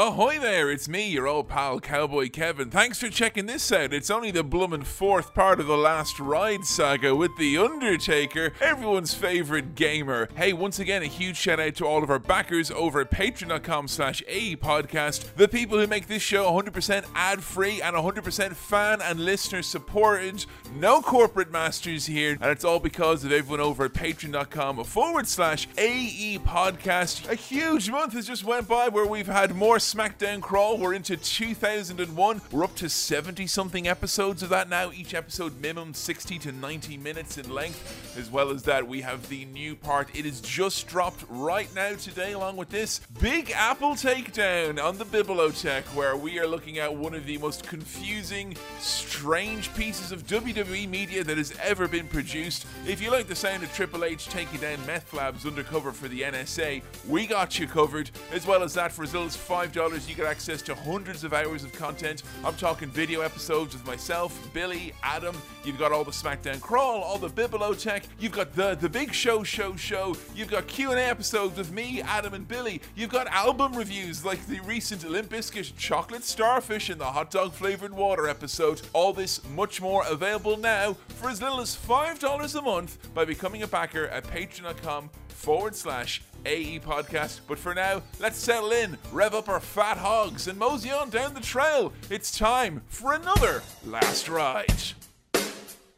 [0.00, 2.70] Ahoy there, it's me, your old pal Cowboy Kevin.
[2.70, 3.92] Thanks for checking this out.
[3.92, 9.12] It's only the bloomin' fourth part of the last ride saga with The Undertaker, everyone's
[9.12, 10.28] favourite gamer.
[10.36, 13.88] Hey, once again, a huge shout out to all of our backers over at patreon.com
[13.88, 19.02] slash AE podcast, the people who make this show 100% ad free and 100% fan
[19.02, 20.46] and listener supported.
[20.76, 25.66] No corporate masters here, and it's all because of everyone over at patreon.com forward slash
[25.76, 27.28] AE podcast.
[27.28, 30.76] A huge month has just went by where we've had more SmackDown Crawl.
[30.76, 32.42] We're into 2001.
[32.52, 34.92] We're up to 70 something episodes of that now.
[34.92, 38.14] Each episode minimum 60 to 90 minutes in length.
[38.18, 40.14] As well as that, we have the new part.
[40.14, 45.06] It is just dropped right now today, along with this Big Apple takedown on the
[45.06, 50.86] Bibliotech, where we are looking at one of the most confusing, strange pieces of WWE
[50.86, 52.66] media that has ever been produced.
[52.86, 56.20] If you like the sound of Triple H taking down meth labs undercover for the
[56.20, 58.10] NSA, we got you covered.
[58.32, 61.32] As well as that, for as little as $5 you get access to hundreds of
[61.32, 62.24] hours of content.
[62.44, 65.36] I'm talking video episodes with myself, Billy, Adam.
[65.64, 68.02] You've got all the SmackDown Crawl, all the Bibliotech.
[68.18, 70.16] You've got the the Big Show Show Show.
[70.34, 72.82] You've got Q&A episodes with me, Adam, and Billy.
[72.96, 77.52] You've got album reviews like the recent Limp Bizkit Chocolate Starfish and the Hot Dog
[77.52, 78.82] Flavored Water episode.
[78.92, 83.62] All this much more available now for as little as $5 a month by becoming
[83.62, 87.40] a backer at patreon.com forward slash AE podcast.
[87.46, 91.34] But for now, let's settle in, rev up our fat hogs, and mosey on down
[91.34, 91.92] the trail.
[92.10, 94.66] It's time for another last ride.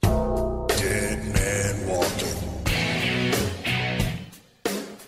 [0.02, 2.28] Dead man walking.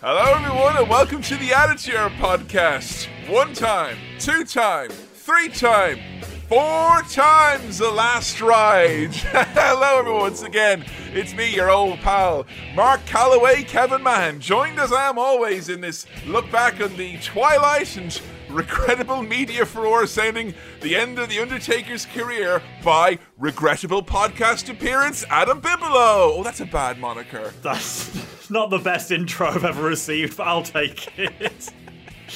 [0.01, 3.07] Hello, everyone, and welcome to the Attitude Era podcast.
[3.29, 5.99] One time, two time, three time,
[6.47, 9.13] four times the last ride.
[9.15, 10.85] Hello, everyone, once again.
[11.13, 15.81] It's me, your old pal, Mark Calaway, Kevin Mahan, joined as I am always in
[15.81, 18.19] this look back on the twilight and
[18.49, 25.59] regrettable media furore sounding the end of The Undertaker's career by regrettable podcast appearance Adam
[25.59, 26.33] Bigelow.
[26.35, 27.51] Oh, that's a bad moniker.
[27.61, 31.73] That's not the best intro I've ever received, but I'll take it.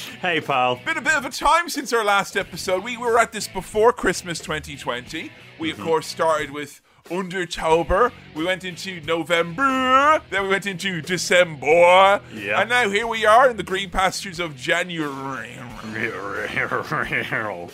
[0.20, 0.76] hey, pal.
[0.84, 2.82] Been a bit of a time since our last episode.
[2.84, 5.30] We were at this before Christmas 2020.
[5.58, 5.86] We, of mm-hmm.
[5.86, 8.12] course, started with Undertober.
[8.34, 10.22] We went into November.
[10.30, 12.20] Then we went into December.
[12.34, 12.60] Yeah.
[12.60, 15.56] And now here we are in the green pastures of January.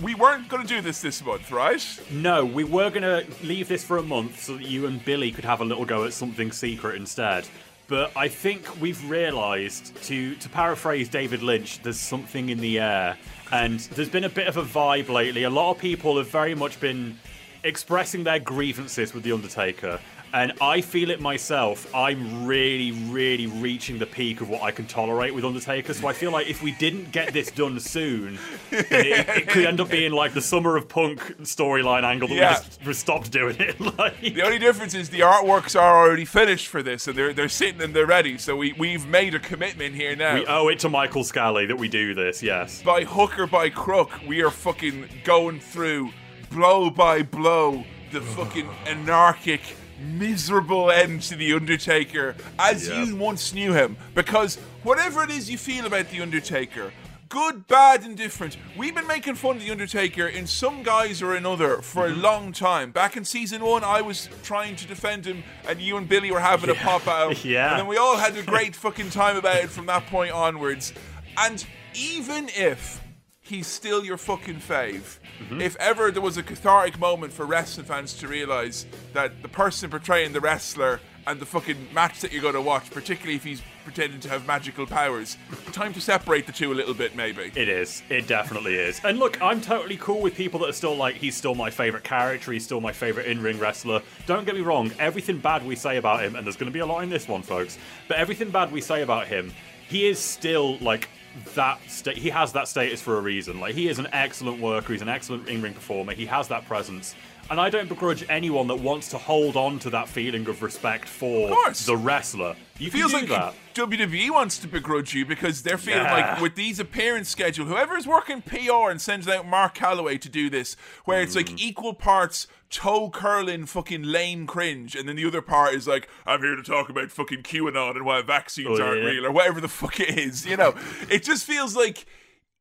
[0.00, 2.00] We weren't going to do this this month, right?
[2.10, 5.30] no, we were going to leave this for a month so that you and Billy
[5.30, 7.46] could have a little go at something secret instead.
[7.88, 13.16] But I think we've realised, to, to paraphrase David Lynch, there's something in the air.
[13.52, 15.44] And there's been a bit of a vibe lately.
[15.44, 17.16] A lot of people have very much been
[17.62, 20.00] expressing their grievances with The Undertaker.
[20.36, 21.86] And I feel it myself.
[21.94, 25.94] I'm really, really reaching the peak of what I can tolerate with Undertaker.
[25.94, 28.38] So I feel like if we didn't get this done soon,
[28.70, 28.86] it,
[29.30, 32.50] it could end up being like the Summer of Punk storyline angle that Yeah.
[32.50, 33.80] we just we stopped doing it.
[33.98, 37.48] like, The only difference is the artworks are already finished for this, and they're they're
[37.48, 38.36] sitting and they're ready.
[38.36, 40.34] So we we've made a commitment here now.
[40.34, 42.42] we owe it to Michael Scally that we do this.
[42.42, 42.82] Yes.
[42.82, 46.10] by hook or by crook, we are fucking going through
[46.50, 49.60] blow by blow the fucking anarchic,
[50.00, 53.02] miserable end to The Undertaker as Yeah.
[53.02, 53.96] you once knew him.
[54.14, 56.92] Because whatever it is you feel about The Undertaker,
[57.28, 61.34] good, bad, and different, we've been making fun of The Undertaker in some guise or
[61.34, 62.20] another for a mm-hmm.
[62.20, 62.90] long time.
[62.90, 66.40] Back in season one, I was trying to defend him, and you and Billy were
[66.40, 67.36] having a pop out.
[67.44, 67.70] Yeah.
[67.70, 70.92] And then we all had a great fucking time about it from that point onwards.
[71.36, 71.64] And
[71.94, 73.00] even if
[73.46, 75.60] he's still your fucking fave, mm-hmm.
[75.60, 79.88] if ever there was a cathartic moment for wrestling fans to realize that the person
[79.88, 83.60] portraying the wrestler and the fucking match that you're going to watch, particularly if he's
[83.84, 85.36] pretending to have magical powers,
[85.72, 87.50] time to separate the two a little bit, maybe.
[87.56, 88.02] It is.
[88.08, 89.00] It definitely is.
[89.04, 92.04] And look, I'm totally cool with people that are still like, he's still my favorite
[92.04, 94.02] character, he's still my favorite in ring wrestler.
[94.26, 96.80] Don't get me wrong, everything bad we say about him, and there's going to be
[96.80, 99.52] a lot in this one, folks, but everything bad we say about him,
[99.88, 101.08] he is still like
[101.54, 103.60] that sta- he has that status for a reason.
[103.60, 107.14] Like he is an excellent worker he's an excellent in-ring performer he has that presence
[107.50, 111.06] and I don't begrudge anyone that wants to hold on to that feeling of respect
[111.08, 111.86] for course.
[111.86, 112.56] the wrestler.
[112.78, 113.54] You feels can do like that.
[113.74, 116.12] WWE wants to begrudge you because they're feeling Yeah.
[116.32, 120.50] like with these appearance schedule, whoever's working PR and sends out Mark Calaway to do
[120.50, 121.36] this, where it's Mm.
[121.36, 126.08] like equal parts toe curling fucking lame cringe, and then the other part is like,
[126.26, 129.08] I'm here to talk about fucking QAnon and why vaccines Oh, aren't yeah.
[129.08, 130.44] real or whatever the fuck it is.
[130.44, 130.74] You know,
[131.10, 132.06] it just feels like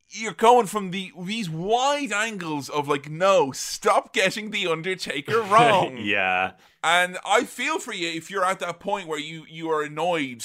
[0.09, 5.97] you're going from the these wide angles of like, no, stop getting the Undertaker wrong.
[5.99, 6.51] yeah.
[6.83, 10.43] And I feel for you if you're at that point where you you are annoyed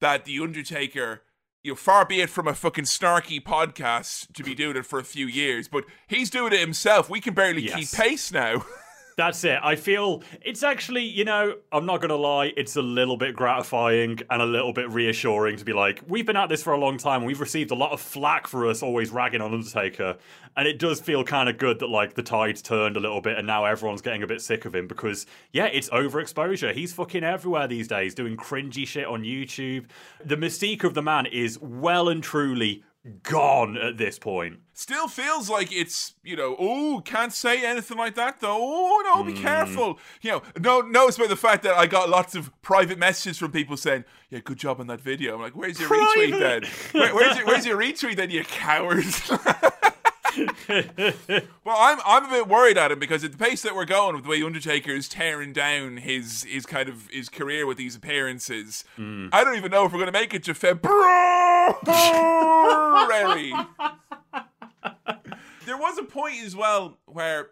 [0.00, 1.22] that the Undertaker
[1.62, 4.98] you know, far be it from a fucking snarky podcast to be doing it for
[4.98, 7.08] a few years, but he's doing it himself.
[7.08, 7.74] We can barely Yes.
[7.74, 8.66] keep pace now.
[9.16, 9.58] That's it.
[9.62, 13.36] I feel it's actually, you know, I'm not going to lie, it's a little bit
[13.36, 16.78] gratifying and a little bit reassuring to be like, we've been at this for a
[16.78, 17.24] long time.
[17.24, 20.16] We've received a lot of flack for us always ragging on Undertaker.
[20.56, 23.38] And it does feel kind of good that, like, the tide's turned a little bit
[23.38, 26.74] and now everyone's getting a bit sick of him because, yeah, it's overexposure.
[26.74, 29.86] He's fucking everywhere these days doing cringy shit on YouTube.
[30.24, 32.82] The mystique of the man is well and truly
[33.22, 34.60] gone at this point.
[34.72, 38.56] Still feels like it's, you know, oh, can't say anything like that though.
[38.58, 39.42] Oh, no, be hmm.
[39.42, 39.98] careful.
[40.22, 43.38] You know, no, no, it's by the fact that I got lots of private messages
[43.38, 45.34] from people saying, yeah, good job on that video.
[45.34, 46.62] I'm like, where's your retweet then?
[46.92, 49.04] Where, where's, your, where's your retweet then, you coward?
[50.68, 54.14] well, I'm I'm a bit worried at him because at the pace that we're going
[54.14, 57.96] with the way Undertaker is tearing down his his kind of his career with these
[57.96, 59.28] appearances, mm.
[59.32, 60.94] I don't even know if we're going to make it to February.
[65.66, 67.50] there was a point as well where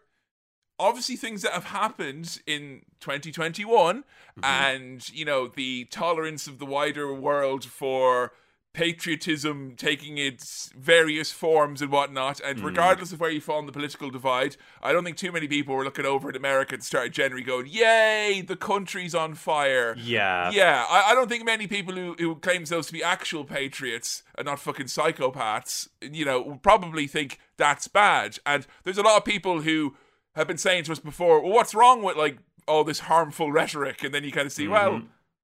[0.78, 4.04] obviously things that have happened in 2021
[4.42, 8.32] and you know the tolerance of the wider world for
[8.72, 12.66] patriotism taking its various forms and whatnot and hmm.
[12.66, 15.74] regardless of where you fall in the political divide i don't think too many people
[15.74, 20.50] were looking over at america and started generally going yay the country's on fire Yeah.
[20.50, 24.22] yeah, I, I don't think many people who, who claim themselves to be actual patriots
[24.36, 28.38] and not fucking psychopaths, you know, would probably think that's bad.
[28.46, 29.96] And there's a lot of people who
[30.34, 34.02] have been saying to us before, well, what's wrong with like all this harmful rhetoric?
[34.04, 34.72] And then you kind of see, mm-hmm.
[34.72, 35.02] well,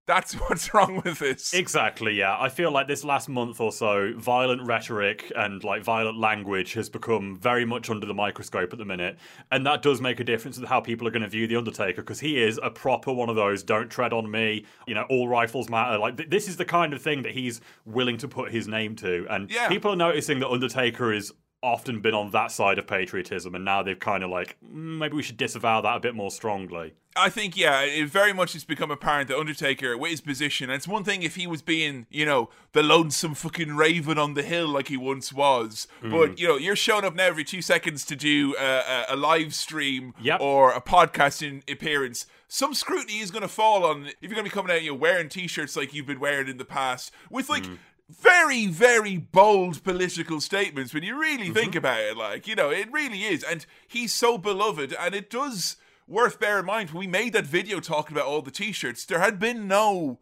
[0.08, 1.54] that's what's wrong with this.
[1.54, 2.36] Exactly, yeah.
[2.40, 6.88] I feel like this last month or so, violent rhetoric and like violent language has
[6.88, 9.18] become very much under the microscope at the minute.
[9.52, 12.02] And that does make a difference with how people are going to view The Undertaker
[12.02, 15.28] because he is a proper one of those don't tread on me, you know, all
[15.28, 15.98] rifles matter.
[15.98, 18.96] Like, th- this is the kind of thing that he's willing to put his name
[18.96, 19.26] to.
[19.30, 19.68] And Yeah.
[19.68, 21.32] people are noticing that Undertaker is
[21.62, 25.16] often been on that side of patriotism and now they've kind of like "Mm, maybe
[25.16, 28.62] we should disavow that a bit more strongly I think, yeah, it very much has
[28.62, 32.06] become apparent that Undertaker, with his position, and it's one thing if he was being,
[32.10, 36.46] you know, the lonesome fucking raven on the hill like he once was, but, you
[36.46, 38.62] know, you're showing up now every two seconds to do a,
[39.08, 40.40] a, a live stream Yep.
[40.40, 42.26] or a podcasting appearance.
[42.46, 44.90] Some scrutiny is going to fall on if you're going to be coming out, you
[44.92, 47.64] know, wearing t shirts like you've been wearing in the past with, like,
[48.08, 51.54] very, very bold political statements when you really mm-hmm.
[51.54, 52.16] think about it.
[52.16, 53.42] Like, you know, it really is.
[53.42, 55.76] And he's so beloved, and it does
[56.08, 59.20] worth bear in mind when we made that video talking about all the t-shirts there
[59.20, 60.18] had been no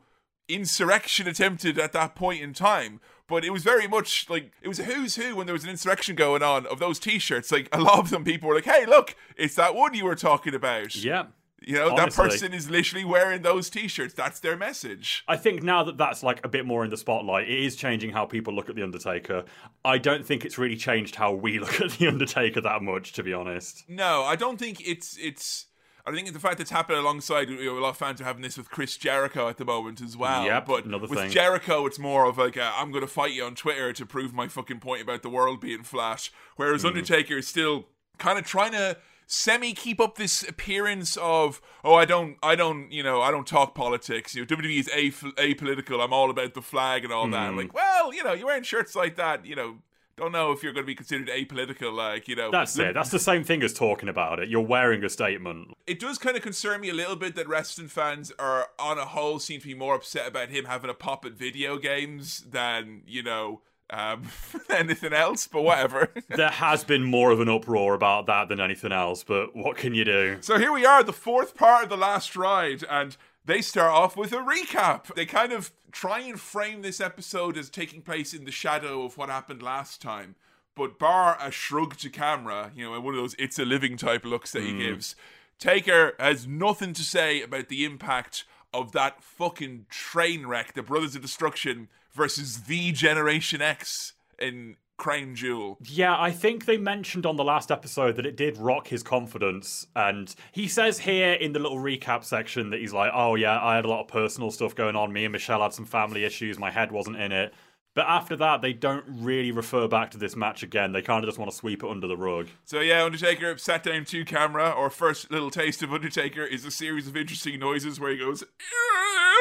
[0.49, 4.81] insurrection attempted at that point in time but it was very much like it was
[4.81, 7.81] a who's who when there was an insurrection going on of those t-shirts like a
[7.81, 10.94] lot of them people were like hey look it's that one you were talking about
[10.97, 11.27] yeah
[11.61, 15.82] you know that person is literally wearing those t-shirts that's their message I think now
[15.85, 18.69] that that's like a bit more in the spotlight, it is changing how people look
[18.69, 19.44] at the Undertaker.
[19.85, 23.23] I don't think it's really changed how we look at the Undertaker that much, to
[23.23, 23.85] be honest.
[23.88, 25.67] No, I don't think it's it's.
[26.05, 28.43] I think the fact it's happening alongside you know, a lot of fans are having
[28.43, 30.44] this with Chris Jericho at the moment as well.
[30.44, 31.31] Yep, but another with thing.
[31.31, 34.32] Jericho, it's more of like i I'm going to fight you on Twitter to prove
[34.32, 36.31] my fucking point about the world being flat.
[36.55, 36.88] Whereas Hmm.
[36.88, 37.87] Undertaker is still
[38.19, 42.90] kind of trying to semi keep up this appearance of oh I don't I don't
[42.93, 44.34] you know I don't talk politics.
[44.34, 45.11] You know WWE is a-
[45.43, 46.02] apolitical.
[46.02, 47.50] I'm all about the flag and all that.
[47.50, 47.56] Hmm.
[47.58, 49.44] Like well you know you're wearing shirts like that.
[49.44, 49.76] You know
[50.17, 51.93] don't know if you're going to be considered apolitical.
[51.93, 52.94] Like you know That's it.
[52.94, 54.49] That's the same thing as talking about it.
[54.49, 55.75] You're wearing a statement.
[55.87, 59.04] it does kind of concern me a little bit that wrestling fans are on a
[59.04, 63.02] whole seem to be more upset about him having a pop at video games than
[63.06, 64.28] you know um,
[64.71, 65.47] anything else.
[65.47, 66.11] But whatever.
[66.28, 69.95] There has been more of an uproar about that than anything else, but what can
[69.95, 70.38] you do?
[70.40, 74.16] so here we are, the fourth part of the last ride, and they start off
[74.16, 75.14] with a recap.
[75.14, 79.16] They kind of try and frame this episode as taking place in the shadow of
[79.16, 80.35] what happened last time.
[80.75, 83.97] But bar a shrug to camera, you know, and one of those "it's a living"
[83.97, 85.16] type looks that he gives,
[85.59, 91.16] Taker has nothing to say about the impact of that fucking train wreck, the Brothers
[91.16, 95.76] of Destruction versus the Generation X in Crown Jewel.
[95.85, 99.87] Yeah, I think they mentioned on the last episode that it did rock his confidence.
[99.94, 103.76] And he says here in the little recap section that he's like, oh, yeah, I
[103.76, 105.12] had a lot of personal stuff going on.
[105.12, 106.58] Me and Michelle had some family issues.
[106.58, 107.52] My head wasn't in it.
[107.97, 110.93] But after that, they don't really refer back to this match again.
[110.93, 112.49] They kind of just want to sweep it under the rug.
[112.67, 114.65] So yeah, Undertaker sat down to camera.
[114.65, 118.45] Our first little taste of Undertaker is a series of interesting noises where he goes,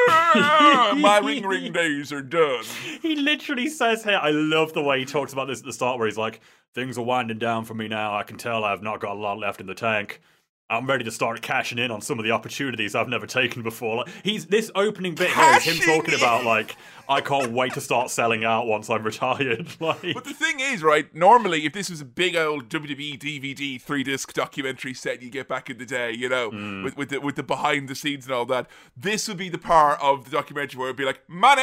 [0.08, 2.64] "My ring ring days are done."
[3.02, 5.98] He literally says here, I love the way he talks about this at the start,
[5.98, 6.40] where he's like,
[6.74, 8.16] things are winding down for me now.
[8.16, 10.22] I can tell I've not got a lot left in the tank.
[10.68, 13.98] I'm ready to start cashing in on some of the opportunities I've never taken before.
[13.98, 16.18] Like he's this opening bit here is him talking in.
[16.20, 16.76] about like
[17.08, 19.68] I can't wait to start selling out once I'm retired.
[19.80, 21.14] Like But the thing is, right?
[21.14, 25.46] Normally, if this was a big old WWE DVD three disc documentary set you get
[25.46, 26.82] back in the day, you know, Mm.
[26.82, 29.58] with with the, with the behind the scenes and all that, this would be the
[29.58, 31.62] part of the documentary where it'd be like money,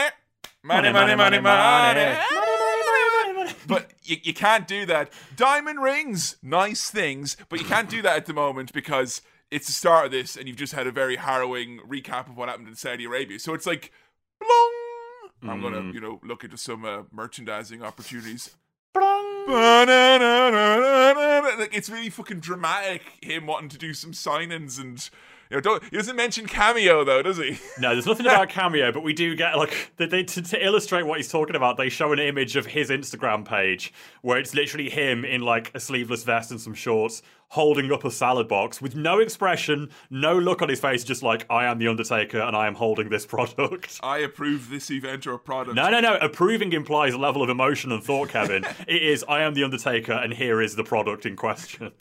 [0.63, 2.17] money, money, money, money.
[3.67, 5.11] But you, you can't do that.
[5.35, 9.73] Diamond rings, nice things, but you can't do that at the moment because it's the
[9.73, 12.75] start of this, and you've just had a very harrowing recap of what happened in
[12.75, 13.39] Saudi Arabia.
[13.39, 13.91] So it's like,
[14.39, 14.71] blong.
[15.43, 18.55] I'm gonna, you know, look into some uh, merchandising opportunities.
[21.59, 23.01] Like it's really fucking dramatic.
[23.21, 25.09] Him wanting to do some signings and
[25.53, 27.59] you know, don't, he doesn't mention cameo though, does he?
[27.79, 31.03] No, there's nothing about cameo, but we do get like they, they, to, to illustrate
[31.03, 31.77] what he's talking about.
[31.77, 35.79] They show an image of his Instagram page where it's literally him in like a
[35.79, 40.63] sleeveless vest and some shorts, holding up a salad box with no expression, no look
[40.63, 43.99] on his face, just like I am the Undertaker and I am holding this product.
[44.01, 45.75] I approve this event or product.
[45.75, 46.15] No, no, no.
[46.17, 48.65] Approving implies a level of emotion and thought, Kevin.
[48.87, 51.91] it is I am the Undertaker and here is the product in question.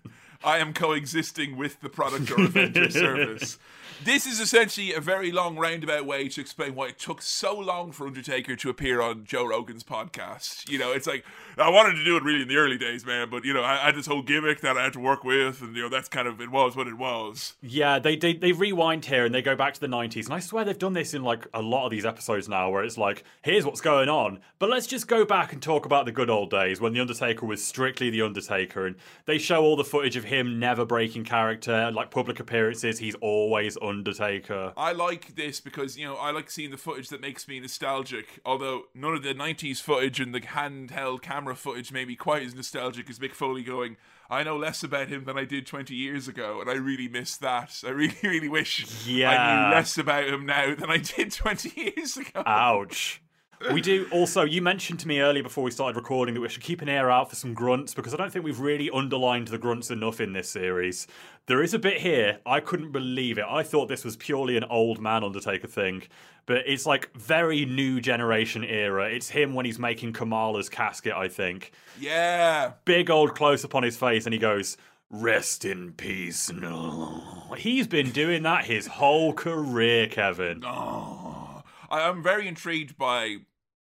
[0.44, 3.58] I am coexisting with the product or event or service.
[4.04, 7.92] This is essentially a very long roundabout way to explain why it took so long
[7.92, 10.68] for Undertaker to appear on Joe Rogan's podcast.
[10.68, 11.24] You know, it's like
[11.56, 13.74] I wanted to do it really in the early days, man, but you know, I,
[13.74, 16.08] I had this whole gimmick that I had to work with, and you know, that's
[16.08, 17.54] kind of it was what it was.
[17.62, 20.24] Yeah, they, they they rewind here and they go back to the 90s.
[20.24, 22.82] And I swear they've done this in like a lot of these episodes now where
[22.82, 24.40] it's like, here's what's going on.
[24.58, 27.46] But let's just go back and talk about the good old days when The Undertaker
[27.46, 28.84] was strictly The Undertaker.
[28.84, 28.96] And
[29.26, 33.76] they show all the footage of him never breaking character, like public appearances, he's always
[33.82, 34.72] Undertaker.
[34.76, 38.40] I like this because you know I like seeing the footage that makes me nostalgic.
[38.44, 42.54] Although none of the '90s footage and the handheld camera footage made me quite as
[42.54, 43.96] nostalgic as Mick Foley going.
[44.30, 47.36] I know less about him than I did 20 years ago, and I really miss
[47.38, 47.82] that.
[47.84, 52.16] I really, really wish I knew less about him now than I did 20 years
[52.16, 52.42] ago.
[52.46, 53.21] Ouch.
[53.70, 56.62] We do also, you mentioned to me earlier before we started recording that we should
[56.62, 59.58] keep an ear out for some grunts because I don't think we've really underlined the
[59.58, 61.06] grunts enough in this series.
[61.46, 63.44] There is a bit here, I couldn't believe it.
[63.48, 66.02] I thought this was purely an old man Undertaker thing,
[66.46, 69.08] but it's like very new generation era.
[69.10, 71.72] It's him when he's making Kamala's casket, I think.
[72.00, 72.72] yeah.
[72.84, 74.76] Big old close up on his face, and he goes,
[75.10, 76.50] Rest in peace.
[76.50, 77.22] No.
[77.58, 80.62] He's been doing that his whole career, Kevin.
[80.64, 83.38] Oh, I, I'm very intrigued by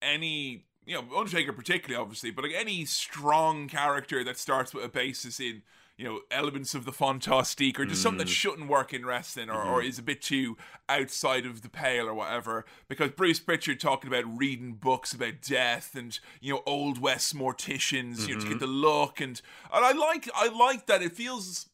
[0.01, 4.89] any, you know, Undertaker particularly, obviously, but like any strong character that starts with a
[4.89, 5.63] basis in,
[5.97, 8.35] you know, elements of the fantastique or just something that mm.
[8.35, 9.89] shouldn't work in wrestling or, or mm-hmm.
[9.89, 10.55] is a bit too
[10.87, 12.65] outside of the pale or whatever.
[12.87, 18.27] Because Bruce Pritchard talking about reading books about death and you know old west morticians,
[18.27, 18.59] you know, to get mm-hmm.
[18.59, 19.41] the look and
[19.73, 21.01] and I like I like that.
[21.01, 21.67] It feels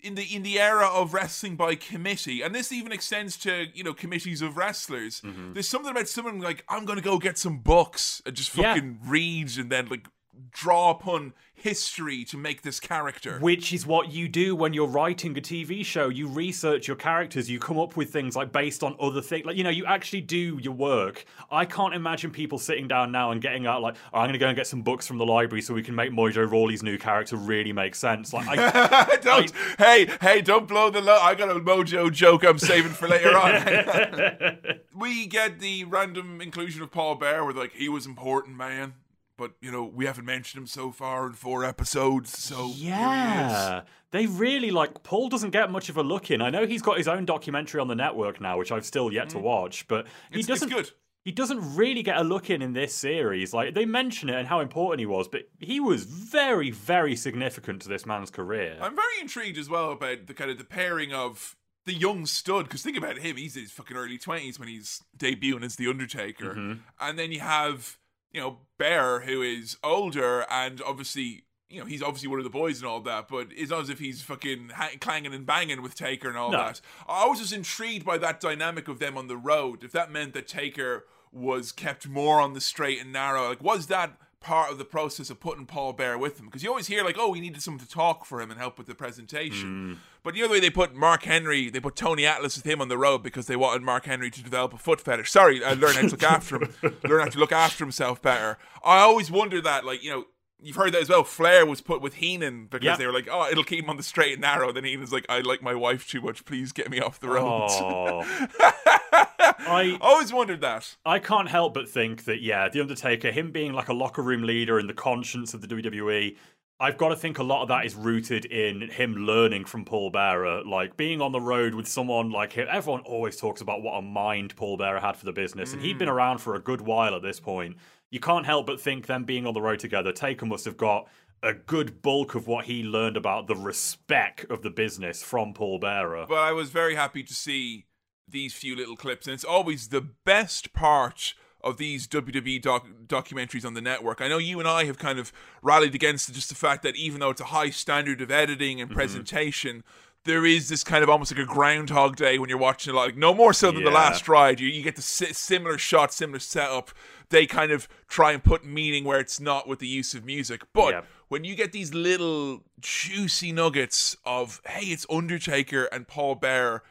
[0.00, 3.82] in the in the era of wrestling by committee, and this even extends to you
[3.84, 5.20] know committees of wrestlers.
[5.22, 5.52] Mm-hmm.
[5.54, 8.74] There's something about someone like I'm going to go get some books and just Yeah.
[8.74, 10.06] fucking read and then like
[10.50, 13.38] draw upon history to make this character.
[13.40, 16.08] Which is what you do when you're writing a TV show.
[16.08, 17.50] You research your characters.
[17.50, 19.44] You come up with things like based on other things.
[19.44, 21.24] Like you know, you actually do your work.
[21.50, 24.38] I can't imagine people sitting down now and getting out like, oh, I'm going to
[24.38, 26.98] go and get some books from the library so we can make Mojo Rawley's new
[26.98, 28.32] character really make sense.
[28.32, 31.18] Like, I, don't hey hey don't blow the low.
[31.18, 34.58] I got a mojo joke I'm saving for later on.
[34.94, 38.94] we get the random inclusion of Paul Bear where like he was important man.
[39.38, 42.88] But you know we haven't mentioned him so far in four episodes, so here he
[42.88, 42.88] is.
[42.88, 43.80] yeah,
[44.10, 45.02] they really like.
[45.04, 46.42] Paul doesn't get much of a look in.
[46.42, 49.30] I know he's got his own documentary on the network now, which I've still yet
[49.30, 50.40] to watch, but he Mm.
[50.40, 50.68] It's, it's doesn't.
[50.70, 50.90] good.
[51.24, 53.54] he doesn't really get a look in in this series.
[53.54, 57.80] Like they mention it and how important he was, but he was very, very significant
[57.82, 58.76] to this man's career.
[58.80, 61.54] I'm very intrigued as well about the kind of the pairing of
[61.86, 65.00] the young stud because think about him he's in his fucking early 20s when he's
[65.16, 66.72] debuting as the undertaker Mm-hmm.
[67.00, 67.96] and then you have
[68.32, 72.50] you know bear who is older and obviously you know he's obviously one of the
[72.50, 75.82] boys and all that but it's not as if he's fucking ha- clanging and banging
[75.82, 76.58] with taker and all No.
[76.58, 80.10] that i was just intrigued by that dynamic of them on the road if that
[80.10, 84.70] meant that taker was kept more on the straight and narrow like was that part
[84.70, 87.30] of the process of putting Paul Bearer with him because you always hear like, oh,
[87.30, 89.68] we needed someone to talk for him and help with the presentation.
[89.68, 89.94] Hmm.
[90.22, 92.80] But you know the way they put Mark Henry, they put Tony Atlas with him
[92.80, 95.30] on the road because they wanted Mark Henry to develop a foot fetish.
[95.30, 98.58] Sorry, I learn how to look after him, learn how to look after himself better.
[98.84, 100.24] I always wonder that, like you know.
[100.60, 101.22] You've heard that as well.
[101.22, 102.98] Flair was put with Heenan because Yep.
[102.98, 105.24] they were like, "Oh, it'll keep him on the straight and narrow." Then Heenan's like,
[105.28, 106.44] "I like my wife too much.
[106.44, 107.68] Please get me off the road."
[109.12, 110.96] I always wondered that.
[111.04, 114.42] I can't help but think that yeah, the Undertaker, him being like a locker room
[114.42, 116.36] leader and the conscience of the WWE,
[116.80, 120.10] I've got to think a lot of that is rooted in him learning from Paul
[120.10, 122.68] Bearer, like being on the road with someone like him.
[122.70, 125.98] Everyone always talks about what a mind Paul Bearer had for the business, and he'd
[125.98, 126.12] been mm.
[126.12, 127.76] around for a good while at this point.
[128.10, 131.08] You can't help but think them being on the road together, Taker must have got
[131.42, 135.78] a good bulk of what he learned about the respect of the business from Paul
[135.78, 136.26] Bearer.
[136.28, 137.86] But I was very happy to see
[138.30, 143.64] these few little clips, and it's always the best part of these WWE doc- documentaries
[143.64, 144.20] on the network.
[144.20, 145.32] I know you and I have kind of
[145.62, 148.88] rallied against just the fact that even though it's a high standard of editing and
[148.88, 148.96] mm-hmm.
[148.96, 149.82] presentation,
[150.24, 153.06] there is this kind of almost like a Groundhog Day when you're watching a lot.
[153.06, 154.60] Like no more so than the last ride.
[154.60, 156.90] You you get the si- similar shot, similar setup.
[157.30, 160.62] They kind of try and put meaning where it's not with the use of music,
[160.72, 160.92] but.
[160.92, 161.02] Yeah.
[161.28, 166.82] When you get these little juicy nuggets of, hey, it's Undertaker and Paul Bearer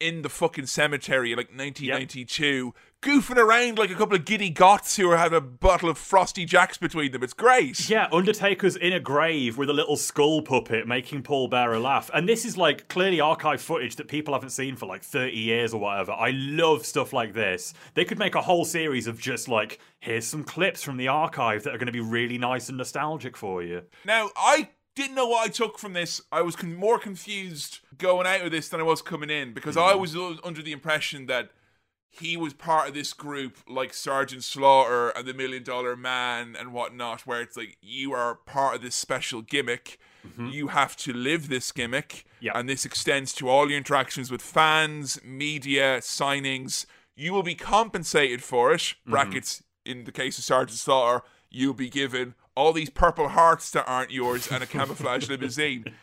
[0.00, 4.96] in the fucking cemetery in like 1992, goofing around like a couple of giddy goths
[4.96, 7.22] who are having a bottle of Frosty Jacks between them.
[7.22, 7.88] It's great.
[7.88, 12.10] Yeah, Undertaker's in a grave with a little skull puppet making Paul Bearer laugh.
[12.12, 15.74] And this is like clearly archive footage that people haven't seen for like 30 years
[15.74, 16.12] or whatever.
[16.12, 17.74] I love stuff like this.
[17.94, 21.64] They could make a whole series of just like, here's some clips from the archive
[21.64, 23.82] that are going to be really nice and nostalgic for you.
[24.04, 26.20] Now, I didn't know what I took from this.
[26.30, 29.76] I was con- more confused going out of this than I was coming in because
[29.76, 31.50] I was uh, under the impression that
[32.12, 36.72] he was part of this group like Sergeant Slaughter and the Million Dollar Man and
[36.72, 39.98] whatnot, where it's like you are part of this special gimmick.
[40.38, 42.52] You have to live this gimmick, Yep.
[42.54, 46.84] and this extends to all your interactions with fans, media, signings.
[47.16, 48.94] You will be compensated for it.
[49.06, 53.86] Brackets in the case of Sergeant Slaughter, you'll be given all these purple hearts that
[53.86, 55.84] aren't yours and a camouflage limousine.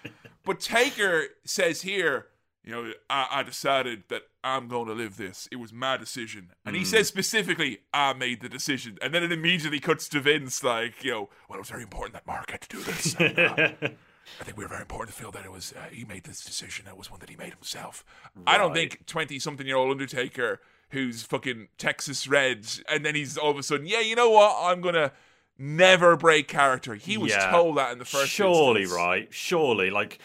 [0.46, 2.28] But Taker says here,
[2.64, 5.50] you know, I, I decided that I'm going to live this.
[5.52, 6.52] It was my decision.
[6.66, 8.98] And he says specifically, I made the decision.
[9.02, 12.14] And then it immediately cuts to Vince, like, you know, well, it was very important
[12.14, 13.14] that Mark had to do this.
[13.16, 13.56] And, uh,
[14.40, 16.44] I think we were very important to feel that it was, uh, he made this
[16.44, 16.88] decision.
[16.88, 18.06] It was one that he made himself.
[18.46, 23.38] I don't think 20 something year old Undertaker who's fucking Texas Red, and then he's
[23.38, 24.56] all of a sudden, yeah, you know what?
[24.60, 25.12] I'm going to
[25.58, 26.96] never break character.
[26.96, 27.52] He was Yeah.
[27.52, 28.98] told that in the first Surely, instance.
[28.98, 29.28] right?
[29.32, 29.90] Surely.
[29.90, 30.20] Like,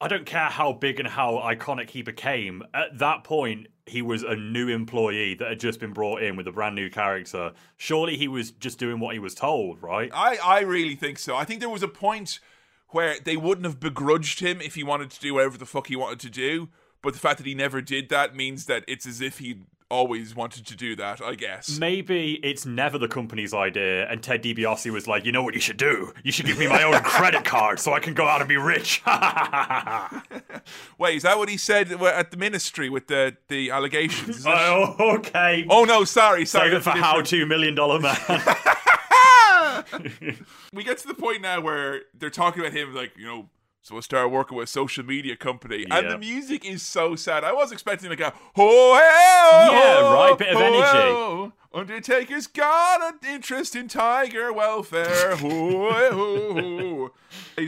[0.00, 2.62] I don't care how big and how iconic he became.
[2.74, 6.46] At that point, he was a new employee that had just been brought in with
[6.46, 7.52] a brand new character.
[7.76, 10.10] Surely he was just doing what he was told, right?
[10.12, 11.36] I, I really think so.
[11.36, 12.40] I think there was a point
[12.90, 15.96] where they wouldn't have begrudged him if he wanted to do whatever the fuck he
[15.96, 16.68] wanted to do.
[17.02, 20.34] But the fact that he never did that means that it's as if he always
[20.34, 21.78] wanted to do that, I guess.
[21.78, 25.60] Maybe it's never the company's idea, and Ted DiBiase was like, "You know what you
[25.60, 26.12] should do?
[26.22, 28.56] You should give me my own credit card so I can go out and be
[28.56, 29.02] rich."
[30.98, 34.44] Wait, is that what he said at the ministry with the, the allegations?
[34.58, 35.66] Oh, okay.
[35.68, 36.70] oh no, sorry, sorry.
[36.70, 38.16] Save it for How to Million Dollar Man.
[40.72, 43.48] we get to the point now where they're talking about him like, you know,
[43.86, 47.44] so I started working with a social media company, and the music is so sad.
[47.44, 49.12] I was expecting like a oh hey,
[49.52, 50.82] oh, Yeah, oh, right, bit of oh, energy.
[50.82, 51.52] oh, oh.
[51.76, 55.36] Undertaker's got an interest in tiger welfare.
[55.36, 55.44] He's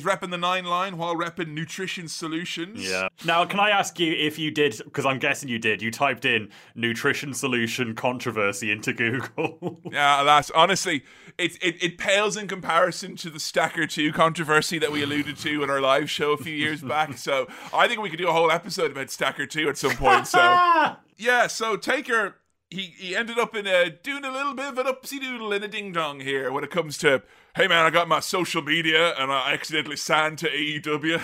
[0.03, 2.89] repping the nine line while repping nutrition solutions.
[2.89, 3.09] Yeah.
[3.27, 6.25] Now, can I ask you if you did, because I'm guessing you did, you typed
[6.25, 9.79] in nutrition solution controversy into Google.
[9.93, 11.03] Yeah, alas, honestly,
[11.37, 15.63] it, it it pales in comparison to the Stacker 2 controversy that we alluded to
[15.63, 17.19] in our live show a few years back.
[17.19, 20.27] So I think we could do a whole episode about Stacker 2 at some point.
[20.27, 20.39] So
[21.19, 22.37] yeah, so Taker
[22.71, 25.65] he he ended up in a doing a little bit of an upsy doodle and
[25.65, 27.23] a ding dong here when it comes to
[27.57, 31.21] hey man, I got my social media and I accidentally signed to AEW.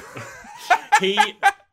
[1.00, 1.18] he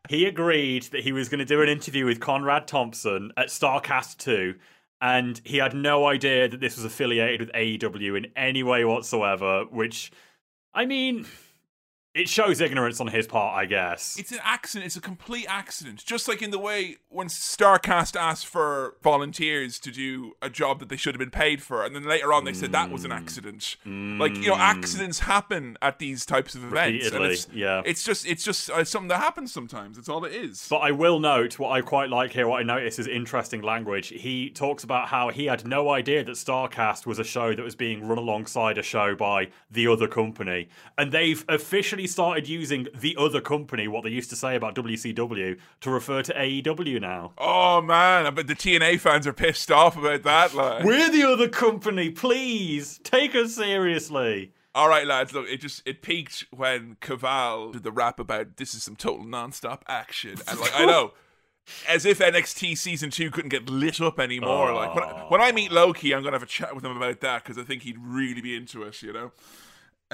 [0.08, 4.18] he agreed that he was going to do an interview with Conrad Thompson at Starrcast
[4.18, 4.54] 2
[5.00, 9.64] and he had no idea that this was affiliated with AEW in any way whatsoever
[9.64, 10.12] which
[10.74, 11.26] I mean
[12.14, 14.18] it shows ignorance on his part I guess.
[14.18, 14.86] It's an accident.
[14.86, 16.04] It's a complete accident.
[16.04, 20.88] Just like in the way when Starrcast asked for volunteers to do a job that
[20.88, 23.12] they should have been paid for, and then later on they said that was an
[23.12, 23.76] accident.
[23.84, 27.82] Like you know, accidents happen at these types of events, and it's, yeah.
[27.84, 29.98] it's just it's just uh, something that happens sometimes.
[29.98, 30.66] It's all it is.
[30.68, 34.08] But I will note what I quite like here, what I notice is interesting language.
[34.08, 37.74] He talks about how he had no idea that Starrcast was a show that was
[37.74, 40.68] being run alongside a show by the other company.
[40.98, 45.58] And they've officially started using the other company, what they used to say about WCW,
[45.80, 47.32] to refer to AEW now.
[47.38, 50.54] oh man, but the TNA fans are pissed off about that.
[50.62, 54.52] Like, We're the other company, please take us seriously.
[54.74, 58.74] all right, lads, look, it just it peaked when Kaval did the rap about this
[58.74, 61.12] is some total non-stop action, and like I know.
[61.88, 64.74] As if NXT season two couldn't get lit up anymore.
[64.74, 67.20] Like when, when I meet Low Ki, I'm gonna have a chat with him about
[67.20, 69.00] that because I think he'd really be into it.
[69.00, 69.30] You know.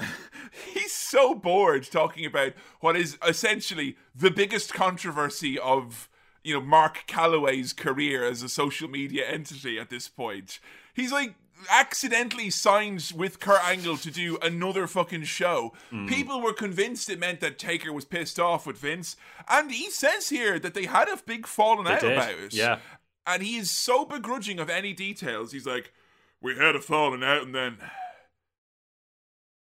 [0.73, 6.09] he's so bored talking about what is essentially the biggest controversy of
[6.43, 10.59] you know Mark Calaway's career as a social media entity at this point.
[10.93, 11.35] He's like
[11.69, 15.73] accidentally signed with Kurt Angle to do another fucking show.
[15.89, 16.07] Hmm.
[16.07, 19.15] People were convinced it meant that Taker was pissed off with Vince,
[19.47, 22.53] and he says here that they had a big falling out did, about it.
[22.53, 22.79] yeah.
[23.27, 25.51] and he is so begrudging of any details.
[25.51, 25.93] He's like,
[26.41, 27.77] "We had a falling out, and then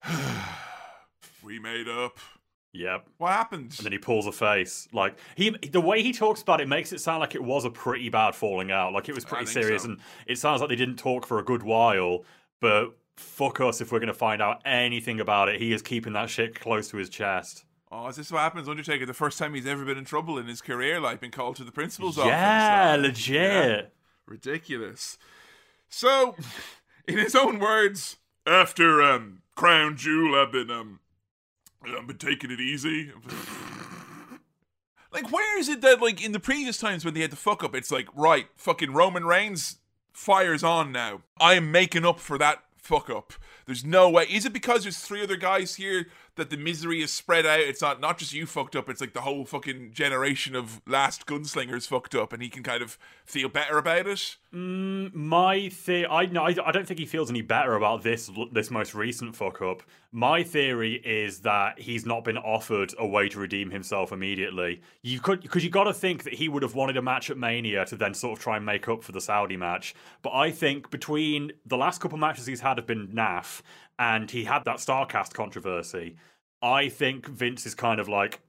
[1.43, 2.17] we made up."
[2.73, 3.07] Yep.
[3.17, 3.73] What happened?
[3.77, 4.87] And then he pulls a face.
[4.93, 7.71] Like he, the way he talks about it makes it sound like it was a
[7.71, 8.93] pretty bad falling out.
[8.93, 9.89] Like it was pretty serious, so.
[9.89, 12.23] and it sounds like they didn't talk for a good while.
[12.61, 15.59] But fuck us if we're going to find out anything about it.
[15.59, 17.65] He is keeping that shit close to his chest.
[17.91, 19.05] Oh, is this what happens, Undertaker?
[19.05, 21.63] The first time he's ever been in trouble in his career, like been called to
[21.63, 22.29] the principal's office.
[22.29, 23.93] Yeah, legit.
[24.25, 25.17] ridiculous.
[25.89, 26.35] So,
[27.07, 30.99] in his own words, after um, Crown Jewel, I've been um,
[31.83, 33.11] I've been taking it easy.
[35.11, 37.63] like, where is it that like in the previous times when they had the fuck
[37.63, 39.77] up, it's like right, fucking Roman Reigns
[40.13, 41.21] fires on now.
[41.39, 43.33] I am making up for that fuck up.
[43.67, 44.23] There's no way.
[44.23, 47.59] Is it because there's three other guys here that the misery is spread out?
[47.59, 48.87] It's not not just you fucked up.
[48.87, 52.81] It's like the whole fucking generation of last gunslingers fucked up, and he can kind
[52.81, 54.37] of feel better about it.
[54.53, 58.31] Mm, my theory, I no, I, I don't think he feels any better about this
[58.53, 59.83] this most recent fuck up.
[60.13, 64.81] My theory is that he's not been offered a way to redeem himself immediately.
[65.01, 67.37] You could because you got to think that he would have wanted a match at
[67.37, 69.93] Mania to then sort of try and make up for the Saudi match.
[70.21, 73.56] But I think between the last couple matches he's had have been naff,
[73.99, 76.15] and he had that Starrcast controversy.
[76.61, 78.39] I think Vince is kind of like,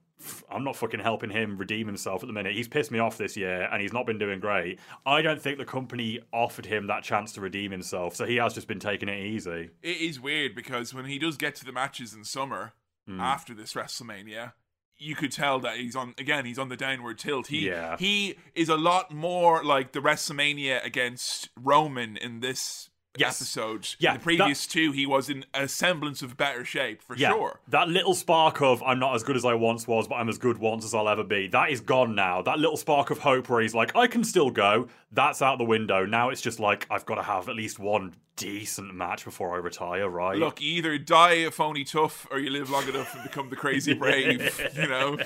[0.51, 2.53] I'm not fucking helping him redeem himself at the minute.
[2.53, 4.79] He's pissed me off this year and he's not been doing great.
[5.05, 8.53] I don't think the company offered him that chance to redeem himself, so he has
[8.53, 9.69] just been taking it easy.
[9.81, 12.73] It is weird because when he does get to the matches in summer
[13.07, 13.19] Hmm.
[13.21, 14.53] after this WrestleMania,
[14.97, 16.45] you could tell that he's on again.
[16.45, 17.47] He's on the downward tilt.
[17.47, 17.95] He Yeah.
[17.97, 23.41] he is a lot more like the WrestleMania against Roman in this Yes.
[23.41, 23.87] episode.
[23.99, 27.31] Yeah, in the previous two, he was in a semblance of better shape for Yeah,
[27.31, 27.59] sure.
[27.69, 30.37] that little spark of I'm not as good as I once was, but I'm as
[30.37, 31.47] good once as I'll ever be.
[31.47, 32.41] That is gone now.
[32.43, 34.87] That little spark of hope where he's like, I can still go.
[35.11, 36.05] That's out the window.
[36.05, 39.57] Now it's just like I've got to have at least one decent match before I
[39.57, 40.07] retire.
[40.07, 40.37] Right?
[40.37, 43.93] Look, either die a phony tough or you live long enough and become the crazy
[43.95, 44.71] brave.
[44.75, 45.17] you know,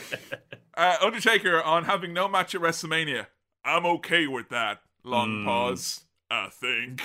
[0.75, 3.27] uh, Undertaker on having no match at WrestleMania.
[3.65, 4.79] I'm okay with that.
[5.03, 5.45] Long Hmm.
[5.45, 5.99] pause.
[6.33, 7.01] I think.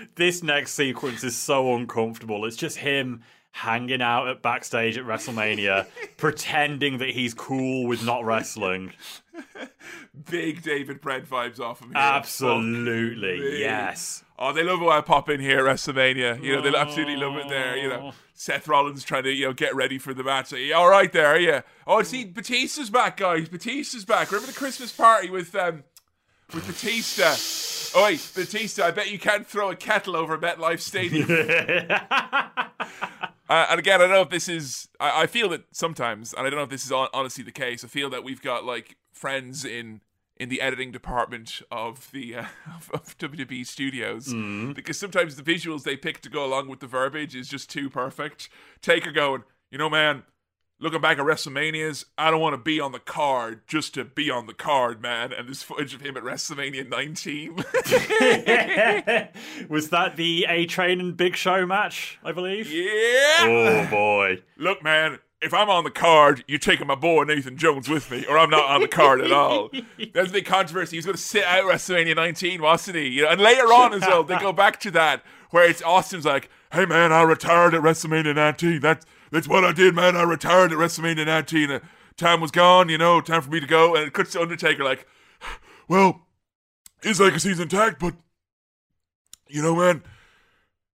[0.14, 2.44] this next sequence is so uncomfortable.
[2.44, 5.86] It's just him hanging out at backstage at WrestleMania,
[6.16, 8.92] pretending that he's cool with not wrestling.
[10.30, 12.02] Big David Brent vibes off of him here.
[12.02, 13.60] Absolutely, Fuck me.
[13.60, 14.24] yes.
[14.38, 16.40] Oh, they love it when I pop in here at WrestleMania.
[16.42, 17.76] You know, they absolutely love it there.
[17.76, 20.52] You know, Seth Rollins trying to, you know, get ready for the match.
[20.52, 21.62] Like, all right there, you?
[21.88, 23.48] Oh, see, Batista's back, guys.
[23.48, 24.30] Batista's back.
[24.30, 25.82] Remember the Christmas party with um
[26.54, 27.34] with Batista?
[27.94, 31.28] Oh, wait, Batista, I bet you can't throw a kettle over MetLife Stadium.
[33.50, 34.88] Uh, and again, I don't know if this is.
[35.00, 37.50] I, I feel that sometimes, and I don't know if this is hon- honestly the
[37.50, 37.82] case.
[37.82, 40.02] I feel that we've got like friends in
[40.36, 42.44] in the editing department of the uh,
[42.76, 44.34] of, of WWE studios
[44.74, 47.88] because sometimes the visuals they pick to go along with the verbiage is just too
[47.88, 48.50] perfect.
[48.82, 50.24] Taker going, you know, man.
[50.80, 54.30] Looking back at WrestleManias, I don't want to be on the card just to be
[54.30, 55.32] on the card, man.
[55.32, 57.56] And this footage of him at WrestleMania 19.
[59.68, 62.20] Was that the A Train and Big Show match?
[62.22, 62.70] I believe.
[62.70, 63.38] yeah.
[63.40, 64.42] Oh boy.
[64.56, 68.24] look, man, if I'm on the card, you're taking my boy Nathan Jones with me,
[68.28, 69.70] or I'm not on the card at all.
[70.12, 70.96] There's a big controversy.
[70.96, 73.08] He's going to sit out WrestleMania 19, wasn't he?
[73.08, 76.24] You know, and later on as well, they go back to that where it's Austin's
[76.24, 78.80] like, "Hey, man, I retired at WrestleMania 19.
[78.80, 80.16] That's that's what I did, man.
[80.16, 81.70] I retired at WrestleMania 19.
[81.70, 81.80] Uh,
[82.16, 84.84] time was gone, you know, time for me to go." And it cuts to Undertaker
[84.84, 85.06] like,
[85.88, 86.26] "Well,
[87.02, 88.14] his legacy's intact, but
[89.48, 90.02] you know, man."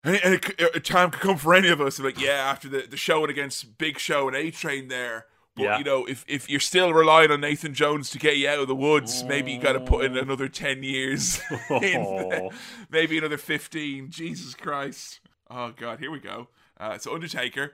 [0.04, 0.38] Any,
[0.74, 2.00] a time could come for any of us.
[2.00, 5.28] Like, yeah, after the, the showing against Big Show and A Train there.
[5.56, 5.78] But Yeah.
[5.78, 8.68] you know, if if you're still relying on Nathan Jones to get you out of
[8.68, 11.40] the woods, maybe you got to put in another ten years,
[11.70, 12.50] in, Oh.
[12.90, 14.10] maybe another fifteen.
[14.10, 15.20] Jesus Christ!
[15.52, 16.48] Oh God, here we go.
[16.80, 17.74] Uh, so Undertaker,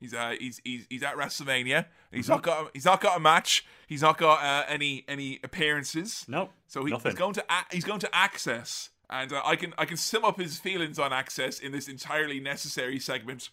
[0.00, 1.86] he's uh he's he's he's at WrestleMania.
[2.10, 3.64] He's not got he's not got a match.
[3.86, 6.24] He's not got uh, any any appearances.
[6.28, 6.50] Nope.
[6.66, 9.84] So he, he's going to a- he's going to access, and uh, I can I
[9.84, 13.50] can sum up his feelings on access in this entirely necessary segment.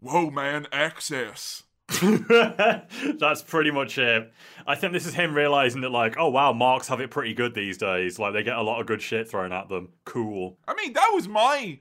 [0.00, 1.64] Whoa, man, access.
[2.00, 4.32] That's pretty much it.
[4.66, 7.54] I think this is him realizing that, like, oh wow, marks have it pretty good
[7.54, 8.18] these days.
[8.18, 9.90] Like, they get a lot of good shit thrown at them.
[10.04, 10.56] Cool.
[10.68, 11.80] I mean, that was my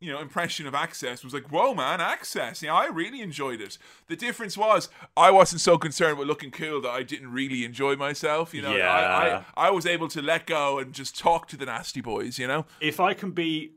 [0.00, 2.62] you know impression of Access was like, whoa, man, Access.
[2.62, 3.78] Yeah, I really enjoyed it.
[4.06, 7.96] The difference was I wasn't so concerned with looking cool that I didn't really enjoy
[7.96, 8.54] myself.
[8.54, 8.90] You know, Yeah.
[8.90, 12.38] I, I I was able to let go and just talk to the nasty boys.
[12.38, 13.72] You know, If I can be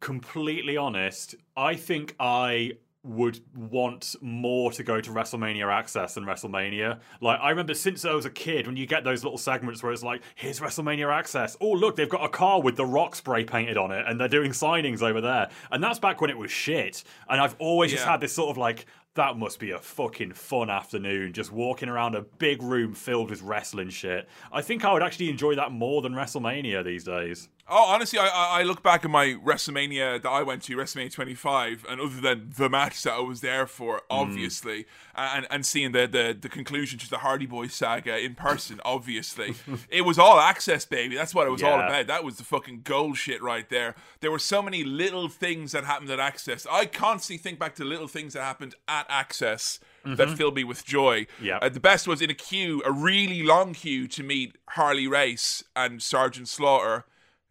[0.00, 2.72] completely honest, I think I
[3.06, 6.98] would want more to go to WrestleMania Access than WrestleMania.
[7.20, 9.92] Like I remember since I was a kid, when you get those little segments where
[9.92, 13.44] it's like, "Here's WrestleMania Access." Oh, look, they've got a car with the Rock spray
[13.44, 15.48] painted on it, and they're doing signings over there.
[15.70, 17.04] And that's back when it was shit.
[17.28, 18.86] And I've always just had this sort of like.
[19.14, 23.40] That must be a fucking fun afternoon, just walking around a big room filled with
[23.40, 24.28] wrestling shit.
[24.52, 27.48] I think I would actually enjoy that more than WrestleMania these days.
[27.68, 31.84] Oh, honestly, I, I look back at my WrestleMania that I went to, WrestleMania 25,
[31.88, 36.06] and other than the match that I was there for, obviously, and and seeing the,
[36.06, 39.54] the the conclusion to the Hardy Boys saga in person, obviously,
[39.90, 41.16] it was all access, baby.
[41.16, 42.06] That's what it was all about.
[42.06, 43.96] That was the fucking gold shit right there.
[44.20, 46.66] There were so many little things that happened at Access.
[46.70, 49.80] I constantly think back to little things that happened at Access.
[50.04, 51.26] That fill me with joy.
[51.42, 51.58] Yeah.
[51.60, 55.64] Uh, the best was in a queue, a really long queue to meet Harley Race
[55.74, 57.06] and Sergeant Slaughter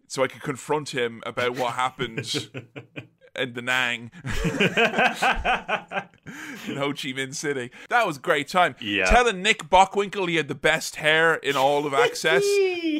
[0.07, 2.49] so I could confront him about what happened
[3.35, 4.11] in the Nang
[6.67, 7.71] in Ho Chi Minh City.
[7.89, 8.75] That was a great time.
[8.79, 9.05] Yeah.
[9.05, 12.43] Telling Nick Bockwinkel he had the best hair in all of Access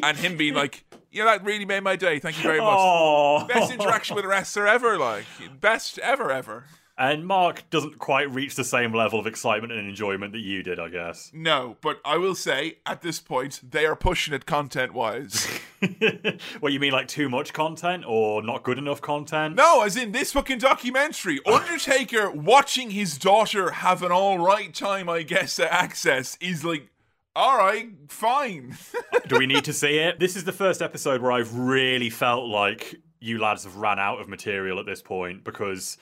[0.02, 2.18] and him being like, yeah, that really made my day.
[2.18, 2.76] Thank you very much.
[2.78, 5.24] Oh, Best interaction with a wrestler ever, like
[5.60, 6.64] best ever, ever.
[6.98, 10.80] And Mark doesn't quite reach the same level of excitement and enjoyment that you did,
[10.80, 11.30] I guess.
[11.34, 15.46] No, but I will say at this point they are pushing it content wise.
[16.60, 19.56] what you mean, like too much content or not good enough content?
[19.56, 21.40] No, as in this fucking documentary.
[21.46, 26.88] Undertaker watching his daughter have an alright time, I guess, at Access is like,
[27.36, 28.76] alright, fine.
[29.28, 30.18] Do we need to see it?
[30.18, 34.20] This is the first episode where I've really felt like you lads have ran out
[34.20, 35.98] of material at this point because.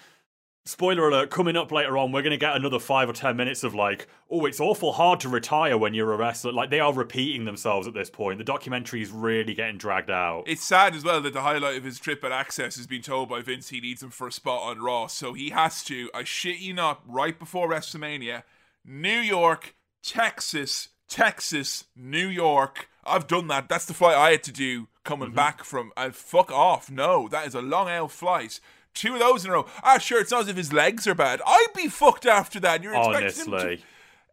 [0.66, 3.64] Spoiler alert, coming up later on, we're going to get another five or ten minutes
[3.64, 6.53] of like, oh, it's awful hard to retire when you're a wrestler.
[6.53, 8.38] Like, they are repeating themselves at this point.
[8.38, 10.44] The documentary is really getting dragged out.
[10.46, 13.29] it's sad as well that the highlight of his trip at Access has been told
[13.29, 15.07] by Vince he needs him for a spot on Raw.
[15.07, 18.44] So he has to, I shit you not, right before WrestleMania,
[18.87, 22.88] New York, Texas, Texas, New York.
[23.05, 23.68] I've done that.
[23.68, 25.37] That's the flight I had to do coming mm-hmm.
[25.37, 25.92] back from.
[25.94, 26.90] And fuck off.
[26.90, 28.61] No, that is a long out flight.
[28.94, 29.66] Two of those in a row.
[29.83, 31.40] Ah, sure, it's not as if his legs are bad.
[31.46, 32.83] I'd be fucked after that.
[32.83, 33.85] You're expecting him to Honestly.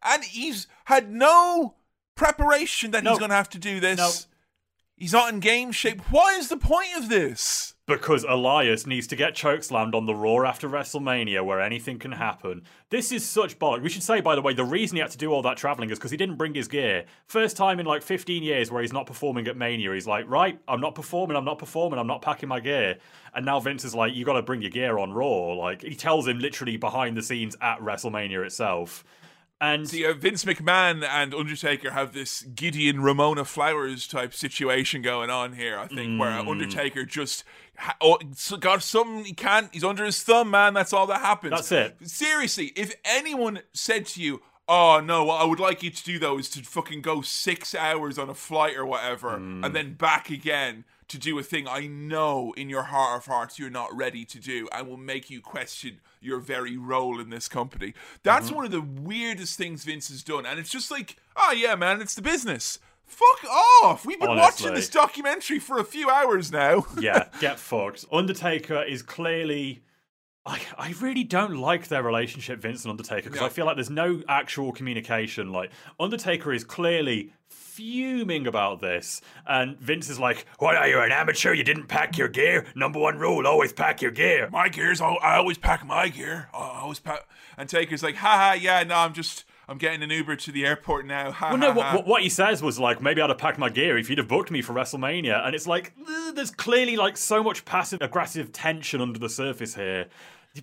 [0.04, 1.74] and he's had no
[2.16, 3.12] preparation that No.
[3.12, 4.28] he's going to have to do this.
[5.02, 6.00] He's not in game shape.
[6.12, 7.74] What is the point of this?
[7.88, 12.62] Because Elias needs to get chokeslammed on the Raw after WrestleMania, where anything can happen.
[12.92, 13.82] This is such bollocks.
[13.82, 15.90] We should say, by the way, the reason he had to do all that traveling
[15.90, 17.06] is because he didn't bring his gear.
[17.26, 19.92] First time in like 15 years where he's not performing at Mania.
[19.92, 23.00] He's like, right, I'm not performing, I'm not performing, I'm not packing my gear.
[23.34, 25.54] And now Vince is like, you got to bring your gear on Raw.
[25.56, 29.04] Like he tells him literally behind the scenes at WrestleMania itself.
[29.62, 35.30] And See, uh, Vince McMahon and Undertaker have this Gideon Ramona Flowers type situation going
[35.30, 35.78] on here.
[35.78, 36.48] I think where Mm.
[36.50, 37.44] Undertaker just
[37.78, 38.18] ha- oh,
[38.60, 39.24] got some.
[39.24, 39.70] He can't.
[39.72, 40.74] He's under his thumb, man.
[40.74, 41.52] That's all that happens.
[41.52, 42.10] That's it.
[42.10, 46.18] Seriously, if anyone said to you, "Oh no, what I would like you to do
[46.18, 49.64] though is to fucking go six hours on a flight or whatever, Mm.
[49.64, 53.60] and then back again." To do a thing I know in your heart of hearts
[53.60, 57.50] you're not ready to do and will make you question your very role in this
[57.50, 57.94] company.
[58.24, 58.56] That's Mm-hmm.
[58.56, 60.46] one of the weirdest things Vince has done.
[60.46, 62.80] And it's just like, oh yeah, man, it's the business.
[63.06, 63.44] Fuck
[63.84, 64.06] off.
[64.06, 66.86] We've been watching this documentary for a few hours now.
[67.00, 68.06] yeah, get fucked.
[68.10, 69.84] Undertaker is clearly.
[70.46, 73.46] I, I really don't like their relationship, Vince and Undertaker, because No.
[73.48, 75.52] I feel like there's no actual communication.
[75.52, 77.34] Like, Undertaker is clearly
[77.82, 81.54] fuming about this, and Vince is like, What are you, an amateur?
[81.54, 82.66] You didn't pack your gear?
[82.76, 84.50] Number one rule always pack your gear.
[84.52, 86.50] my gear's, I I always pack my gear.
[86.54, 87.28] I always pack.
[87.58, 91.06] And Taker's like, haha, yeah, no, I'm just, I'm getting an Uber to the airport
[91.08, 91.32] now.
[91.32, 93.70] Ha, Well, no, ha." what, what he says was like, maybe I'd have packed my
[93.70, 95.46] gear if you'd have booked me for WrestleMania.
[95.46, 95.94] And it's like,
[96.36, 100.08] there's clearly like so much passive aggressive tension under the surface here.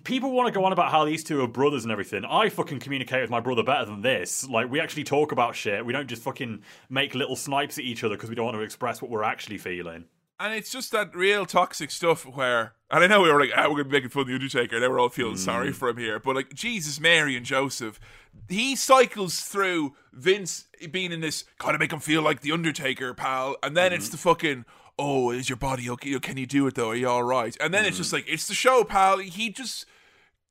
[0.03, 2.23] People want to go on about how these two are brothers and everything.
[2.23, 4.47] I fucking communicate with my brother better than this.
[4.47, 5.83] Like, we actually talk about shit.
[5.83, 8.61] We don't just fucking make little snipes at each other because we don't want to
[8.61, 10.05] express what we're actually feeling.
[10.39, 13.63] And it's just that real toxic stuff where, and I know we were like, ah,
[13.63, 14.79] we're going to be making fun of the Undertaker.
[14.79, 16.19] They we're all feeling sorry for him here.
[16.19, 17.99] But like, Jesus, Mary, and Joseph,
[18.47, 23.13] he cycles through Vince being in this, kind of make him feel like the Undertaker,
[23.15, 23.57] pal.
[23.63, 24.65] And then it's the fucking,
[24.99, 26.19] oh, is your body okay?
[26.19, 26.89] Can you do it though?
[26.89, 27.55] Are you all right?
[27.59, 29.17] And then it's just like, it's the show, pal.
[29.19, 29.85] He just,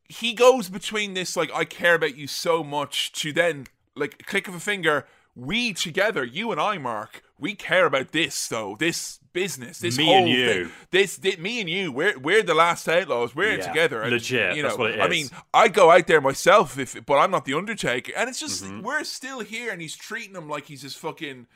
[0.08, 4.48] he goes between this, like, I care about you so much, to then, like, click
[4.48, 5.06] of a finger,
[5.36, 8.74] we together, you and I, Mark, we care about this though.
[8.76, 10.48] This business, this Me whole and you.
[10.64, 10.72] thing.
[10.90, 13.36] This, thi- me and you, we're we're the last outlaws.
[13.36, 14.02] We're Yeah, together.
[14.02, 16.96] And, legit, You know, that's what it I mean, I'd go out there myself if,
[17.06, 18.12] but I'm not the Undertaker.
[18.16, 18.82] And it's just Mm-hmm.
[18.82, 21.46] we're still here, and he's treating him like he's this fucking.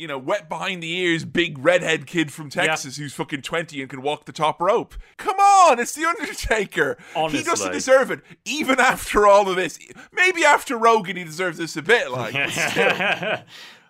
[0.00, 3.90] You know, wet behind the ears, big redhead kid from Texas who's fucking 20 and
[3.90, 4.94] can walk the top rope.
[5.18, 6.96] Come on, it's The Undertaker.
[7.28, 9.78] He doesn't deserve it, even after all of this.
[10.10, 12.32] Maybe after Rogan, he deserves this a bit, like.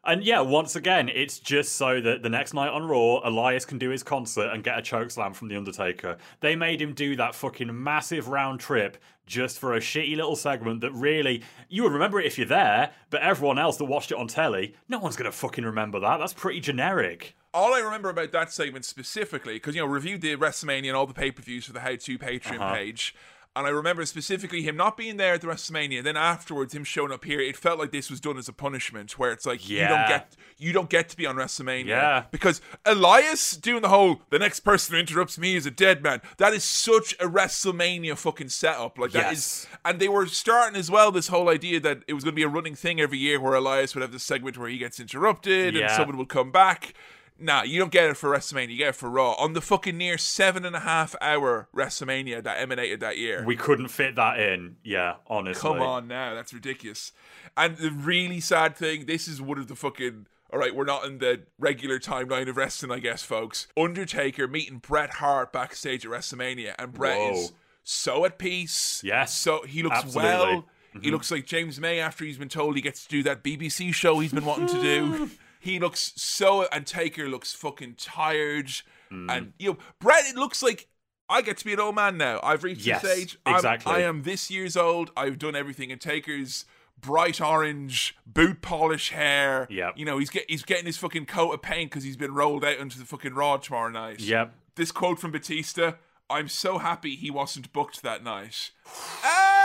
[0.04, 3.78] And yeah, once again, it's just so that the next night on Raw, Elias can
[3.78, 6.16] do his concert and get a choke slam from The Undertaker.
[6.40, 10.80] They made him do that fucking massive round trip just for a shitty little segment
[10.80, 14.16] that really, you would remember it if you're there, but everyone else that watched it
[14.18, 16.16] on telly, no one's gonna fucking remember that.
[16.18, 17.36] That's pretty generic.
[17.52, 21.06] all I remember about that segment specifically, because you know, reviewed the WrestleMania and all
[21.06, 22.74] the pay per views for the How To Patreon Uh-huh.
[22.74, 23.14] page.
[23.56, 27.10] And I remember specifically him not being there at the WrestleMania, then afterwards him showing
[27.10, 27.40] up here.
[27.40, 30.36] It felt like this was done as a punishment, where it's like you don't get
[30.56, 31.86] you don't get to be on WrestleMania.
[31.86, 32.24] Yeah.
[32.30, 36.20] Because Elias doing the whole the next person who interrupts me is a dead man.
[36.38, 38.96] That is such a WrestleMania fucking setup.
[38.98, 39.78] Like that is Yes.
[39.84, 42.44] and they were starting as well this whole idea that it was going to be
[42.44, 45.76] a running thing every year where Elias would have this segment where he gets interrupted
[45.76, 46.94] and someone would come back.
[47.40, 48.70] Nah, you don't get it for WrestleMania.
[48.70, 52.42] You get it for Raw on the fucking near seven and a half hour WrestleMania
[52.44, 53.42] that emanated that year.
[53.46, 54.76] We couldn't fit that in.
[54.84, 55.60] Yeah, honestly.
[55.60, 57.12] Come on now, that's ridiculous.
[57.56, 60.26] And the really sad thing, this is one of the fucking.
[60.52, 63.68] All right, we're not in the regular timeline of wrestling, I guess, folks.
[63.76, 67.32] Undertaker meeting Bret Hart backstage at WrestleMania, and Bret Whoa.
[67.32, 67.52] is
[67.84, 69.00] so at peace.
[69.04, 70.30] Yes, so he looks absolutely.
[70.30, 70.64] well.
[70.92, 71.10] He mm-hmm.
[71.10, 74.18] looks like James May after he's been told he gets to do that BBC show
[74.18, 75.30] he's been wanting to do.
[75.60, 78.70] He looks so, and Taker looks fucking tired.
[79.10, 80.88] And you know, Bret, it looks like
[81.28, 82.40] I get to be an old man now.
[82.42, 83.38] I've reached Yes, this age.
[83.44, 83.92] I'm- exactly.
[83.92, 85.10] I am this years old.
[85.16, 85.92] I've done everything.
[85.92, 86.64] And Taker's
[87.00, 89.66] bright orange boot polish hair.
[89.70, 89.90] Yeah.
[89.96, 92.64] You know, he's get he's getting his fucking coat of paint because he's been rolled
[92.64, 94.20] out into the fucking Raw tomorrow night.
[94.20, 94.54] Yep.
[94.76, 95.92] This quote from Batista.
[96.30, 98.70] I'm so happy he wasn't booked that night.
[99.24, 99.59] Ah!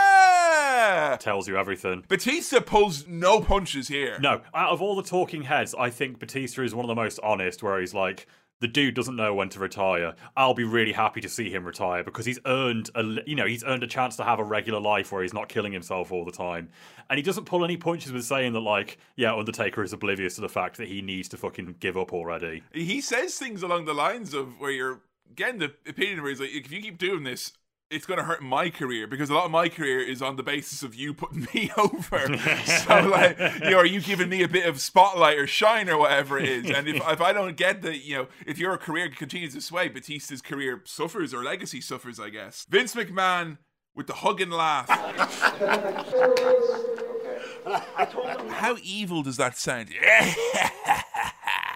[1.18, 2.04] Tells you everything.
[2.08, 4.18] Batista pulls no punches here.
[4.20, 7.18] No, out of all the talking heads, I think Batista is one of the most
[7.22, 8.26] honest, where he's like,
[8.60, 10.14] the dude doesn't know when to retire.
[10.34, 13.62] I'll be really happy to see him retire because he's earned a, you know, he's
[13.64, 16.32] earned a chance to have a regular life where he's not killing himself all the
[16.32, 16.70] time.
[17.10, 20.40] And he doesn't pull any punches with saying that, like, yeah, Undertaker is oblivious to
[20.40, 22.62] the fact that he needs to fucking give up already.
[22.72, 25.00] He says things along the lines of where you're
[25.34, 27.52] getting the opinion where he's like, if you keep doing this,
[27.90, 30.42] it's going to hurt my career because a lot of my career is on the
[30.42, 32.18] basis of you putting me over.
[32.66, 35.96] so, like, you know, are you giving me a bit of spotlight or shine or
[35.96, 36.70] whatever it is?
[36.70, 39.88] And if, if I don't get that, you know, if your career continues this way,
[39.88, 42.66] Batista's career suffers or legacy suffers, I guess.
[42.68, 43.58] Vince McMahon
[43.94, 44.88] with the hug and laugh.
[48.50, 49.88] How evil does that sound?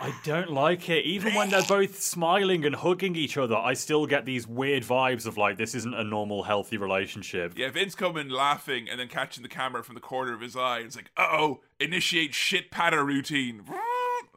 [0.00, 1.04] I don't like it.
[1.04, 5.26] Even when they're both smiling and hugging each other, I still get these weird vibes
[5.26, 7.52] of like, this isn't a normal, healthy relationship.
[7.54, 10.78] Yeah, Vince coming laughing and then catching the camera from the corner of his eye.
[10.78, 13.62] It's like, uh oh, initiate shit patter routine.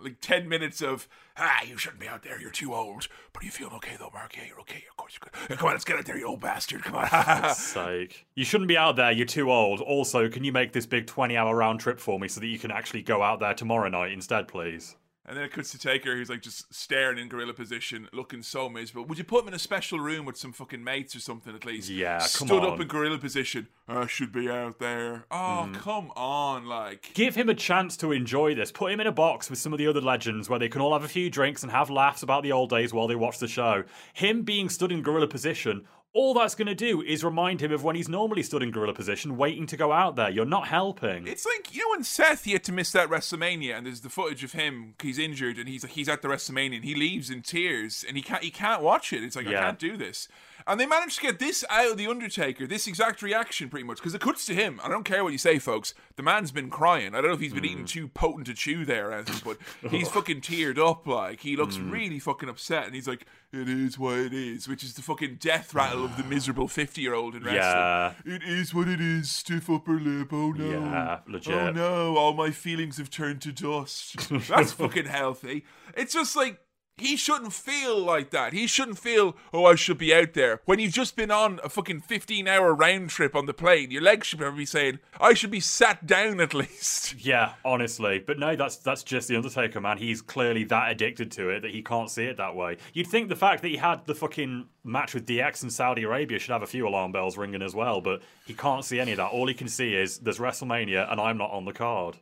[0.02, 2.42] Like 10 minutes of, ah, you shouldn't be out there.
[2.42, 3.08] You're too old.
[3.32, 4.36] But are you feeling okay though, Mark?
[4.36, 4.84] Yeah, you're okay.
[4.90, 5.50] Of course you're good.
[5.50, 6.84] Yeah, come on, let's get out there, you old bastard.
[6.84, 7.50] Come on.
[7.56, 8.26] sake.
[8.36, 9.80] You shouldn't be out there, you're too old.
[9.80, 12.60] Also, can you make this big 20 hour round trip for me so that you
[12.60, 14.98] can actually go out there tomorrow night instead, please?
[15.26, 18.68] And then it cuts to Taker, who's like just staring in gorilla position, looking so
[18.70, 19.06] miserable.
[19.06, 21.66] Would you put him in a special room with some fucking mates or something at
[21.66, 21.90] least?
[21.90, 23.68] Yeah, come Stood up in gorilla position.
[23.88, 25.26] I should be out there.
[25.32, 25.76] Oh, Mm-hmm.
[25.76, 26.66] come on.
[26.66, 28.72] Like, Give him a chance to enjoy this.
[28.72, 30.94] Put him in a box with some of the other legends where they can all
[30.94, 33.48] have a few drinks and have laughs about the old days while they watch the
[33.48, 33.84] show.
[34.14, 37.84] Him being stood in gorilla position, all that's going to do is remind him of
[37.84, 40.30] when he's normally stood in gorilla position waiting to go out there.
[40.30, 41.28] You're not helping.
[41.28, 44.10] It's like you know when Seth he had to miss that WrestleMania, and there's the
[44.10, 44.94] footage of him.
[45.02, 48.24] He's injured, and he's he's at the WrestleMania, and he leaves in tears, and he
[48.24, 49.24] can't he can't watch it.
[49.24, 50.28] It's like I can't do this.
[50.66, 53.98] And they managed to get this out of the Undertaker, this exact reaction, pretty much,
[53.98, 54.80] because it cuts to him.
[54.84, 55.94] I don't care what you say, folks.
[56.16, 57.16] The man's been crying.
[57.16, 57.90] I don't know if he's been eating mm.
[57.90, 59.58] too potent to chew there or anything, but
[59.92, 61.08] he's fucking teared up.
[61.08, 61.92] Like he looks mm.
[61.92, 65.38] really fucking upset, and he's like, "It is what it is," which is the fucking
[65.40, 67.62] death rattle of the miserable fifty-year-old in wrestling.
[67.62, 68.14] Yeah.
[68.26, 69.32] It is what it is.
[69.32, 70.32] Stiff upper lip.
[70.32, 70.70] Oh no.
[70.70, 71.54] Yeah, oh legit.
[71.54, 74.30] Oh no, all my feelings have turned to dust.
[74.48, 75.66] That's fucking healthy.
[75.96, 76.60] It's just like
[76.98, 78.54] he shouldn't feel like that.
[78.54, 80.62] He shouldn't feel, oh, I should be out there.
[80.66, 84.02] When you've just been on a fucking 15 hour round trip on the plane, your
[84.02, 87.16] legs should be saying, I should be sat down at least.
[87.16, 88.20] Yeah, honestly.
[88.20, 89.98] But no, that's that's just the Undertaker, man.
[89.98, 92.78] He's clearly that addicted to it that he can't see it that way.
[92.94, 96.38] You'd think the fact that he had the fucking match with DX in Saudi Arabia
[96.40, 99.18] should have a few alarm bells ringing as well, but he can't see any of
[99.18, 99.32] that.
[99.32, 102.18] All he can see is there's WrestleMania and I'm not on the card.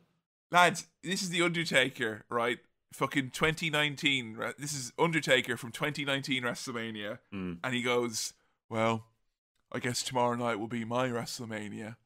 [0.50, 2.58] lads, this is the Undertaker, right?
[2.92, 4.36] Fucking 2019.
[4.36, 4.54] right?
[4.58, 7.58] This is Undertaker from 2019 WrestleMania, Mm.
[7.64, 8.34] and he goes,
[8.68, 9.06] "Well,
[9.72, 11.96] I guess tomorrow night will be my WrestleMania."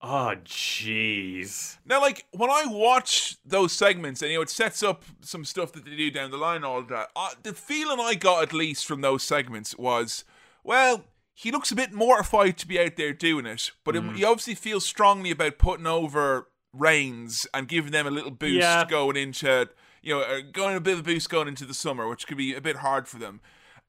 [0.00, 1.78] Oh, jeez.
[1.84, 5.72] Now, like when I watch those segments, and you know, it sets up some stuff
[5.72, 7.10] that they do down the line, all that.
[7.16, 10.24] Uh, the feeling I got at least from those segments was,
[10.62, 11.04] well,
[11.34, 14.54] he looks a bit mortified to be out there doing it, but it- he obviously
[14.54, 18.84] feels strongly about putting over Reigns and giving them a little boost Yeah.
[18.84, 19.68] going into,
[20.02, 22.36] you know, uh, going a bit of a boost going into the summer, which could
[22.38, 23.40] be a bit hard for them.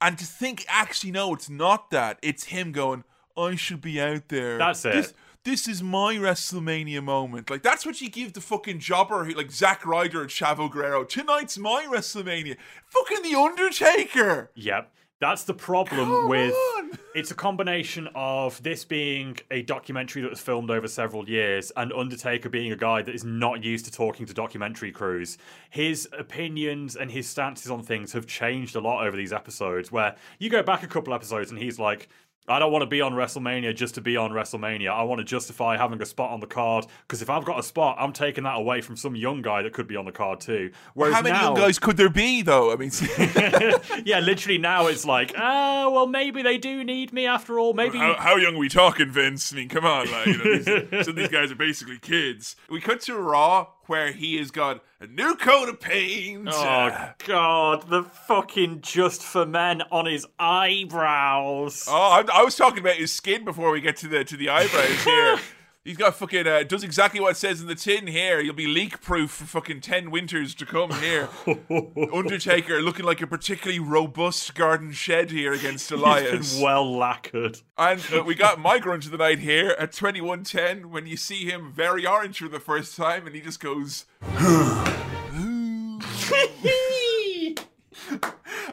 [0.02, 2.20] And to think, actually, no, it's not that.
[2.22, 3.04] It's him going,
[3.38, 4.58] I should be out there.
[4.58, 4.94] That's it.
[4.94, 5.14] This-
[5.46, 7.50] this is my WrestleMania moment.
[7.50, 11.06] Like that's what you give the fucking jobber, who- like Zack Ryder and Chavo Guerrero.
[11.06, 12.58] Tonight's my WrestleMania.
[12.88, 14.52] Fucking the Undertaker.
[14.56, 14.92] Yep.
[15.20, 16.92] That's the problem Come with on.
[17.14, 21.92] it's a combination of this being a documentary that was filmed over several years and
[21.92, 25.38] Undertaker being a guy that is not used to talking to documentary crews.
[25.70, 30.16] His opinions and his stances on things have changed a lot over these episodes where
[30.40, 32.08] you go back a couple episodes and he's like
[32.50, 34.90] I don't want to be on WrestleMania just to be on WrestleMania.
[34.90, 37.64] I want to justify having a spot on the card because if I've got a
[37.64, 40.40] spot, I'm taking that away from some young guy that could be on the card
[40.40, 40.72] too.
[40.94, 42.72] Whereas How many now, young guys could there be, though?
[42.72, 42.92] I mean,
[44.06, 47.74] yeah, literally now it's like, ah, well, maybe they do need me after all.
[47.74, 47.98] Maybe.
[47.98, 49.54] how, how young are we talking, Vince?
[49.54, 50.66] I mean, come on, like, you know, these,
[51.06, 52.56] some of these guys are basically kids.
[52.70, 56.48] We cut to Raw where he has got a new coat of paint.
[56.50, 61.86] Oh God, the fucking just for men on his eyebrows.
[61.88, 64.50] Oh, I, I was talking about his skin before we get to the to the
[64.50, 65.40] eyebrows here.
[65.86, 68.42] He's got fucking uh, does exactly what it says in the tin here.
[68.44, 71.30] He'll be leak proof for fucking ten winters to come here.
[72.14, 76.60] Undertaker looking like a particularly robust garden shed here against Elias.
[76.62, 77.62] well lacquered.
[77.78, 81.46] And uh, we got my grunge of the night here at 2110 when you see
[81.50, 84.06] him very orange for the first time and he just goes.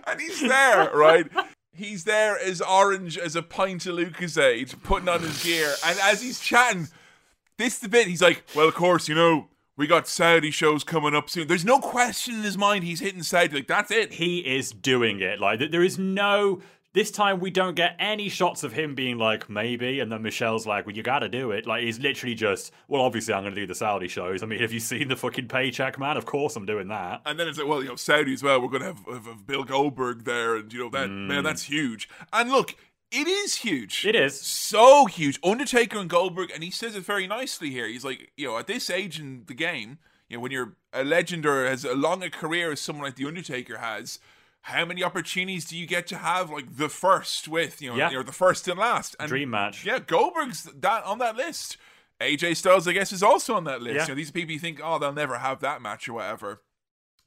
[0.07, 1.27] and he's there, right?
[1.77, 5.75] He's there as orange as a pint of Lucozade, putting on his gear.
[5.85, 6.89] And as he's chatting,
[7.59, 11.15] this the bit, he's like, Well, of course, you know, we got Saudi shows coming
[11.15, 11.49] up soon.
[11.49, 13.57] There's no question in his mind he's hitting Saudi.
[13.57, 14.15] Like, that's it.
[14.15, 15.39] He is doing it.
[15.39, 16.63] Like th- there is no.
[16.97, 20.67] This time we don't get any shots of him being like maybe, and then Michelle's
[20.67, 23.55] like, "Well, you got to do it." Like he's literally just, "Well, obviously I'm going
[23.55, 26.17] to do the Saudi shows." I mean, have you seen the fucking paycheck, man?
[26.17, 27.21] Of course I'm doing that.
[27.27, 28.63] And then it's like, well, you know, Saudi as well.
[28.63, 31.45] We're going to have, have, have Bill Goldberg there, and you know that man, mm.
[31.45, 32.09] that's huge.
[32.33, 32.75] And look,
[33.13, 34.07] it is huge.
[34.07, 34.41] It is.
[34.41, 35.39] so huge.
[35.45, 37.87] Undertaker and Goldberg, and he says it very nicely here.
[37.87, 39.99] He's like, you know, at this age in the game,
[40.31, 43.27] you know, when you're a legend or as long a career as someone like the
[43.27, 44.19] Undertaker has.
[44.67, 48.09] How many opportunities do you get to have like the first with you know, Yeah.
[48.11, 49.85] know the first and last and Dream match.
[49.85, 51.77] yeah, Goldberg's that on that list.
[52.21, 53.95] AJ Styles, I guess, is also on that list.
[53.95, 54.03] Yeah.
[54.03, 56.63] You know, these people you think, oh, they'll never have that match or whatever.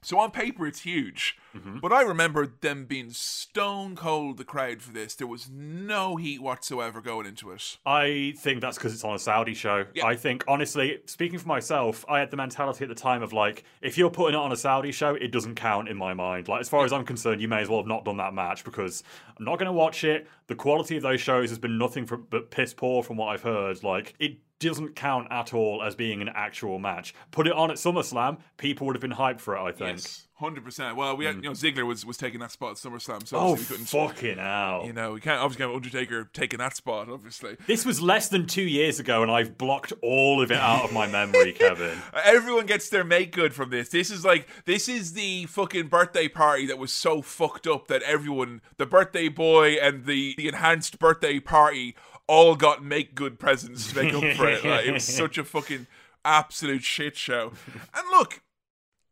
[0.02, 1.36] So on paper, it's huge.
[1.54, 1.78] Mm-hmm.
[1.80, 5.14] But I remember them being stone cold, the crowd for this.
[5.14, 7.76] There was no heat whatsoever going into it.
[7.84, 9.84] I think that's because it's on a Saudi show.
[9.94, 10.06] Yeah.
[10.06, 13.64] I think, honestly, speaking for myself, I had the mentality at the time of like,
[13.82, 16.48] if you're putting it on a Saudi show, it doesn't count in my mind.
[16.48, 18.64] Like, as far as I'm concerned, you may as well have not done that match
[18.64, 19.02] because
[19.38, 20.28] I'm not going to watch it.
[20.46, 23.42] The quality of those shows has been nothing from, but piss poor from what I've
[23.42, 23.82] heard.
[23.82, 27.14] Like, it doesn't count at all as being an actual match.
[27.32, 29.96] Put it on at SummerSlam, people would have been hyped for it, I think.
[29.98, 30.26] Yes.
[30.34, 30.96] hundred percent.
[30.96, 33.40] Well, we had you know Ziggler was was taking that spot at SummerSlam, so Mm.
[33.42, 33.86] Oh, we couldn't.
[33.86, 34.84] fucking hell.
[34.86, 37.08] You know, we can't obviously have Undertaker taking that spot.
[37.10, 40.84] Obviously, This was less than two years ago, and I've blocked all of it out
[40.84, 41.98] of my memory, Kevin.
[42.24, 43.88] Everyone gets their make good from this.
[43.90, 48.02] This is like this is the fucking birthday party that was so fucked up that
[48.02, 51.94] everyone, the birthday boy and the, the enhanced birthday party,
[52.30, 54.64] all got make good presents to make up for it.
[54.64, 55.88] Like, it was such a fucking
[56.24, 57.52] absolute shit show.
[57.92, 58.40] And look,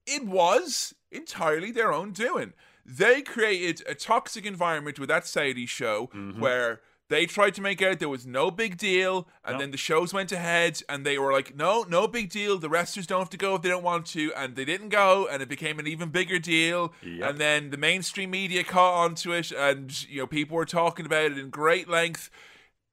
[0.06, 2.52] it was entirely their own doing.
[2.86, 6.40] They created a toxic environment with that Saudi show mm-hmm.
[6.40, 10.12] where they tried to make out there was no big deal, and then the shows
[10.12, 12.58] went ahead, and they were like, "No, no big deal.
[12.58, 15.26] The wrestlers don't have to go if they don't want to," and they didn't go,
[15.26, 16.92] and it became an even bigger deal.
[17.02, 17.30] Yep.
[17.30, 21.32] And then the mainstream media caught onto it, and you know people were talking about
[21.32, 22.30] it in great length.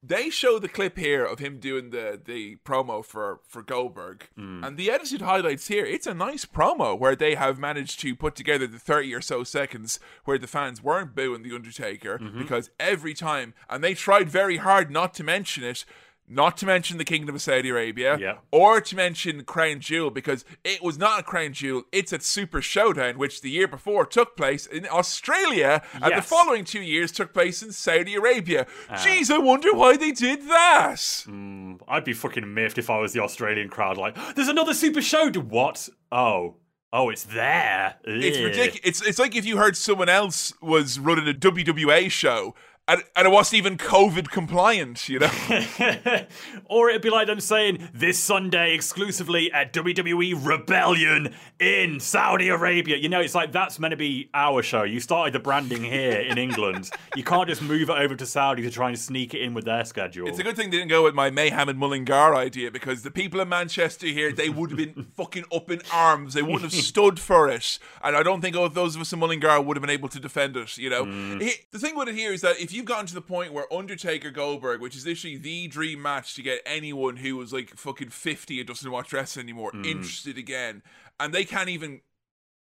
[0.04, 4.66] They show the clip here of him doing the the promo for for Goldberg, mm.
[4.66, 5.84] and the edited highlights here.
[5.84, 9.44] It's a nice promo where they have managed to put together the thirty or so
[9.44, 12.38] seconds where the fans weren't booing the Undertaker mm-hmm.
[12.38, 15.86] because every time, and they tried very hard not to mention it.
[16.28, 18.38] Not to mention the Kingdom of Saudi Arabia, Yeah.
[18.52, 22.62] or to mention Crown Jewel, because it was not a Crown Jewel, it's at Super
[22.62, 27.34] Showdown, which the year before took place in Australia, and the following two years took
[27.34, 28.66] place in Saudi Arabia.
[28.90, 28.96] Ah.
[28.96, 31.24] Jeez, I wonder why they did that.
[31.26, 33.98] Hmm, I'd be fucking miffed if I was the Australian crowd.
[33.98, 35.30] Like, there's another Super Show.
[35.32, 35.90] What?
[36.12, 36.56] Oh,
[36.92, 37.96] oh, it's there.
[38.04, 38.80] It's ridiculous.
[38.84, 42.56] It's it's like if you heard someone else was running a WWA show
[42.88, 45.32] and, and it wasn't even COVID compliant, you know?
[46.66, 52.98] or it'd be like them saying this Sunday exclusively at WWE Rebellion in Saudi Arabia.
[52.98, 54.84] You know, it's like that's meant to be our show.
[54.84, 56.92] You started the branding here in England.
[57.16, 59.66] You can't just move it over to Saudi to try and sneak it in with
[59.66, 60.28] their schedule.
[60.28, 63.12] It's a good thing they didn't go with my Mayhem and Mullingar idea because the
[63.12, 66.36] people in Manchester here, they would have been fucking up in arms.
[66.36, 67.80] They wouldn't have stood for it.
[68.04, 70.20] And I don't think oh, those of us in Mullingar would have been able to
[70.20, 71.06] defend it, you know?
[71.06, 71.42] Mm.
[71.42, 73.72] He- the thing with it here is that if you've gotten to the point where
[73.74, 78.10] Undertaker Goldberg, which is literally the dream match to get anyone who was like fucking
[78.10, 79.86] 50 and doesn't watch wrestling anymore mm.
[79.86, 80.84] interested again,
[81.20, 82.02] and they can't even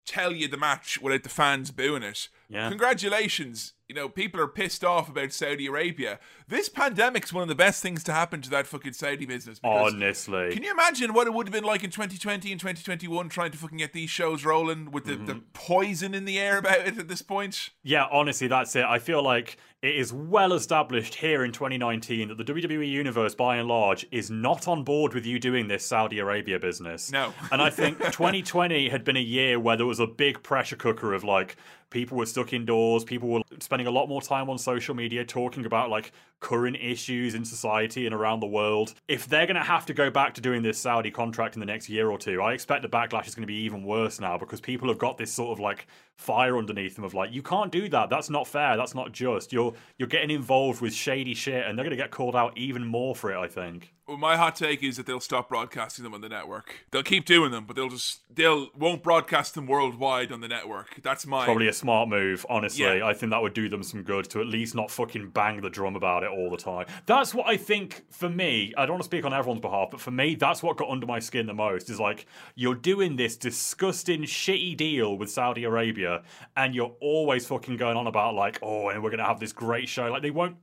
[0.05, 2.29] tell you the match without the fans booing it.
[2.49, 2.69] Yeah.
[2.69, 3.73] Congratulations.
[3.89, 6.19] You know, people are pissed off about Saudi Arabia.
[6.49, 9.59] This pandemic's one of the best things to happen to that fucking Saudi business.
[9.59, 10.51] because- Honestly.
[10.51, 13.57] Can you imagine what it would have been like in 2020 and 2021 trying to
[13.57, 15.39] fucking get these shows rolling with the, the Mm-hmm.
[15.53, 17.69] poison in the air about it at this point?
[17.81, 18.83] Yeah, honestly, that's it.
[18.83, 23.55] I feel like it is well established here in 2019 that the WWE Universe, by
[23.55, 27.09] and large, is not on board with you doing this Saudi Arabia business.
[27.09, 27.33] No.
[27.53, 31.13] and I think 2020 had been a year where there was a big pressure cooker
[31.13, 31.55] of like,
[31.89, 35.65] people were stuck indoors, people were spending a lot more time on social media talking
[35.65, 38.93] about like current issues in society and around the world.
[39.07, 41.65] If they're going to have to go back to doing this Saudi contract in the
[41.65, 44.37] next year or two, I expect the backlash is going to be even worse now
[44.37, 47.71] because people have got this sort of like fire underneath them of like you can't
[47.71, 48.09] do that.
[48.09, 48.77] That's not fair.
[48.77, 49.53] That's not just.
[49.53, 52.85] You're you're getting involved with shady shit and they're going to get called out even
[52.85, 53.93] more for it, I think.
[54.07, 56.85] Well, my hot take is that they'll stop broadcasting them on the network.
[56.91, 61.01] They'll keep doing them, but they'll just they'll won't broadcast them worldwide on the network.
[61.03, 62.85] That's my Probably a smart move, honestly.
[62.85, 63.05] Yeah.
[63.05, 65.69] I think that would do them some good to at least not fucking bang the
[65.69, 66.85] drum about it all the time.
[67.05, 68.73] That's what I think for me.
[68.77, 71.05] I don't want to speak on everyone's behalf, but for me, that's what got under
[71.05, 72.25] my skin the most is like,
[72.55, 76.23] you're doing this disgusting, shitty deal with Saudi Arabia,
[76.55, 79.53] and you're always fucking going on about, like, oh, and we're going to have this
[79.53, 80.07] great show.
[80.07, 80.57] Like, they won't.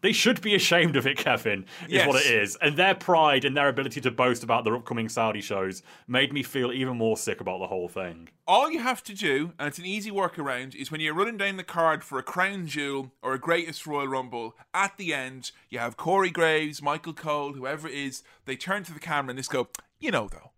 [0.00, 2.56] They should be ashamed of it, Kevin, is what it is.
[2.60, 6.42] And their pride and their ability to boast about their upcoming Saudi shows made me
[6.42, 8.28] feel even more sick about the whole thing.
[8.46, 11.56] All you have to do, and it's an easy workaround, is when you're running down
[11.56, 15.78] the card for a Crown Jewel or a Greatest Royal Rumble, at the end, you
[15.78, 19.50] have Corey Graves, Michael Cole, whoever it is, they turn to the camera and just
[19.50, 19.68] go,
[20.00, 20.51] you know, though.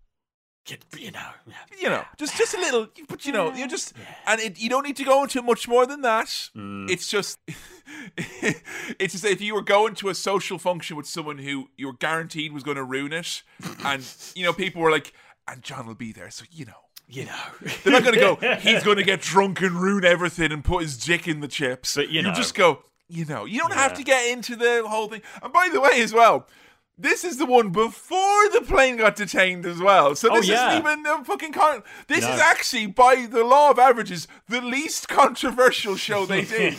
[0.66, 1.54] You, you know, yeah.
[1.78, 3.92] You know, just just a little, but you know, you just,
[4.26, 6.26] and it, you don't need to go into much more than that.
[6.56, 6.90] Mm.
[6.90, 7.38] It's just,
[8.16, 11.92] it's just if you were going to a social function with someone who you were
[11.92, 13.42] guaranteed was going to ruin it,
[13.84, 14.02] and
[14.34, 15.12] you know, people were like,
[15.46, 16.72] and John will be there, so you know.
[17.08, 17.42] you know.
[17.82, 20.82] They're not going to go, he's going to get drunk and ruin everything and put
[20.82, 21.96] his dick in the chips.
[21.96, 22.32] But, you know.
[22.32, 25.20] just go, you know, you don't have to get into the whole thing.
[25.42, 26.46] And by the way, as well,
[26.96, 30.14] this is the one before the plane got detained as well.
[30.14, 30.68] So Oh, this yeah.
[30.70, 32.32] isn't even the fucking con- This No.
[32.32, 36.76] is actually, by the law of averages, the least controversial show they did.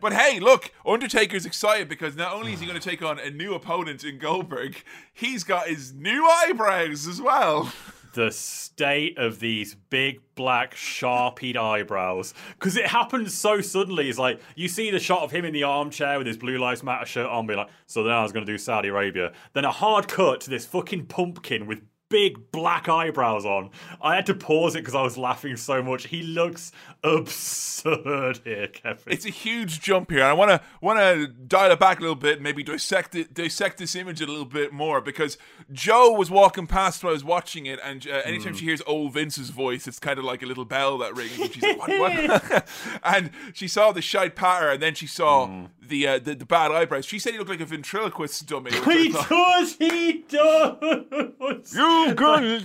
[0.00, 3.30] but hey, look, Undertaker's excited because not only is he going to take on a
[3.30, 4.82] new opponent in Goldberg,
[5.12, 7.72] he's got his new eyebrows as well.
[8.12, 12.34] the state of these big black sharpied eyebrows.
[12.58, 15.62] Because it happens so suddenly it's like you see the shot of him in the
[15.62, 18.44] armchair with his blue lives matter shirt on be like so then i was going
[18.44, 19.32] to do saudi arabia.
[19.52, 21.80] Then a hard cut to this fucking pumpkin with
[22.12, 23.70] big black eyebrows on
[24.02, 26.70] i had to pause it because i was laughing so much he looks
[27.02, 30.24] absurd here kevin It's a huge jump here.
[30.24, 33.34] I want to want to dial it back a little bit, and maybe dissect it,
[33.34, 35.38] dissect this image a little bit more because
[35.72, 39.14] Joe was walking past when I was watching it, and uh, anytime she hears old
[39.14, 41.98] Vince's voice, it's kind of like a little bell that rings, and she's like, "What?"
[41.98, 42.68] what?
[43.02, 46.70] and she saw the shite patter, and then she saw the, uh, the the bad
[46.70, 47.04] eyebrows.
[47.04, 48.70] She said he looked like a ventriloquist dummy.
[48.70, 52.58] which I he thought- does he does You're gonna.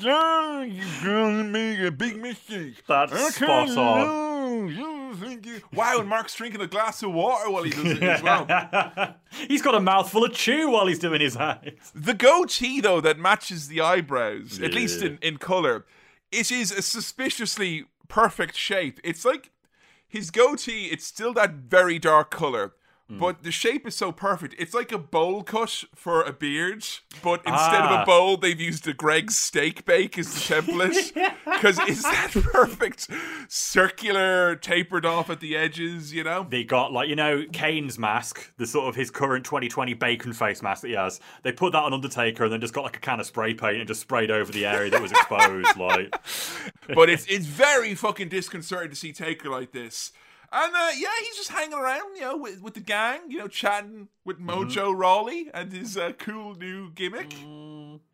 [0.66, 2.76] You're gonna make a big mistake.
[2.88, 4.68] That's I spot on.
[4.68, 4.78] lose.
[4.78, 8.04] You think you- Wow, and Mark's drinking a glass of water while he does it
[8.04, 9.16] as well.
[9.48, 11.92] He's got a mouthful of chew while he's doing his eyes.
[11.96, 15.86] The goatee, though, that matches the eyebrows, at least in, in color,
[16.32, 19.00] it is a suspiciously perfect shape.
[19.04, 19.52] It's like
[20.08, 22.74] his goatee, it's still that very dark color,
[23.10, 24.54] but the shape is so perfect.
[24.60, 26.86] It's like a bowl cut for a beard,
[27.24, 28.04] but instead of Ah.
[28.04, 31.34] a bowl, they've used a Greggs steak bake as the template.
[31.58, 33.08] Because it's that perfect
[33.48, 36.46] circular, tapered off at the edges, you know?
[36.50, 40.62] They got like you know Kane's mask, the sort of his current 2020 bacon face
[40.62, 41.20] mask that he has.
[41.44, 43.78] They put that on Undertaker and then just got like a can of spray paint
[43.78, 45.76] and just sprayed over the area that was exposed.
[45.78, 46.14] like
[46.96, 50.12] but it's it's very fucking disconcerting to see Taker like this.
[50.52, 53.48] And uh, yeah, he's just hanging around, you know, with, with the gang, you know,
[53.48, 57.34] chatting with Mojo Rawley and his uh, cool new gimmick.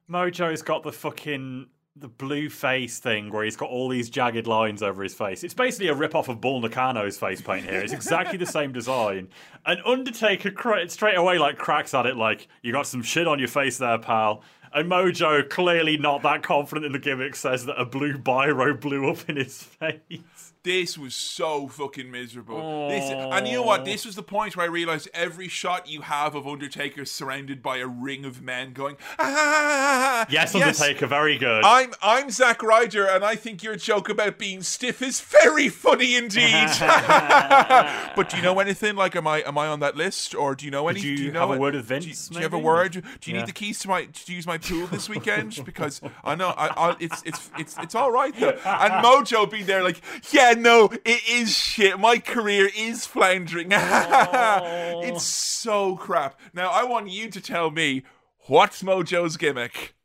[0.09, 4.81] Mojo's got the fucking the blue face thing where he's got all these jagged lines
[4.81, 5.43] over his face.
[5.43, 7.79] It's basically a rip off of Bull Nakano's face paint here.
[7.81, 9.29] It's exactly the same design.
[9.65, 13.37] And Undertaker cra- straight away like cracks at it like, "You got some shit on
[13.37, 14.41] your face there, pal."
[14.73, 19.07] And Mojo, clearly not that confident in the gimmick, says that a blue biro blew
[19.07, 20.52] up in his face.
[20.63, 22.87] This was so fucking miserable.
[22.87, 23.83] This, and you know what?
[23.83, 27.77] This was the point where I realized every shot you have of Undertaker surrounded by
[27.77, 31.65] a ring of men going, ah, ah, ah, ah Yes, Undertaker, very good.
[31.65, 36.15] I'm I'm Zack Ryder, and I think your joke about being stiff is very funny
[36.15, 36.69] indeed.
[36.79, 38.95] but do you know anything?
[38.95, 41.01] Like, am I am I on that list, or do you know any?
[41.01, 42.57] you do you know have a word with Do you, Vince, do you have a
[42.59, 42.93] word?
[42.93, 43.41] Do you Yeah.
[43.41, 45.61] need the keys to my to use my pool this weekend?
[45.73, 48.49] Because I know I, I it's it's it's it's all right though.
[48.63, 49.99] And Mojo being there like,
[50.31, 51.99] yeah, no, it is shit.
[51.99, 53.69] My career is floundering.
[53.71, 56.39] it's so crap.
[56.53, 58.03] Now I want you to tell me
[58.47, 59.95] what's Mojo's gimmick.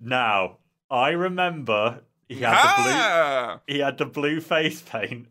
[0.00, 0.58] now,
[0.90, 3.60] I remember he had the blue Ah!
[3.66, 5.26] he had the blue face paint.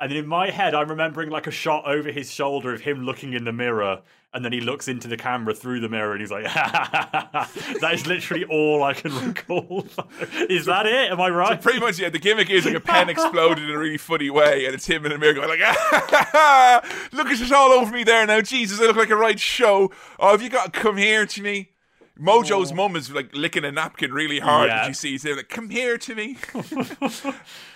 [0.00, 3.32] And in my head, I'm remembering like a shot over his shoulder of him looking
[3.32, 6.30] in the mirror, and then he looks into the camera through the mirror, and he's
[6.30, 9.86] like, "That is literally all I can recall."
[10.48, 11.10] is that it?
[11.10, 11.60] Am I right?
[11.60, 12.10] Pretty much, yeah.
[12.10, 15.04] The gimmick is like a pen exploded in a really funny way, and it's him
[15.04, 16.80] in the mirror going like, ah,
[17.12, 18.80] "Look at it all over me there now, Jesus!
[18.80, 19.90] I look like a right show.
[20.20, 21.72] Oh, have you got to come here to me?"
[22.20, 24.82] Mojo's mum is like licking a napkin really hard Yeah.
[24.84, 25.36] when she sees him.
[25.36, 26.36] Like, come here to me.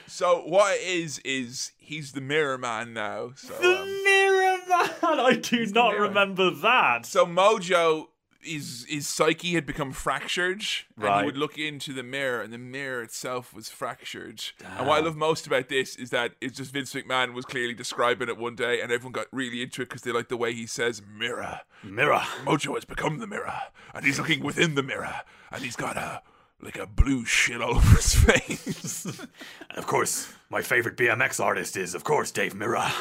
[0.07, 3.33] so what it is is he's the mirror man now.
[3.37, 4.91] So um, Mirror man,
[5.21, 7.07] I do not remember that.
[7.07, 8.09] So Mojo,
[8.43, 10.63] his his psyche had become fractured,
[10.97, 11.21] and Right.
[11.21, 14.43] he would look into the mirror, and the mirror itself was fractured.
[14.79, 17.75] And what I love most about this is that it's just Vince McMahon was clearly
[17.75, 20.53] describing it one day, and everyone got really into it because they like the way
[20.53, 22.23] he says "mirror." Mirror.
[22.45, 23.55] Mojo has become the mirror,
[23.95, 26.23] and he's looking within the mirror, and he's got a
[26.61, 29.07] like a blue shit all over his face.
[29.71, 32.87] And of course, my favorite BMX artist is, of course, Dave Mirror.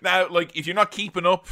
[0.00, 1.46] Now, like, if you're not keeping up,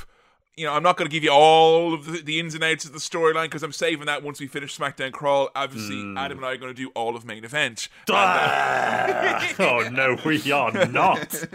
[0.61, 2.85] you know, I'm not going to give you all of the, the ins and outs
[2.85, 5.49] of the storyline because I'm saving that once we finish SmackDown Crawl.
[5.57, 6.19] Obviously, mm.
[6.19, 7.89] Adam and I are going to do all of main event.
[8.11, 11.45] Uh, oh no, we are not.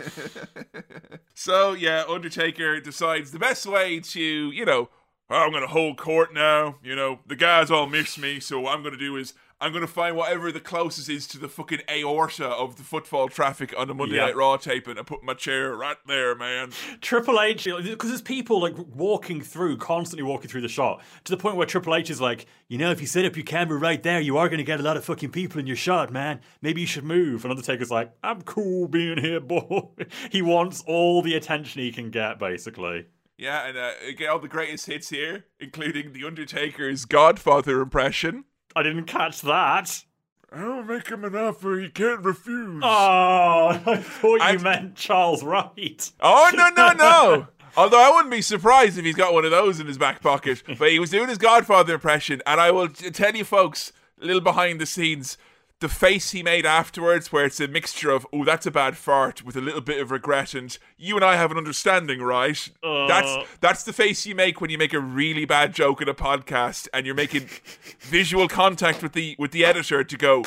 [1.38, 4.90] So, yeah, Undertaker decides the best way to, you know,
[5.30, 6.78] "Oh, I'm going to hold court now.
[6.82, 9.72] You know, the guys all miss me, so what I'm going to do is I'm
[9.72, 13.74] going to find whatever the closest is to the fucking aorta of the footfall traffic
[13.78, 14.26] on the Monday Yeah.
[14.26, 16.72] Night Raw taping and I put my chair right there, man.
[17.00, 21.38] Triple H, because there's people like walking through, constantly walking through the shot, to the
[21.38, 24.04] point where Triple H is like, you know, if you set up your camera right
[24.04, 26.42] there, you are going to get a lot of fucking people in your shot, man.
[26.62, 27.46] Maybe you should move.
[27.46, 29.88] And Undertaker's like, I'm cool being here, boy.
[30.32, 33.06] he wants all the attention he can get, basically.
[33.38, 38.46] Yeah, and uh, get all the greatest hits here, including The Undertaker's Godfather impression.
[38.76, 40.04] I didn't catch that.
[40.52, 42.82] I'll make him an offer he can't refuse.
[42.84, 42.88] Oh,
[43.86, 46.12] I thought you I- meant Charles Wright.
[46.22, 47.48] Oh, no, no, no.
[47.78, 50.64] Although I wouldn't be surprised if he's got one of those in his back pocket.
[50.80, 54.26] But he was doing his Godfather impression, and I will t- tell you, folks, a
[54.26, 55.38] little behind the scenes,
[55.82, 59.44] the face he made afterwards, where it's a mixture of, oh, that's a bad fart,
[59.44, 62.70] with a little bit of regret, and you and I have an understanding, right?
[62.82, 66.14] that's that's the face you make when you make a really bad joke in a
[66.14, 67.50] podcast, and you're making
[68.00, 70.44] visual contact with the with the editor to go.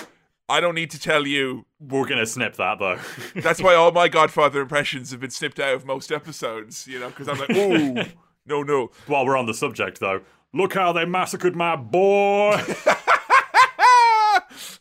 [0.51, 2.99] I don't need to tell you We're going to snip that, though.
[3.43, 7.11] that's why all my Godfather impressions have been snipped out of most episodes, you know,
[7.11, 8.11] because I'm like, ooh,
[8.47, 8.91] no, no.
[9.07, 10.23] While we're on the subject, though,
[10.55, 12.63] look how they massacred my boy.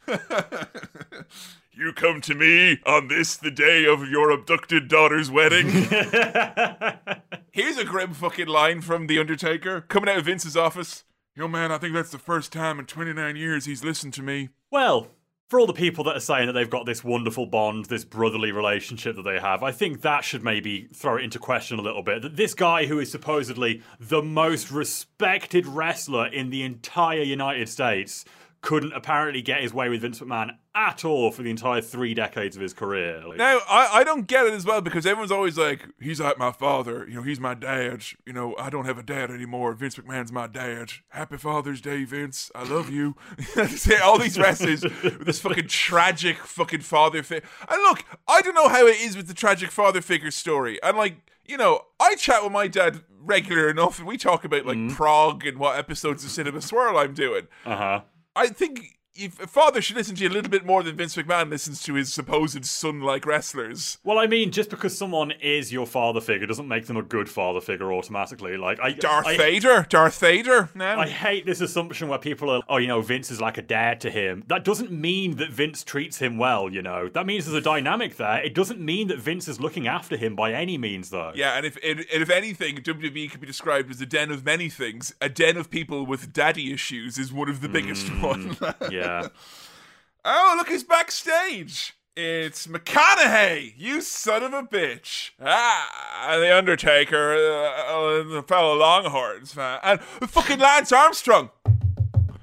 [1.74, 5.68] you come to me on this, the day of your abducted daughter's wedding.
[7.52, 11.04] Here's a grim fucking line from The Undertaker coming out of Vince's office.
[11.36, 14.50] Yo, man, I think that's the first time in 29 years he's listened to me.
[14.72, 15.08] Well,
[15.48, 18.52] for all the people that are saying that they've got this wonderful bond, this brotherly
[18.52, 22.04] relationship that they have, I think that should maybe throw it into question a little
[22.04, 22.22] bit.
[22.22, 28.26] That this guy who is supposedly the most respected wrestler in the entire United States
[28.68, 32.58] couldn't apparently get his way with Vince McMahon at all for the entire three decades
[32.58, 33.24] of his career.
[33.26, 36.38] Like, Now, I, I don't get it as well because everyone's always like, he's like
[36.38, 38.04] my father, you know, he's my dad.
[38.26, 39.72] You know, I don't have a dad anymore.
[39.72, 40.92] Vince McMahon's my dad.
[41.08, 42.52] Happy Father's Day, Vince.
[42.54, 43.16] I love you.
[44.04, 47.48] All these wrestlers with this fucking tragic fucking father figure.
[47.70, 50.78] And look, I don't know how it is with the tragic father figure story.
[50.84, 54.66] And like, you know, I chat with my dad regular enough and we talk about
[54.66, 57.48] like prog and what episodes of Cinema Swirl I'm doing.
[57.66, 58.02] uh huh.
[58.38, 61.50] I think a father should listen to you a little bit more than Vince McMahon
[61.50, 63.98] listens to his supposed son-like wrestlers.
[64.04, 67.30] Well, I mean, just because someone is your father figure doesn't make them a good
[67.30, 68.58] father figure automatically.
[68.58, 70.70] Like, I, Darth I, Vader, Darth Vader.
[70.76, 73.62] Now, I hate this assumption where people are, oh, you know, Vince is like a
[73.62, 74.44] dad to him.
[74.48, 77.10] That doesn't mean that Vince treats him well, you know.
[77.10, 78.44] That means there's a dynamic there.
[78.44, 81.32] It doesn't mean that Vince is looking after him by any means, though.
[81.36, 84.70] yeah, and if and if anything, WWE could be described as a den of many
[84.70, 85.14] things.
[85.22, 88.58] A den of people with daddy issues is one of the biggest hmm, one.
[88.92, 89.07] Yeah.
[90.26, 91.94] oh, look, he's backstage.
[92.20, 95.32] It's McConaughey, you son of a bitch.
[95.40, 101.52] Ah, the Undertaker, uh, the fellow Longhorns fan, and fucking Lance Armstrong.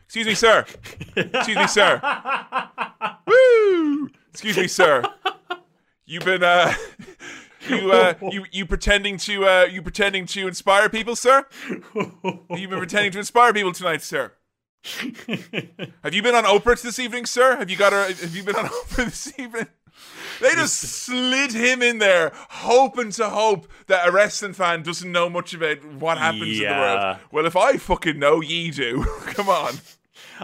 [0.04, 0.64] Excuse me, sir.
[1.16, 2.00] Excuse me, sir.
[3.26, 4.10] Woo!
[4.30, 5.02] Excuse me, sir.
[6.06, 6.72] You've been uh,
[7.68, 11.46] you uh, you you pretending to uh, you pretending to inspire people, sir.
[11.94, 14.32] You've been pretending to inspire people tonight, sir.
[16.03, 17.57] Have you been on Oprah this evening, sir?
[17.57, 18.05] Have you got her?
[18.07, 19.66] Have you been on Oprah this evening?
[20.41, 25.30] They just slid him in there, hoping to hope that a wrestling fan doesn't know
[25.30, 27.01] much about what happens in the world.
[27.30, 29.05] Well, if I fucking know, ye do.
[29.26, 29.74] Come on.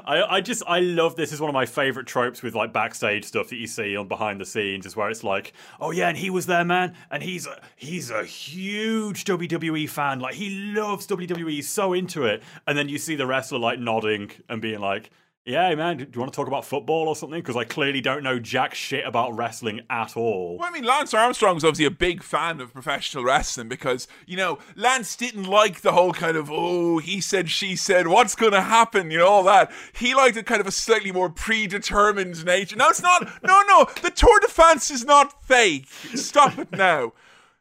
[0.05, 1.33] I, I just I love this.
[1.33, 4.41] Is one of my favorite tropes with like backstage stuff that you see on behind
[4.41, 7.47] the scenes is where it's like oh yeah and he was there man and he's
[7.47, 10.21] a, he's a huge WWE fan.
[10.21, 12.43] Like he loves WWE he's so into it.
[12.67, 15.11] And then you see the wrestler like nodding and being like
[15.47, 18.23] yeah man do you want to talk about football or something because I clearly don't
[18.23, 22.23] know jack shit about wrestling at all Well, I mean, Lance Armstrong's obviously a big
[22.23, 26.99] fan of professional wrestling because, you know, Lance didn't like the whole kind of, oh,
[26.99, 29.73] he said, she said, what's going to happen, you know, all that.
[29.93, 32.77] He liked a kind of a slightly more predetermined nature.
[32.77, 33.23] No, it's not.
[33.43, 33.87] No, no.
[34.03, 35.89] The Tour de France is not fake.
[36.15, 37.13] Stop it now.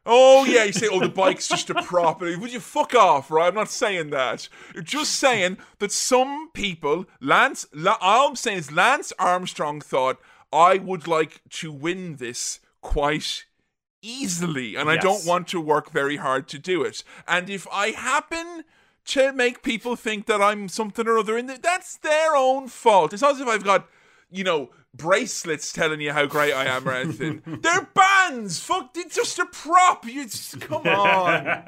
[0.06, 2.20] Oh, yeah, you say, oh, the bike's just a prop.
[2.20, 3.48] Would you fuck off, right?
[3.48, 4.48] I'm not saying that.
[4.74, 10.18] You're just saying that some people, Lance, La- all I'm saying is Lance Armstrong thought,
[10.52, 13.44] I would like to win this quite
[14.02, 17.04] easily, and I don't want to work very hard to do it.
[17.28, 18.64] And if I happen
[19.06, 23.12] to make people think that I'm something or other in there, that's their own fault.
[23.12, 23.86] It's not as if I've got,
[24.30, 27.42] you know, bracelets telling you how great I am or anything.
[27.46, 28.60] They're bands.
[28.60, 30.04] Fuck, it's just a prop.
[30.06, 31.62] You just, come on.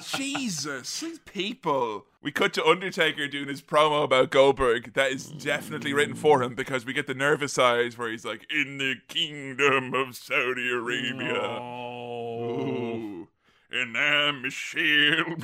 [0.16, 2.06] Jesus, these people.
[2.22, 4.94] We cut to Undertaker doing his promo about Goldberg.
[4.94, 8.46] That is definitely written for him because we get the nervous eyes where he's like,
[8.50, 11.38] in the kingdom of Saudi Arabia.
[11.38, 13.28] oh Ooh.
[13.70, 15.34] And I'm Michelle.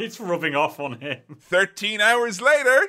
[0.00, 2.88] it's rubbing off on him 13 hours later,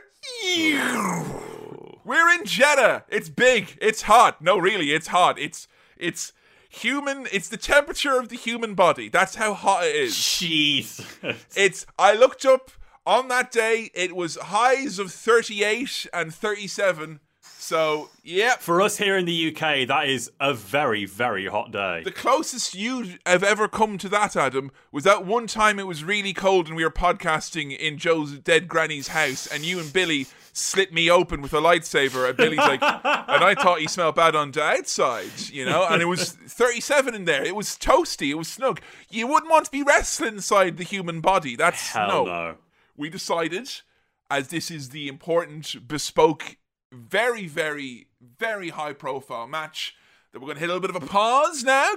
[2.05, 3.05] we're in Jeddah.
[3.09, 3.77] It's big.
[3.81, 4.41] It's hot.
[4.41, 5.39] No, really, it's hot.
[5.39, 6.33] It's it's
[6.69, 7.27] human.
[7.31, 9.09] It's the temperature of the human body.
[9.09, 10.13] That's how hot it is.
[10.13, 11.05] jeez
[11.55, 11.85] It's.
[11.97, 12.71] I looked up
[13.05, 13.91] on that day.
[13.93, 17.19] It was highs of 38 and 37.
[17.63, 18.55] So, yeah.
[18.57, 22.01] For us here in the UK, that is a very, very hot day.
[22.03, 26.03] The closest you have ever come to that, Adam, was that one time it was
[26.03, 30.27] really cold and we were podcasting in Joe's dead granny's house, and you and Billy
[30.53, 32.27] slit me open with a lightsaber.
[32.27, 35.85] And Billy's like, and I thought you smelled bad on the outside, you know.
[35.89, 37.43] And it was 37 in there.
[37.43, 38.29] It was toasty.
[38.29, 38.79] It was snug.
[39.09, 41.55] You wouldn't want to be wrestling inside the human body.
[41.55, 42.55] That's Hell no.
[42.95, 43.69] we decided,
[44.29, 46.57] as this is the important, bespoke,
[46.91, 49.95] very, very, very high profile match,
[50.31, 51.93] that we're going to hit a little bit of a pause now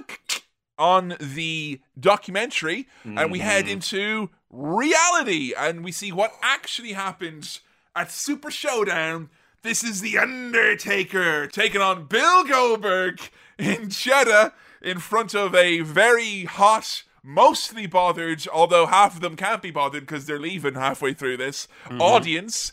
[0.79, 3.73] on the documentary and we head mm-hmm.
[3.73, 7.59] into reality and we see what actually happened
[7.97, 9.29] at Super Showdown.
[9.63, 13.19] This is The Undertaker taking on Bill Goldberg
[13.57, 19.63] in Jeddah in front of a very hot, mostly bothered, although half of them can't
[19.63, 21.99] be bothered because they're leaving halfway through this, mm-hmm.
[21.99, 22.71] audience.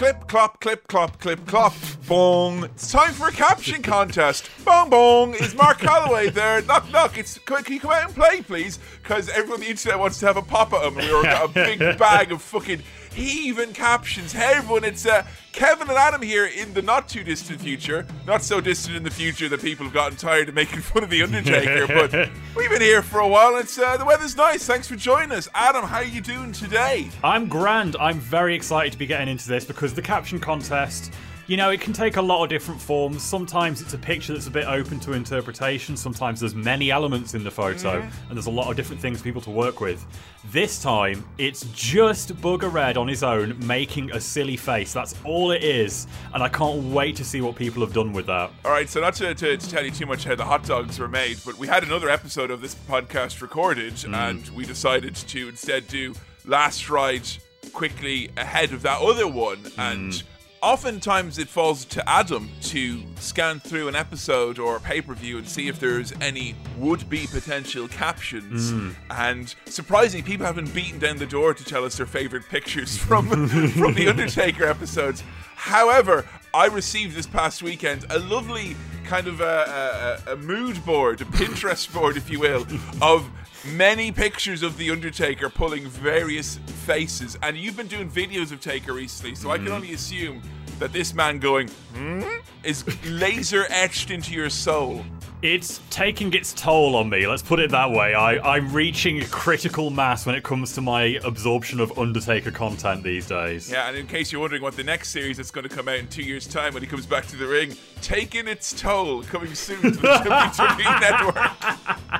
[0.00, 1.74] Clip, clop, clip, clop, clip, clop,
[2.08, 2.64] bong.
[2.64, 4.48] It's time for a caption contest.
[4.64, 5.34] Bong, bong.
[5.34, 6.62] Is Mark Calaway there?
[6.62, 7.18] Knock, knock.
[7.18, 8.78] It's, can can you come out and play, please?
[9.02, 10.96] Because everyone on the internet wants to have a pop at him.
[10.96, 12.82] And we were got a big bag of fucking
[13.12, 14.32] heaving captions.
[14.32, 18.06] Hey everyone, it's uh, Kevin and Adam here in the not too distant future.
[18.26, 21.10] Not so distant in the future that people have gotten tired of making fun of
[21.10, 23.56] the Undertaker, but we've been here for a while.
[23.56, 24.66] It's uh, the weather's nice.
[24.66, 25.84] Thanks for joining us, Adam.
[25.84, 27.10] How are you doing today?
[27.24, 27.96] I'm grand.
[27.98, 31.12] I'm very excited to be getting into this because the caption contest
[31.50, 33.24] you know, it can take a lot of different forms.
[33.24, 35.96] Sometimes it's a picture that's a bit open to interpretation.
[35.96, 39.24] Sometimes there's many elements in the photo, and there's a lot of different things for
[39.24, 40.06] people to work with.
[40.52, 44.92] This time, it's just Bugger Red on his own making a silly face.
[44.92, 48.26] That's all it is, and I can't wait to see what people have done with
[48.26, 48.52] that.
[48.64, 51.00] All right, so not to, to, to tell you too much how the hot dogs
[51.00, 54.14] were made, but we had another episode of this podcast recorded, mm.
[54.14, 57.26] and we decided to instead do Last Ride
[57.72, 60.22] quickly ahead of that other one, and mm
[60.62, 65.38] oftentimes it falls to Adam to scan through an episode or a pay per view
[65.38, 68.72] and see if there's any would be potential captions.
[68.72, 68.94] Mm.
[69.10, 72.96] And surprisingly, people have been beaten down the door to tell us their favorite pictures
[72.98, 75.22] from, from the Undertaker episodes.
[75.56, 81.20] However, I received this past weekend a lovely kind of a, a, a mood board,
[81.20, 82.66] a Pinterest board, if you will,
[83.02, 83.28] of
[83.64, 88.92] many pictures of the Undertaker pulling various faces, and you've been doing videos of Taker
[88.92, 89.52] recently, so mm.
[89.52, 89.74] I can mm-hmm.
[89.74, 90.42] only assume
[90.78, 92.22] that this man going hmm,
[92.64, 95.04] is laser etched into your soul.
[95.42, 98.14] It's taking its toll on me, let's put it that way.
[98.14, 103.02] I, I'm reaching a critical mass when it comes to my absorption of Undertaker content
[103.02, 103.70] these days.
[103.70, 105.96] Yeah, and in case you're wondering what the next series that's going to come out
[105.96, 109.54] in two years' time when he comes back to the ring, taking its toll, coming
[109.54, 112.19] soon to the WWE Network.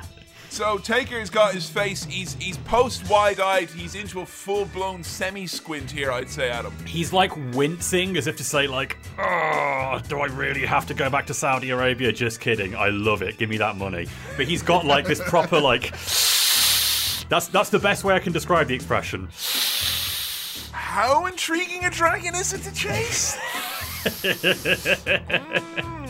[0.51, 2.03] So Taker's got his face.
[2.03, 3.69] He's he's post wide-eyed.
[3.69, 6.11] He's into a full-blown semi-squint here.
[6.11, 6.73] I'd say, Adam.
[6.85, 11.09] He's like wincing, as if to say, like, "Oh, do I really have to go
[11.09, 12.75] back to Saudi Arabia?" Just kidding.
[12.75, 13.37] I love it.
[13.37, 14.07] Give me that money.
[14.35, 15.91] But he's got like this proper like.
[17.29, 19.29] That's that's the best way I can describe the expression.
[20.73, 23.37] How intriguing a dragon is it to chase?
[24.03, 26.00] mm.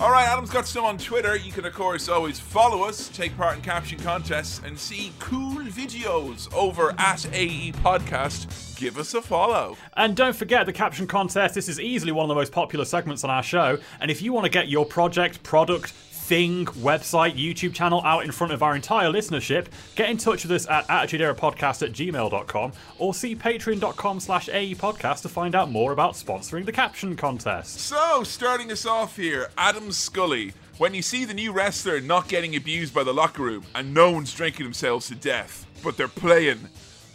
[0.00, 1.36] All right, Adam's got some on Twitter.
[1.36, 5.58] You can, of course, always follow us, take part in caption contests, and see cool
[5.66, 8.76] videos over at AE Podcast.
[8.76, 9.76] Give us a follow.
[9.96, 11.54] And don't forget the caption contest.
[11.54, 13.78] This is easily one of the most popular segments on our show.
[14.00, 15.92] And if you want to get your project, product,
[16.24, 20.52] thing, website, YouTube channel out in front of our entire listenership, get in touch with
[20.52, 26.14] us at attitudeerapodcast at gmail.com or see patreon.com slash aepodcast to find out more about
[26.14, 27.78] sponsoring the caption contest.
[27.78, 30.52] So, starting us off here, Adam Scully.
[30.78, 34.10] When you see the new wrestler not getting abused by the locker room and no
[34.10, 36.68] one's drinking themselves to death, but they're playing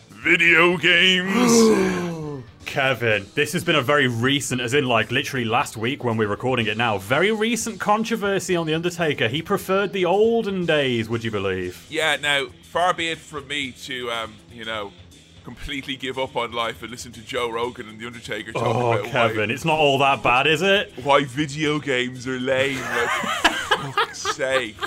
[0.10, 2.20] video games.
[2.70, 6.28] Kevin, this has been a very recent, as in like literally last week when we're
[6.28, 9.28] recording it now, very recent controversy on The Undertaker.
[9.28, 11.84] He preferred the olden days, would you believe?
[11.90, 14.92] Yeah, now, far be it from me to, um, you know,
[15.50, 18.92] completely give up on life and listen to Joe Rogan and The Undertaker talk oh,
[18.92, 20.94] about Kevin, why, it's not all that bad, is it?
[21.04, 22.80] Why video games are lame.
[22.80, 23.10] Like,
[23.96, 24.78] fuck's sake.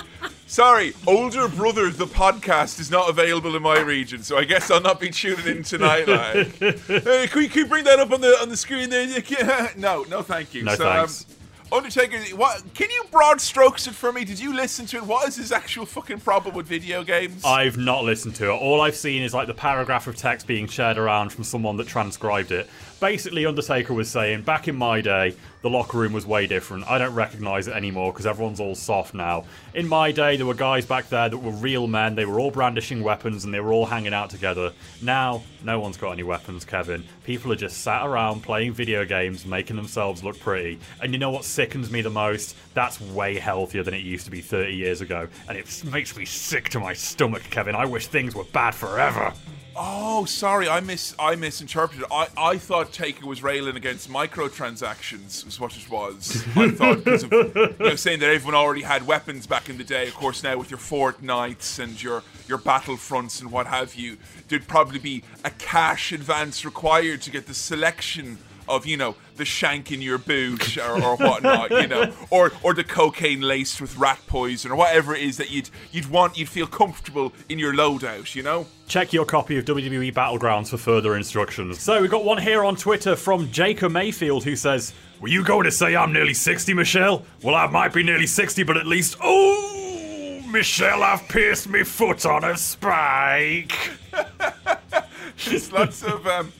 [0.47, 4.79] Sorry, Older Brother, the podcast is not available in my region, so I guess I'll
[4.79, 6.07] not be tuning in tonight.
[6.07, 9.05] Like, hey, can, you, can you bring that up on the on the screen there?
[9.77, 10.63] no, no, thank you.
[10.63, 11.25] No so, thanks.
[11.29, 11.42] Um,
[11.73, 12.61] Undertaker, what?
[12.75, 14.23] Can you broad strokes it for me?
[14.23, 15.03] Did you listen to it?
[15.03, 17.43] What is his actual fucking problem with video games?
[17.43, 18.53] I've not listened to it.
[18.53, 21.87] All I've seen is like the paragraph of text being shared around from someone that
[21.87, 22.69] transcribed it.
[23.03, 26.89] Basically, Undertaker was saying, back in my day, the locker room was way different.
[26.89, 29.43] I don't recognize it anymore because everyone's all soft now.
[29.73, 32.15] In my day, there were guys back there that were real men.
[32.15, 34.71] They were all brandishing weapons and they were all hanging out together.
[35.01, 37.03] Now, no one's got any weapons, Kevin.
[37.25, 40.79] People are just sat around playing video games, making themselves look pretty.
[41.01, 42.55] And you know what sickens me the most?
[42.73, 45.27] That's way healthier than it used to be 30 years ago.
[45.49, 47.75] And it makes me sick to my stomach, Kevin.
[47.75, 49.33] I wish things were bad forever.
[49.75, 52.05] Oh, sorry, I mis I misinterpreted.
[52.11, 56.43] I, I thought Taker was railing against microtransactions, was what it was.
[56.55, 59.83] I thought because of you know, saying that everyone already had weapons back in the
[59.83, 60.07] day.
[60.07, 64.17] Of course, now with your Fortnites and your your Battlefronts and what have you,
[64.47, 68.37] there'd probably be a cash advance required to get the selection
[68.67, 72.73] of you know the shank in your boot or, or whatnot, you know, or or
[72.73, 76.49] the cocaine laced with rat poison or whatever it is that you'd you'd want, you'd
[76.49, 78.65] feel comfortable in your loadout, you know.
[78.87, 81.79] Check your copy of WWE Battlegrounds for further instructions.
[81.79, 85.63] So we've got one here on Twitter from Jacob Mayfield who says, "Were you going
[85.63, 87.25] to say I'm nearly 60, Michelle?
[87.41, 92.25] Well, I might be nearly 60, but at least oh, Michelle, I've pierced me foot
[92.25, 93.73] on a spike."
[95.45, 96.51] There's lots of um,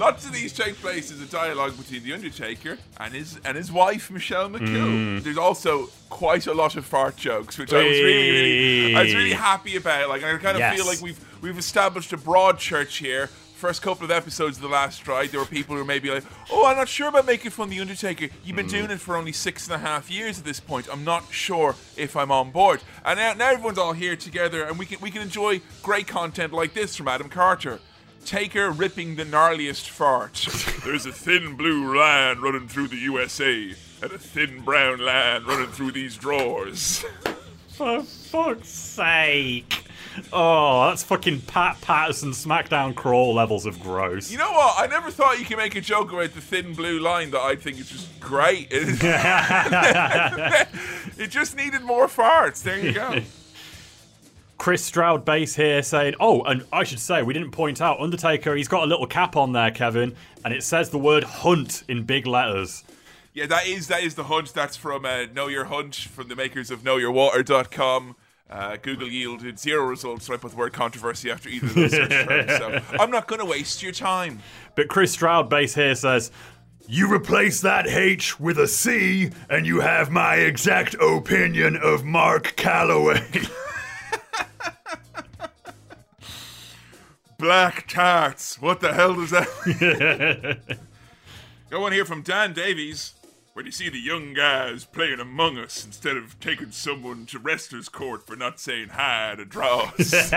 [0.00, 3.70] Lots of these take place as a dialogue between the Undertaker and his and his
[3.70, 5.18] wife Michelle McCool.
[5.20, 5.22] Mm.
[5.22, 9.14] There's also quite a lot of fart jokes, which I was really, really, I was
[9.14, 10.08] really happy about.
[10.08, 10.74] Like I kind of yes.
[10.74, 13.28] feel like we've we've established a broad church here
[13.60, 16.24] first couple of episodes of The Last Ride, there were people who were maybe like,
[16.50, 18.28] oh, I'm not sure about making fun of The Undertaker.
[18.42, 20.88] You've been doing it for only six and a half years at this point.
[20.90, 22.80] I'm not sure if I'm on board.
[23.04, 26.54] And now, now everyone's all here together, and we can, we can enjoy great content
[26.54, 27.80] like this from Adam Carter.
[28.24, 30.46] Taker ripping the gnarliest fart.
[30.84, 35.70] There's a thin blue line running through the USA, and a thin brown line running
[35.70, 37.04] through these drawers.
[37.68, 39.84] For fuck's sake.
[40.32, 44.30] Oh, that's fucking Pat Patterson SmackDown crawl levels of gross.
[44.30, 44.74] You know what?
[44.78, 47.56] I never thought you could make a joke about the thin blue line that I
[47.56, 48.68] think is just great.
[48.70, 48.88] it
[51.28, 52.62] just needed more farts.
[52.62, 53.20] There you go.
[54.60, 58.54] Chris Stroud base here saying, "Oh, and I should say we didn't point out Undertaker.
[58.54, 62.02] He's got a little cap on there, Kevin, and it says the word hunt in
[62.02, 62.84] big letters."
[63.32, 64.52] Yeah, that is that is the hunt.
[64.52, 68.16] That's from uh, Know Your Hunt from the makers of KnowYourWater.com.
[68.50, 71.90] Uh, Google yielded zero results when I put the word controversy after either of those
[71.92, 72.58] search terms.
[72.58, 74.40] So I'm not going to waste your time.
[74.74, 76.30] But Chris Stroud base here says,
[76.86, 82.56] You replace that H with a C, and you have my exact opinion of Mark
[82.56, 83.50] Calaway.
[87.40, 88.60] Black tarts.
[88.60, 90.58] What the hell does that?
[91.70, 93.14] Go on here from Dan Davies.
[93.52, 97.38] Where do you see the young guys playing Among Us instead of taking someone to
[97.38, 100.14] wrestler's court for not saying hi to draws?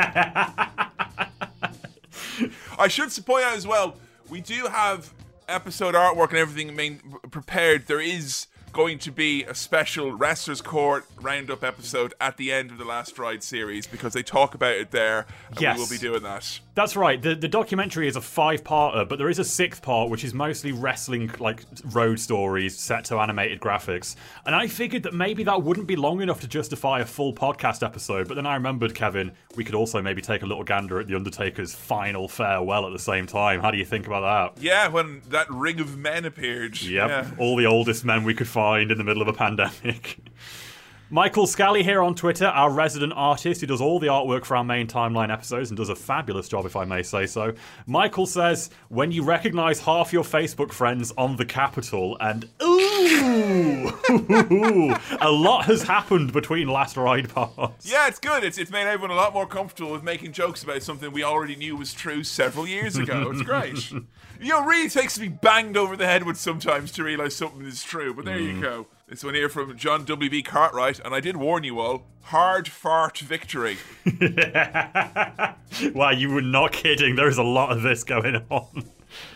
[2.78, 3.96] I should point out as well,
[4.30, 5.14] we do have
[5.48, 7.00] episode artwork and everything main,
[7.32, 7.86] prepared.
[7.88, 12.80] There is going to be a special wrestlers court roundup episode at the end of
[12.80, 15.78] the last ride series because they talk about it there and Yes.
[15.78, 17.22] we will be doing that That's right.
[17.22, 20.34] The the documentary is a five parter, but there is a sixth part which is
[20.34, 24.16] mostly wrestling like road stories set to animated graphics.
[24.46, 27.86] And I figured that maybe that wouldn't be long enough to justify a full podcast
[27.86, 31.06] episode, but then I remembered, Kevin, we could also maybe take a little gander at
[31.06, 33.60] the Undertaker's final farewell at the same time.
[33.62, 34.64] How do you think about that?
[34.64, 37.10] yeah when that ring of men appeared Yep.
[37.10, 37.32] yeah.
[37.38, 40.18] All the oldest men we could find in the middle of a pandemic.
[41.14, 44.64] Michael Scally here on Twitter, our resident artist who does all the artwork for our
[44.64, 47.54] main timeline episodes and does a fabulous job, if I may say so.
[47.86, 53.92] Michael says, when you recognize half your Facebook friends on the Capitol, and ooh,
[55.22, 57.86] a lot has happened between last ride parts.
[57.88, 58.44] Yeah, it's good.
[58.44, 61.56] It's, it's made everyone a lot more comfortable with making jokes about something we already
[61.56, 63.30] knew was true several years ago.
[63.30, 63.92] It's great.
[63.92, 67.36] you know, it really takes to be banged over the head with sometimes to realize
[67.36, 68.16] something is true.
[68.16, 68.62] But there you hmm.
[68.62, 68.88] go.
[69.08, 70.44] This one here from John W.B.
[70.44, 73.78] Cartwright, and I did warn you all hard fart victory.
[75.96, 77.16] Wow, you were not kidding.
[77.16, 78.86] There is a lot of this going on.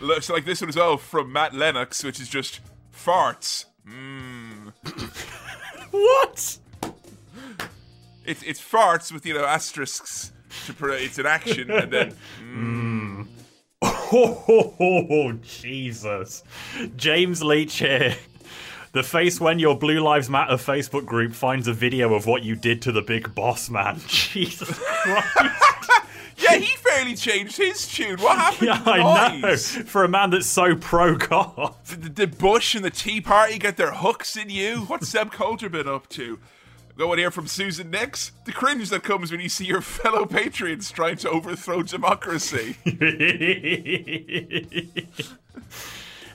[0.00, 2.60] Looks like this one as well from Matt Lennox, which is just
[2.94, 3.64] farts.
[3.86, 4.68] Hmm.
[5.90, 6.58] What?
[8.24, 10.32] It's, it's farts with, you know, asterisks.
[10.66, 12.10] To pro- it's an action, and then
[12.40, 13.22] hmm.
[13.82, 16.44] Oh, Jesus.
[16.96, 18.14] James Leach here.
[18.98, 22.56] The face when your Blue Lives Matter Facebook group finds a video of what you
[22.56, 24.00] did to the big boss man.
[24.08, 26.02] Jesus Christ.
[26.36, 28.18] yeah, he fairly changed his tune.
[28.18, 28.66] What happened?
[28.66, 29.56] yeah, to I know.
[29.56, 31.76] For a man that's so pro God.
[31.88, 34.78] Did, the Bush and the Tea Party get their hooks in you.
[34.88, 36.40] What's Seb Coulter been up to?
[36.96, 38.32] Going here from Susan Nix.
[38.46, 42.74] The cringe that comes when you see your fellow patriots trying to overthrow democracy.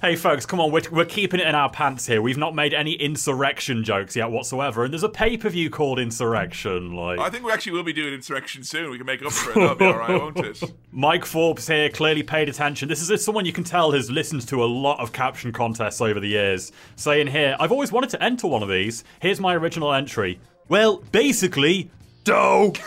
[0.03, 0.69] Hey, folks, come on.
[0.69, 2.21] We're, we're keeping it in our pants here.
[2.21, 4.83] We've not made any insurrection jokes yet whatsoever.
[4.83, 6.93] And there's a pay per view called Insurrection.
[6.93, 7.19] Like.
[7.19, 8.91] I think we actually will be doing insurrection soon.
[8.91, 9.55] We can make up for it.
[9.55, 10.61] That'll be all right, won't it?
[10.91, 12.89] Mike Forbes here clearly paid attention.
[12.89, 16.19] This is someone you can tell has listened to a lot of caption contests over
[16.19, 16.73] the years.
[16.97, 19.05] Saying here, I've always wanted to enter one of these.
[19.21, 20.37] Here's my original entry.
[20.67, 21.89] Well, basically,
[22.25, 22.73] dough.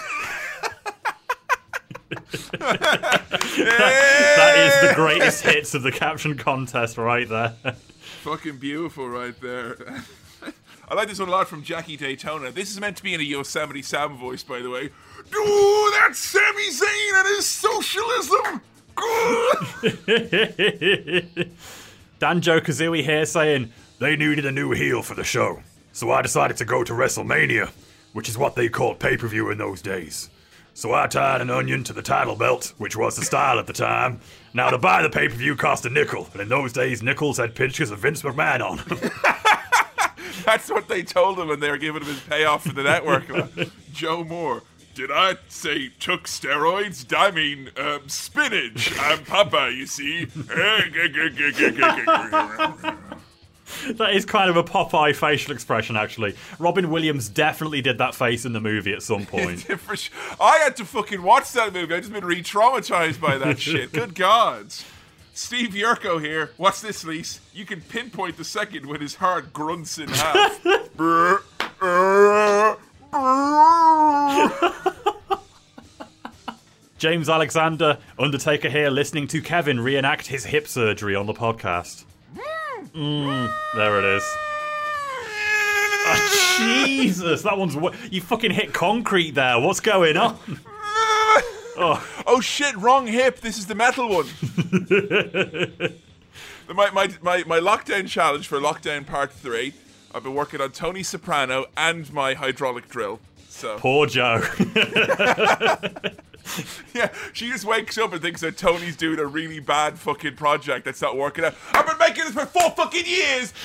[4.67, 7.55] is the greatest hits of the caption contest right there.
[8.23, 9.77] Fucking beautiful right there.
[10.89, 12.53] I like this one a lot from Jackie Daytona.
[12.53, 14.91] This is meant to be in a Yosemite Sam voice, by the way.
[15.35, 18.61] Ooh, that's Sami Zayn and his socialism.
[22.21, 25.61] Danjo Dan Kazooie here saying, They needed a new heel for the show,
[25.93, 27.69] so I decided to go to WrestleMania,
[28.13, 30.31] which is what they called pay per view in those days.
[30.77, 33.73] So I tied an onion to the title belt, which was the style at the
[33.73, 34.21] time.
[34.53, 37.39] Now, to buy the pay per view cost a nickel, and in those days, nickels
[37.39, 38.99] had pictures of Vince McMahon on them.
[40.45, 43.25] That's what they told him when they were giving him his payoff for the network.
[43.95, 44.65] Joe Moore.
[44.95, 47.11] Did I say took steroids?
[47.17, 48.93] I mean, um, spinach.
[49.01, 50.27] I'm Papa, you see.
[53.95, 56.35] That is kind of a Popeye facial expression, actually.
[56.59, 59.67] Robin Williams definitely did that face in the movie at some point.
[60.41, 61.95] I had to fucking watch that movie.
[61.95, 63.93] I've just been re-traumatized by that shit.
[63.93, 64.73] Good God.
[65.35, 66.51] Steve Yurko here.
[66.57, 67.41] What's this, Lise?
[67.53, 70.63] You can pinpoint the second when his heart grunts in half.
[70.97, 71.43] Brr,
[71.79, 72.77] brr,
[73.11, 74.67] brr.
[76.99, 82.05] James Alexander, Undertaker here, listening to Kevin reenact his hip surgery on the podcast.
[82.35, 82.41] Mm.
[82.97, 84.23] Mm, there it is.
[86.09, 87.77] Ah, Jesus, that one's.
[88.11, 89.61] You fucking hit concrete there.
[89.61, 90.39] What's going on?
[91.79, 93.41] Oh, oh shit, wrong hip.
[93.41, 94.27] This is the metal one.
[96.75, 99.75] my, my, my, my lockdown challenge for lockdown part three.
[100.15, 103.21] I've been working on Tony Soprano and my hydraulic drill.
[103.51, 104.41] So Poor Joe.
[106.95, 110.85] yeah, she just wakes up and thinks that Tony's doing a really bad fucking project
[110.85, 111.55] that's not working out.
[111.73, 113.53] I've been making this for four fucking years.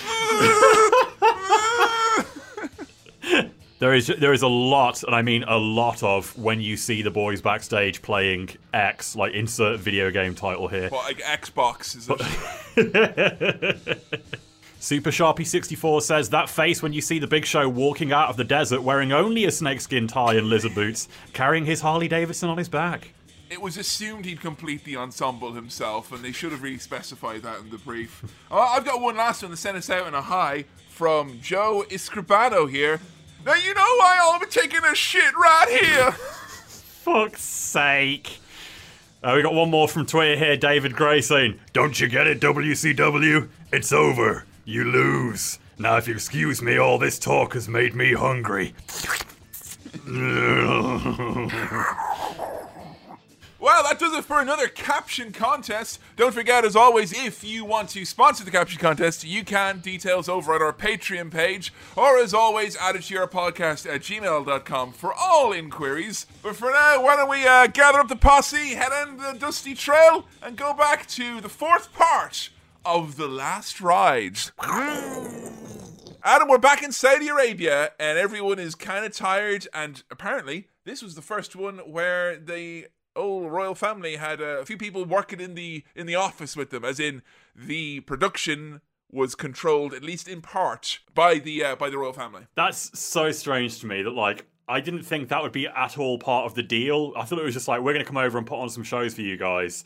[3.81, 7.01] There is there is a lot, and I mean a lot of when you see
[7.01, 10.89] the boys backstage playing X, like insert video game title here.
[10.89, 12.07] What, like Xbox is?
[14.81, 18.35] Super Sharpie 64 says that face when you see the Big Show walking out of
[18.35, 22.57] the desert wearing only a snakeskin tie and lizard boots, carrying his Harley Davidson on
[22.57, 23.13] his back.
[23.51, 27.59] It was assumed he'd complete the ensemble himself, and they should have really specified that
[27.59, 28.23] in the brief.
[28.49, 31.85] Oh, I've got one last one to send us out in a high from Joe
[31.87, 32.99] Iscribano here.
[33.45, 36.11] Now you know why I'll be taking a shit right here.
[37.03, 38.39] Fuck's sake.
[39.21, 42.41] Uh, we got one more from Twitter here, David Gray saying, Don't you get it,
[42.41, 43.47] WCW?
[43.71, 44.45] It's over.
[44.71, 45.59] You lose.
[45.77, 48.73] Now, if you excuse me, all this talk has made me hungry.
[53.59, 55.99] Well, that does it for another caption contest.
[56.15, 59.81] Don't forget, as always, if you want to sponsor the caption contest, you can.
[59.81, 64.01] Details over at our Patreon page, or as always, add it to your podcast at
[64.01, 66.27] gmail.com for all inquiries.
[66.41, 69.75] But for now, why don't we uh, gather up the posse, head on the dusty
[69.75, 72.49] trail, and go back to the fourth part
[72.85, 74.51] of The Last rides.
[76.23, 79.67] Adam, we're back in Saudi Arabia, and everyone is kind of tired.
[79.73, 84.77] And apparently, this was the first one where the old royal family had a few
[84.77, 87.21] people working in the in the office with them, as in
[87.55, 92.47] the production was controlled at least in part by the uh, by the royal family.
[92.55, 96.17] That's so strange to me that, like, I didn't think that would be at all
[96.17, 97.13] part of the deal.
[97.17, 98.83] I thought it was just like, we're going to come over and put on some
[98.83, 99.83] shows for you guys.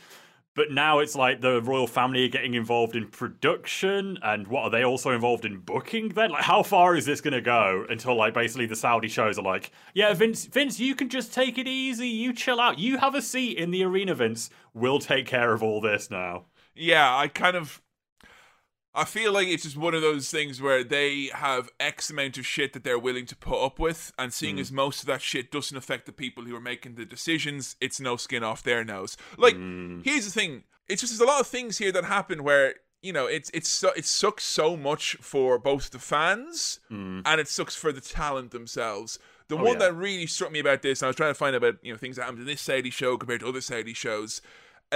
[0.56, 4.70] But now it's like the royal family are getting involved in production, and what are
[4.70, 6.32] they also involved in booking then?
[6.32, 9.44] Like, how far is this going to go until, like, basically the Saudi shows are
[9.44, 13.16] like, yeah, Vince, Vince, you can just take it easy, you chill out, you have
[13.16, 14.50] a seat in the arena, Vince.
[14.74, 16.46] We'll take care of all this now.
[16.74, 17.82] Yeah, I kind of.
[18.96, 22.46] I feel like it's just one of those things where they have X amount of
[22.46, 24.62] shit that they're willing to put up with, and seeing hmm.
[24.62, 28.00] as most of that shit doesn't affect the people who are making the decisions, it's
[28.00, 29.18] no skin off their nose.
[29.38, 30.02] Like, hmm.
[30.04, 33.14] here's the thing: it's just there's a lot of things here that happen where you
[33.14, 37.20] know it's it's it sucks so much for both the fans hmm.
[37.26, 39.20] and it sucks for the talent themselves.
[39.48, 39.88] The oh, one yeah.
[39.88, 41.92] that really struck me about this, and I was trying to find out about you
[41.92, 44.42] know things that happened in this Saudi show compared to other Saudi shows.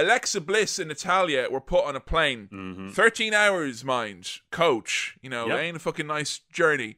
[0.00, 2.48] Alexa Bliss and Natalya were put on a plane.
[2.52, 2.88] Mm-hmm.
[2.90, 4.40] 13 hours, mind.
[4.50, 5.16] Coach.
[5.22, 5.58] You know, Yep.
[5.60, 6.96] ain't a fucking nice journey.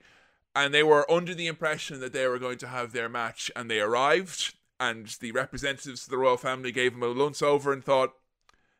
[0.54, 3.70] And they were under the impression that they were going to have their match, and
[3.70, 4.54] they arrived.
[4.78, 8.14] And the representatives of the royal family gave them a once over and thought,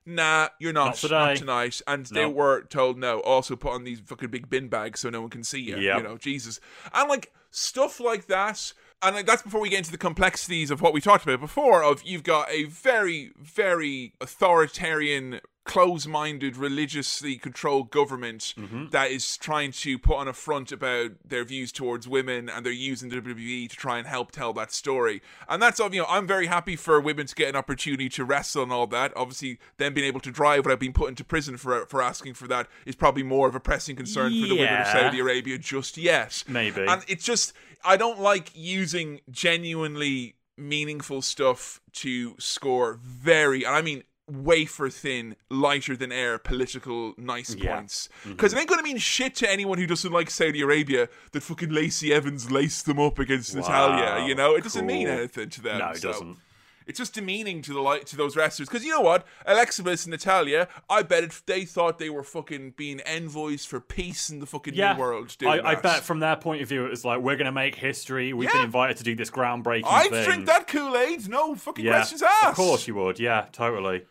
[0.05, 1.35] nah, you're not, Not today.
[1.37, 1.81] tonight.
[1.87, 3.20] And they were told no.
[3.20, 5.77] Also put on these fucking big bin bags so no one can see you.
[5.79, 5.97] Yep.
[5.99, 6.61] You know, Jesus.
[6.93, 8.73] And like stuff like that.
[9.03, 11.82] And that's before we get into the complexities of what we talked about before.
[11.82, 18.89] Of you've got a very, very authoritarian, close-minded, religiously controlled government Mm-hmm.
[18.91, 22.73] that is trying to put on a front about their views towards women, and they're
[22.73, 25.23] using the WWE to try and help tell that story.
[25.49, 25.79] And that's.
[25.79, 28.87] You know, I'm very happy for women to get an opportunity to wrestle and all
[28.89, 29.13] that.
[29.17, 32.47] Obviously, them being able to drive without being put into prison for for asking for
[32.49, 35.97] that is probably more of a pressing concern for the women of Saudi Arabia just
[35.97, 36.45] yet.
[36.49, 36.85] Maybe.
[36.87, 37.53] And it's just
[37.85, 45.37] I don't like using genuinely meaningful stuff to score very and I mean wafer thin,
[45.51, 47.76] lighter than air political nice Yeah.
[47.76, 48.09] points.
[48.20, 48.30] Mm-hmm.
[48.33, 51.70] Because it ain't gonna mean shit to anyone who doesn't like Saudi Arabia that fucking
[51.70, 54.26] Lacey Evans laced them up against Natalya.
[54.26, 55.78] You know, it doesn't mean anything to them.
[55.78, 56.37] No, it so doesn't.
[56.85, 60.05] It's just demeaning to the light to those wrestlers because you know what, Alexa Bliss
[60.05, 64.41] and Natalya, I bet if they thought they were fucking being envoys for peace in
[64.41, 65.37] the fucking Yeah, new world.
[65.47, 68.33] I, I bet from their point of view, it's like we're going to make history.
[68.33, 68.55] We've Yeah.
[68.57, 70.24] been invited to do this groundbreaking I'd thing.
[70.24, 71.28] drink that Kool Aid.
[71.28, 72.47] No fucking yeah, questions asked.
[72.47, 73.20] Of course you would.
[73.20, 74.05] Yeah, totally.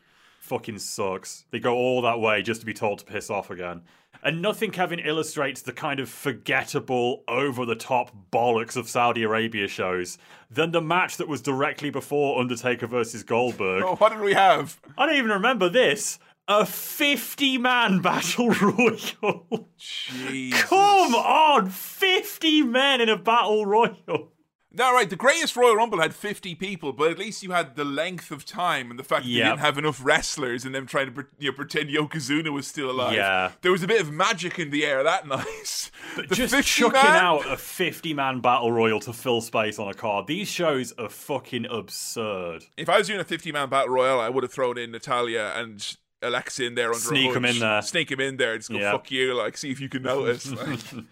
[0.51, 1.45] Fucking sucks.
[1.51, 3.83] They go all that way just to be told to piss off again.
[4.21, 9.69] And nothing, Kevin, illustrates the kind of forgettable, over the top bollocks of Saudi Arabia
[9.69, 10.17] shows
[10.49, 13.83] than the match that was directly before Undertaker versus Goldberg.
[13.83, 14.77] Oh, what did we have?
[14.97, 16.19] I don't even remember this.
[16.49, 19.69] A 50 man battle royal.
[19.77, 20.63] Jesus.
[20.63, 24.33] Come on, 50 men in a battle royal.
[24.73, 27.83] Now, right, the greatest Royal Rumble had 50 people, but at least you had the
[27.83, 29.43] length of time and the fact that Yep.
[29.43, 32.89] they didn't have enough wrestlers and them trying to you know, pretend Yokozuna was still
[32.89, 33.13] alive.
[33.13, 33.51] Yeah.
[33.63, 35.91] There was a bit of magic in the air that night.
[36.15, 37.05] But The just chucking man?
[37.05, 40.27] out a 50 man battle royal to fill space on a card.
[40.27, 42.63] These shows are fucking absurd.
[42.77, 45.51] If I was doing a 50 man battle royal, I would have thrown in Natalya
[45.55, 47.45] and Alexa in there under Sneak hunch.
[47.55, 47.81] in there.
[47.81, 48.53] Sneak him in there.
[48.53, 48.91] And just go, Yeah.
[48.91, 50.49] fuck you, like, see if you can notice.
[50.49, 50.79] like.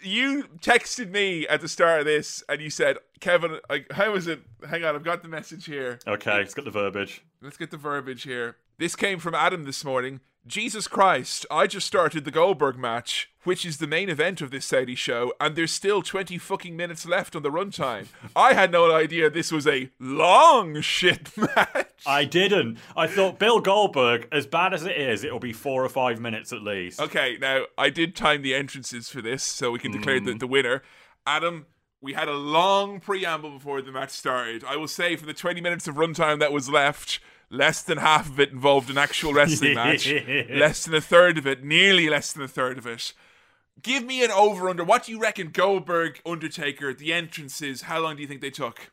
[0.00, 4.26] You texted me at the start of this and you said, Kevin, like, how is
[4.26, 4.40] it?
[4.68, 5.98] Hang on, I've got the message here.
[6.06, 7.24] Okay, it's got the verbiage.
[7.42, 8.56] Let's get the verbiage here.
[8.78, 10.20] This came from Adam this morning.
[10.48, 14.64] Jesus Christ, I just started the Goldberg match, which is the main event of this
[14.64, 18.06] Saudi show, and there's still 20 fucking minutes left on the runtime.
[18.36, 21.92] I had no idea this was a long shit match.
[22.06, 22.78] I didn't.
[22.96, 26.50] I thought Bill Goldberg, as bad as it is, it'll be four or five minutes
[26.50, 26.98] at least.
[26.98, 30.40] Okay, now I did time the entrances for this, so we can declare the, mm.
[30.40, 30.82] the winner.
[31.26, 31.66] Adam,
[32.00, 34.64] we had a long preamble before the match started.
[34.64, 37.20] I will say, for the 20 minutes of runtime that was left,
[37.50, 40.06] less than half of it involved an actual wrestling match.
[40.50, 43.12] Less than a third of it, nearly less than a third of it.
[43.80, 44.82] Give me an over under.
[44.84, 48.90] What do you reckon Goldberg, Undertaker, the entrances, how long do you think they took?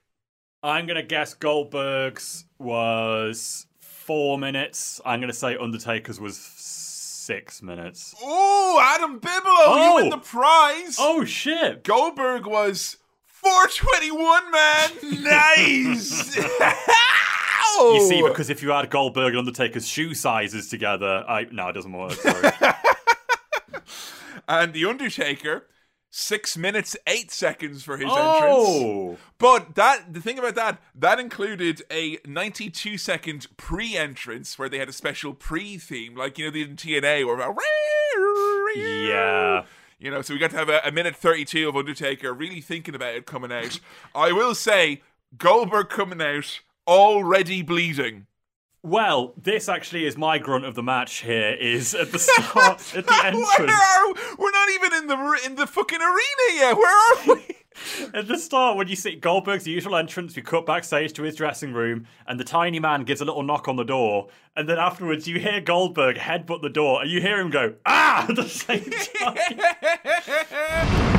[0.61, 5.01] I'm going to guess Goldberg's was four minutes.
[5.05, 8.13] I'm going to say Undertaker's was six minutes.
[8.23, 10.09] Ooh, Adam Bigelow, you win Oh.
[10.11, 10.97] the prize.
[10.99, 11.83] Oh, shit.
[11.83, 14.91] Goldberg was 421, man.
[15.23, 16.35] Nice.
[17.77, 21.73] You see, because if you add Goldberg and Undertaker's shoe sizes together, I no, it
[21.73, 22.13] doesn't work.
[22.13, 22.51] Sorry.
[24.47, 25.67] and the Undertaker,
[26.09, 28.15] six minutes eight seconds for his entrance.
[28.17, 34.79] oh, But that the thing about that that included a 92 second pre-entrance where they
[34.79, 37.37] had a special pre-theme, like you know the TNA or
[38.75, 39.63] yeah.
[39.97, 42.95] You know, so we got to have a, a minute 32 of Undertaker really thinking
[42.95, 43.79] about it coming out.
[44.15, 45.01] I will say,
[45.37, 48.27] Goldberg coming out already bleeding.
[48.83, 51.21] Well, this actually is my grunt of the match.
[51.21, 53.57] Here is at the start, at the entrance.
[53.57, 56.77] Where are we're not even in the in the fucking arena yet.
[56.77, 57.55] Where are we?
[58.13, 61.73] At the start, when you see Goldberg's usual entrance, we cut backstage to his dressing
[61.73, 64.29] room, and the tiny man gives a little knock on the door.
[64.55, 68.25] And then afterwards, you hear Goldberg headbutt the door, and you hear him go, ah,
[68.29, 68.89] at the same
[69.19, 71.14] time.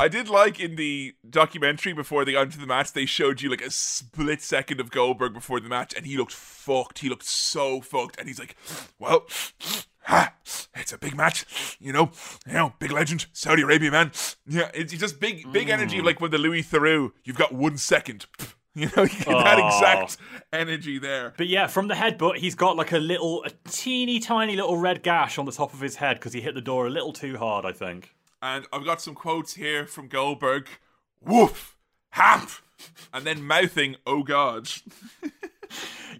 [0.00, 3.48] I did like in the documentary before they got into the match, they showed you
[3.48, 6.98] like a split second of Goldberg before the match, and he looked fucked.
[6.98, 8.56] He looked so fucked, and he's like,
[8.98, 9.26] "Well,
[10.02, 10.34] ha,
[10.74, 12.10] it's a big match, you know,
[12.46, 14.10] you know, big legend, Saudi Arabia man.
[14.46, 16.04] Yeah, it's just big, big energy, mm.
[16.04, 18.26] like when the Louis Theroux, you've got one second."
[18.76, 20.16] You know, you get that exact
[20.52, 21.32] energy there.
[21.36, 25.04] But yeah, from the headbutt, he's got like a little, a teeny tiny little red
[25.04, 27.36] gash on the top of his head because he hit the door a little too
[27.36, 28.12] hard, I think.
[28.44, 30.68] And I've got some quotes here from Goldberg.
[31.22, 31.78] Woof,
[32.10, 32.50] hap,
[33.10, 34.68] and then mouthing, "Oh God."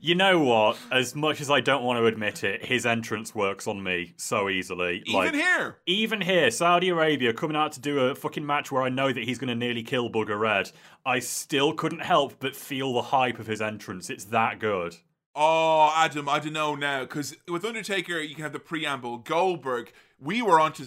[0.00, 0.76] You know what?
[0.92, 4.50] As much as I don't want to admit it, his entrance works on me so
[4.50, 5.02] easily.
[5.06, 5.78] Even like, here.
[5.86, 9.24] Even here, Saudi Arabia coming out to do a fucking match where I know that
[9.24, 10.72] he's going to nearly kill Booger Red,
[11.06, 14.10] I still couldn't help but feel the hype of his entrance.
[14.10, 14.96] It's that good.
[15.34, 19.18] Oh, Adam, I don't know now because with Undertaker you can have the preamble.
[19.18, 19.90] Goldberg,
[20.24, 20.86] we were on to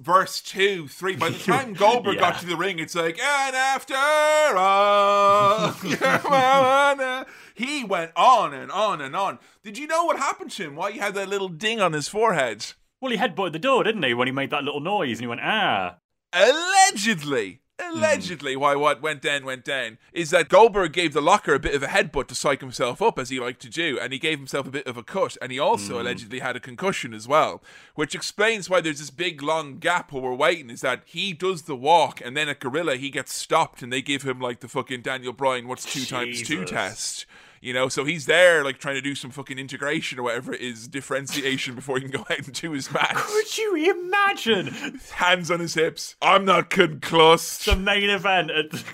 [0.00, 1.16] verse two, three.
[1.16, 5.74] By the time Goldberg got to the ring, it's like, and after all,
[6.30, 9.38] uh," he went on and on and on.
[9.64, 10.76] Did you know what happened to him?
[10.76, 12.64] Why he had that little ding on his forehead?
[13.00, 15.26] Well, he headbutted the door, didn't he, when he made that little noise and he
[15.26, 15.96] went, ah.
[16.32, 17.60] Allegedly.
[17.78, 17.98] Hmm.
[17.98, 21.74] Allegedly, why what went down went down is that Goldberg gave the locker a bit
[21.74, 24.38] of a headbutt to psych himself up, as he liked to do, and he gave
[24.38, 26.00] himself a bit of a cut, and he also hmm.
[26.00, 27.62] allegedly had a concussion as well,
[27.94, 30.70] which explains why there's this big long gap while we're waiting.
[30.70, 34.02] Is that he does the walk, and then at Gorilla he gets stopped, and they
[34.02, 37.26] give him like the fucking Daniel Bryan what's two times two test.
[37.60, 40.60] You know, so he's there like trying to do some fucking integration or whatever it
[40.60, 43.14] is, differentiation before he can go out and do his match.
[43.14, 44.66] Could you imagine
[45.12, 46.16] Hands on his hips.
[46.20, 47.66] I'm not concussed.
[47.66, 48.84] the main event at the,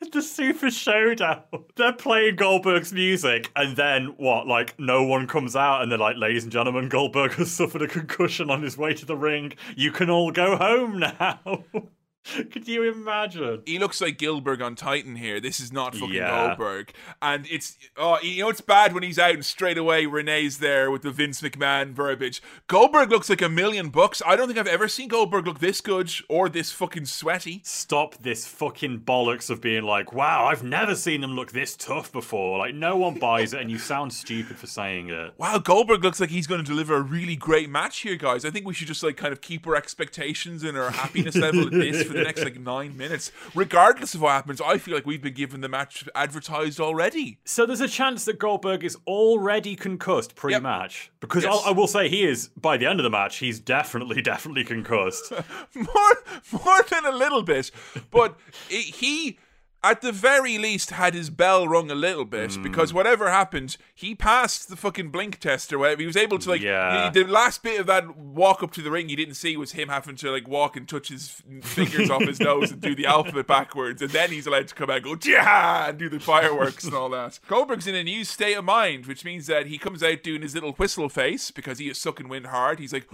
[0.00, 1.42] at the Super Showdown?
[1.76, 4.46] They're playing Goldberg's music, and then what?
[4.46, 7.88] Like, no one comes out, and they're like, ladies and gentlemen, Goldberg has suffered a
[7.88, 9.52] concussion on his way to the ring.
[9.76, 11.64] You can all go home now.
[12.52, 13.62] Could you imagine?
[13.66, 15.40] he looks like Gilbert on Titan here.
[15.40, 16.46] This is not fucking Yeah.
[16.48, 16.92] Goldberg.
[17.20, 20.90] And it's oh, you know it's bad when he's out and straight away Renee's there
[20.90, 22.40] with the Vince McMahon verbiage.
[22.68, 24.22] Goldberg looks like a million bucks.
[24.24, 27.60] I don't think I've ever seen Goldberg look this good or this fucking sweaty.
[27.64, 32.12] Stop this fucking bollocks of being like, wow, I've never seen them look this tough
[32.12, 32.58] before.
[32.58, 35.34] Like, no one buys it, and you sound stupid for saying it.
[35.38, 38.44] Wow, Goldberg looks like he's going to deliver a really great match here, guys.
[38.44, 41.66] I think we should just like kind of keep our expectations and our happiness level
[41.66, 44.60] at this for the next like nine minutes, regardless of what happens.
[44.60, 47.38] I feel like we've been given the match advertised already.
[47.44, 51.52] So there's a chance that Goldberg is already concussed pre-match because Yes.
[51.54, 53.38] I'll, I will say he is by the end of the match.
[53.38, 55.32] He's definitely, definitely concussed.
[55.74, 56.24] more
[56.64, 57.70] more than a little bit
[58.10, 58.38] but
[58.70, 59.38] it, he
[59.84, 62.62] at the very least had his bell rung a little bit Hmm.
[62.62, 66.00] because whatever happened he passed the fucking blink test or whatever.
[66.00, 67.10] He was able to like Yeah.
[67.10, 69.72] the, the last bit of that walk up to the ring you didn't see was
[69.72, 73.06] him having to like walk and touch his fingers off his nose and do the
[73.06, 76.20] alphabet backwards and then he's allowed to come out and go yeah and do the
[76.20, 77.38] fireworks and all that.
[77.48, 80.54] Goldberg's in a new state of mind which means that he comes out doing his
[80.54, 82.78] little whistle face because he is sucking wind hard.
[82.78, 83.08] He's like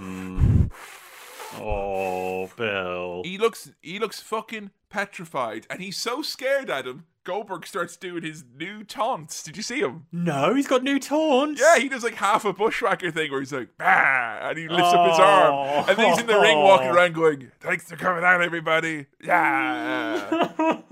[1.57, 3.23] oh, Bill.
[3.25, 7.05] He looks he looks fucking petrified, and he's so scared at him.
[7.25, 9.43] Goldberg starts doing his new taunts.
[9.43, 10.07] Did you see him?
[10.11, 11.61] No, he's got new taunts.
[11.61, 14.95] Yeah, he does like half a bushwhacker thing where he's like, bah, and he lifts
[14.95, 15.85] up his arm, oh.
[15.87, 20.49] and then he's in the ring walking around going, "Thanks for coming out, everybody." Yeah.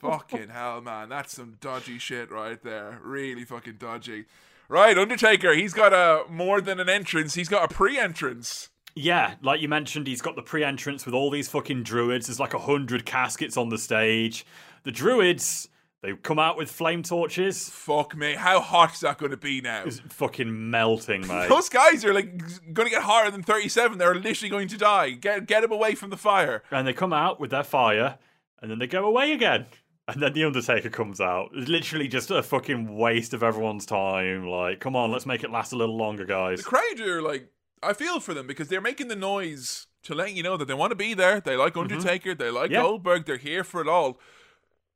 [0.00, 2.98] fucking hell, man, that's some dodgy shit right there.
[3.02, 4.24] Really fucking dodgy.
[4.68, 5.54] Right, Undertaker.
[5.54, 7.34] He's got a more than an entrance.
[7.34, 8.70] He's got a pre-entrance.
[8.96, 12.26] Yeah, like you mentioned, he's got the pre-entrance with all these fucking druids.
[12.28, 14.46] There's like a hundred caskets on the stage.
[14.84, 15.68] The druids,
[16.00, 17.68] they come out with flame torches.
[17.68, 19.82] Fuck me, how hot is that going to be now?
[19.84, 21.48] It's fucking melting, mate.
[21.48, 22.38] Those guys are like
[22.72, 23.98] going to get hotter than 37.
[23.98, 25.10] They're literally going to die.
[25.10, 26.62] Get get them away from the fire.
[26.70, 28.18] and they come out with their fire,
[28.62, 29.66] and then they go away again.
[30.06, 31.48] And then the Undertaker comes out.
[31.54, 34.46] It's literally just a fucking waste of everyone's time.
[34.46, 36.58] Like, come on, let's make it last a little longer, guys.
[36.58, 37.48] The crowd are like,
[37.84, 40.74] I feel for them because they're making the noise to let you know that they
[40.74, 41.40] want to be there.
[41.40, 42.34] They like Undertaker.
[42.34, 42.72] They like Mm-hmm.
[42.74, 42.82] Yeah.
[42.82, 43.24] Goldberg.
[43.26, 44.18] They're here for it all.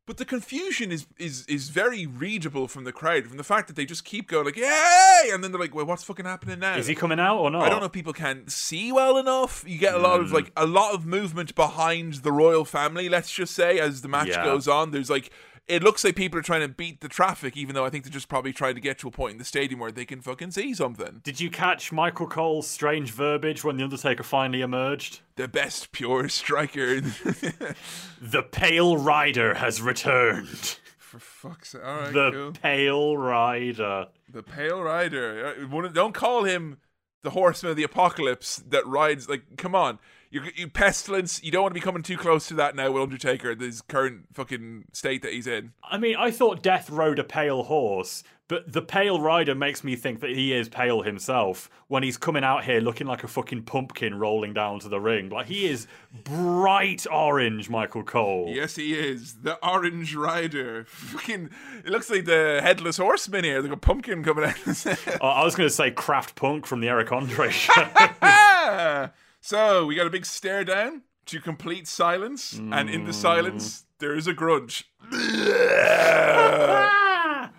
[0.06, 3.76] But the confusion is is is very readable from the crowd, from the fact that
[3.76, 6.76] they just keep going like, "Yay!" and then they're like, "Well, what's fucking happening now?"
[6.78, 7.60] Is he coming out or not?
[7.62, 9.64] I don't know if people can't see well enough.
[9.66, 10.24] You get a lot Hmm.
[10.24, 13.10] of like a lot of movement behind the royal family.
[13.10, 14.44] Let's just say as the match Yeah.
[14.44, 15.30] goes on, there's like
[15.68, 18.10] it looks like people are trying to beat the traffic, even though I think they're
[18.12, 20.50] just probably trying to get to a point in the stadium where they can fucking
[20.52, 21.20] see something.
[21.24, 25.20] Did you catch Michael Cole's strange verbiage when the Undertaker finally emerged?
[25.36, 27.00] The best pure striker.
[28.20, 30.78] The Pale Rider has returned.
[30.98, 31.82] For fuck's sake!
[31.84, 32.52] All right, The cool.
[32.52, 34.06] Pale Rider.
[34.28, 35.54] The Pale Rider.
[35.72, 36.78] Uh, Don't call him
[37.22, 39.28] the Horseman of the Apocalypse that rides.
[39.28, 39.98] Like, come on.
[40.30, 41.42] You, you pestilence.
[41.42, 43.54] You don't want to be coming too close to that now with Undertaker.
[43.54, 45.72] This current fucking state that he's in.
[45.82, 49.96] I mean, I thought Death rode a pale horse, but the Pale Rider makes me
[49.96, 53.62] think that he is pale himself when he's coming out here looking like a fucking
[53.62, 55.30] pumpkin rolling down to the ring.
[55.30, 55.86] Like, he is
[56.24, 58.50] bright orange, Michael Cole.
[58.54, 60.84] Yes, he is the Orange Rider.
[60.88, 61.50] Fucking,
[61.84, 63.60] it looks like the headless horseman here.
[63.62, 64.56] Like a pumpkin coming out.
[65.22, 69.10] I was going to say Kraft Punk from the Eric Andre show.
[69.40, 73.14] So we got a big stare down to complete silence, and in the mm.
[73.14, 74.90] silence there is a grudge.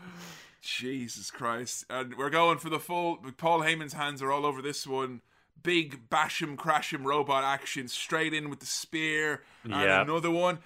[0.61, 1.85] Jesus Christ!
[1.89, 3.17] And we're going for the full.
[3.37, 5.21] Paul Heyman's hands are all over this one.
[5.61, 10.01] Big bash him, crash him, robot action, straight in with the spear, and Yeah.
[10.01, 10.59] another one.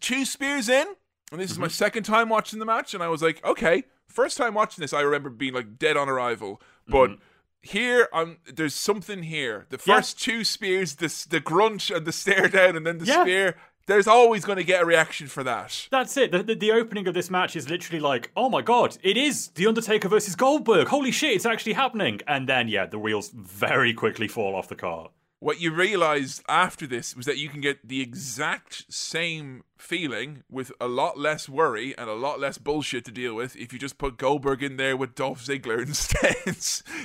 [0.00, 0.86] Two spears in,
[1.30, 1.72] and this is my mm-hmm.
[1.72, 3.84] second time watching the match, and I was like, okay.
[4.08, 7.10] First time watching this, I remember being like dead on arrival, but.
[7.10, 7.22] Mm-hmm.
[7.62, 9.66] Here, I'm there's something here.
[9.70, 9.96] The Yeah.
[9.96, 13.22] first two spears, the the grunch and the stare down, and then the Yeah.
[13.22, 13.56] spear.
[13.86, 15.88] There's always going to get a reaction for that.
[15.90, 16.30] That's it.
[16.30, 19.48] The, the, the opening of this match is literally like, oh my god, it is
[19.54, 20.88] The Undertaker versus Goldberg.
[20.88, 22.20] Holy shit, it's actually happening.
[22.28, 25.08] And then, yeah, the wheels very quickly fall off the car.
[25.40, 30.72] What you realized after this was that you can get the exact same feeling with
[30.80, 33.98] a lot less worry and a lot less bullshit to deal with if you just
[33.98, 36.34] put Goldberg in there with Dolph Ziggler instead.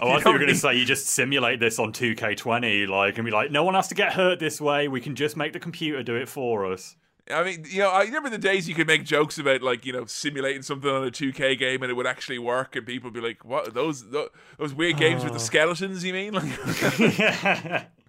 [0.02, 3.20] Oh, I thought you were going to say you just simulate this on 2K20, like,
[3.20, 4.88] and be like, no one has to get hurt this way.
[4.88, 6.96] We can just make the computer do it for us.
[7.32, 9.94] I mean, you know, I remember the days you could make jokes about like you
[9.94, 13.14] know simulating something on a 2K game and it would actually work, and people would
[13.14, 15.26] be like, "What are those those weird games Oh.
[15.26, 15.44] with the oh.
[15.44, 16.34] skeletons?" You mean?
[16.34, 17.88] Like,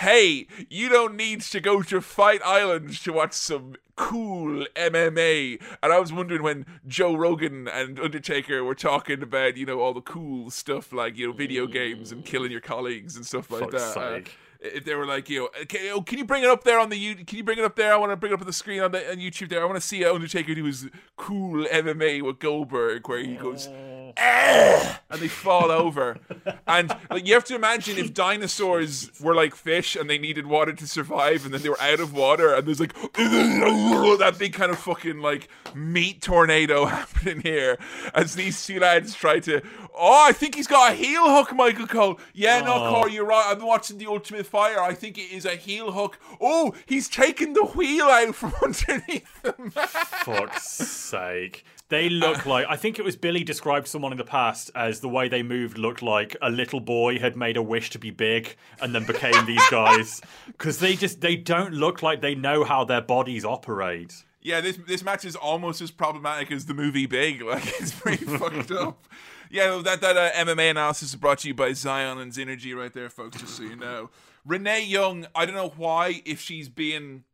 [0.00, 5.60] hey, you don't need to go to Fight Island to watch some cool MMA.
[5.82, 9.92] And I was wondering when Joe Rogan and Undertaker were talking about you know all
[9.92, 13.70] the cool stuff like you know video games and killing your colleagues and stuff like
[13.70, 14.00] Fuck's that.
[14.00, 14.20] Uh,
[14.62, 16.90] if they were like, you know, okay, oh, can you bring it up there on
[16.90, 17.14] the you?
[17.16, 17.92] Can you bring it up there?
[17.92, 19.62] I want to bring it up on the screen on the on YouTube there.
[19.62, 23.68] I want to see Undertaker do his cool MMA with Goldberg, where he goes.
[24.16, 26.18] And they fall over,
[26.66, 30.72] and like you have to imagine if dinosaurs were like fish and they needed water
[30.72, 34.70] to survive, and then they were out of water, and there's like that big kind
[34.70, 37.76] of fucking like meat tornado happening here
[38.14, 39.60] as these two lads try to.
[39.94, 42.20] Oh, I think he's got a heel hook, Michael Cole.
[42.32, 42.90] Yeah, no, Oh.
[42.94, 43.46] Corey, you're right.
[43.48, 44.80] I've been watching the Ultimate Fire.
[44.80, 46.18] I think it is a heel hook.
[46.40, 49.70] Oh, he's taking the wheel out from underneath them.
[49.70, 51.64] Fuck's sake.
[51.90, 55.08] They look like I think it was Billy described someone in the past as the
[55.08, 58.56] way they moved looked like a little boy had made a wish to be big
[58.80, 62.84] and then became these guys because they just they don't look like they know how
[62.84, 64.24] their bodies operate.
[64.42, 67.42] Yeah, this this match is almost as problematic as the movie Big.
[67.50, 69.06] Like it's pretty fucked up.
[69.50, 72.92] Yeah, that that uh, MMA analysis is brought to you by Zion and Synergy right
[72.92, 73.40] there, folks.
[73.40, 74.10] Just so you know,
[74.46, 75.26] Renee Young.
[75.34, 77.24] I don't know why if she's being,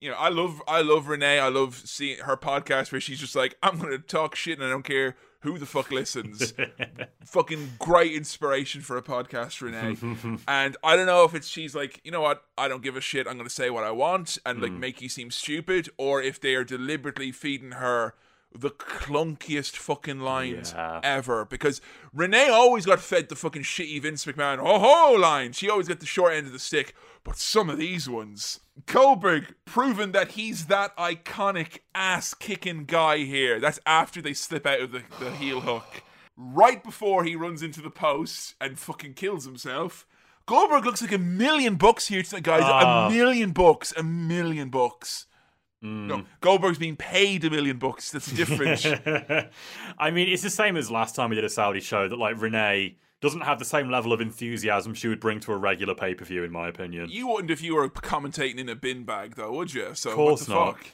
[0.00, 1.38] you know, I love I love Renee.
[1.38, 4.70] I love seeing her podcast where she's just like, I'm gonna talk shit and I
[4.70, 6.52] don't care who the fuck listens.
[7.24, 9.96] Fucking great inspiration for a podcast, Renee.
[10.48, 13.00] and I don't know if it's she's like, you know what, I don't give a
[13.00, 13.26] shit.
[13.26, 14.80] I'm gonna say what I want and like hmm.
[14.80, 18.14] make you seem stupid, or if they are deliberately feeding her
[18.54, 21.00] the clunkiest fucking lines Yeah.
[21.02, 21.44] ever.
[21.44, 21.80] Because
[22.12, 25.52] Renee always got fed the fucking shitty Vince McMahon oh ho line.
[25.52, 26.94] She always got the short end of the stick.
[27.24, 33.58] But some of these ones, Goldberg proven that he's that iconic ass kicking guy here.
[33.58, 36.02] That's after they slip out of the, the heel hook.
[36.36, 40.06] Right before he runs into the post and fucking kills himself.
[40.44, 42.62] Goldberg looks like a million bucks here tonight, guys.
[42.64, 43.08] Ah.
[43.08, 43.94] A million bucks.
[43.96, 45.26] A million bucks.
[45.82, 48.10] No, Goldberg's being paid a million bucks.
[48.10, 48.84] That's different.
[49.98, 52.40] I mean, it's the same as last time we did a Saudi show that like
[52.40, 52.96] Renee
[53.26, 56.24] doesn't have the same level of enthusiasm she would bring to a regular pay per
[56.24, 57.08] view, in my opinion.
[57.10, 59.90] You wouldn't if you were commentating in a bin bag, though, would you?
[59.94, 60.76] So Course what the not.
[60.78, 60.86] fuck?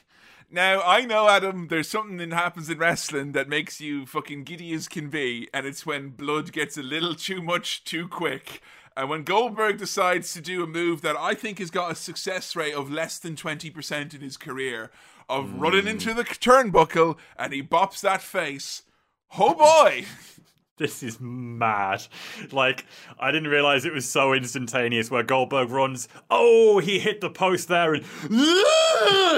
[0.49, 1.67] Now I know, Adam.
[1.69, 5.65] There's something that happens in wrestling that makes you fucking giddy as can be, and
[5.67, 8.61] it's when blood gets a little too much too quick.
[8.95, 12.55] And when Goldberg decides to do a move that I think has got a success
[12.55, 14.91] rate of less than 20% in his career,
[15.29, 15.59] of Hmm.
[15.59, 18.83] running into the turnbuckle and he bops that face,
[19.39, 20.05] oh boy!
[20.77, 22.01] This is mad.
[22.51, 22.87] Like,
[23.19, 27.67] I didn't realize it was so instantaneous where Goldberg runs, oh, he hit the post
[27.67, 28.03] there, and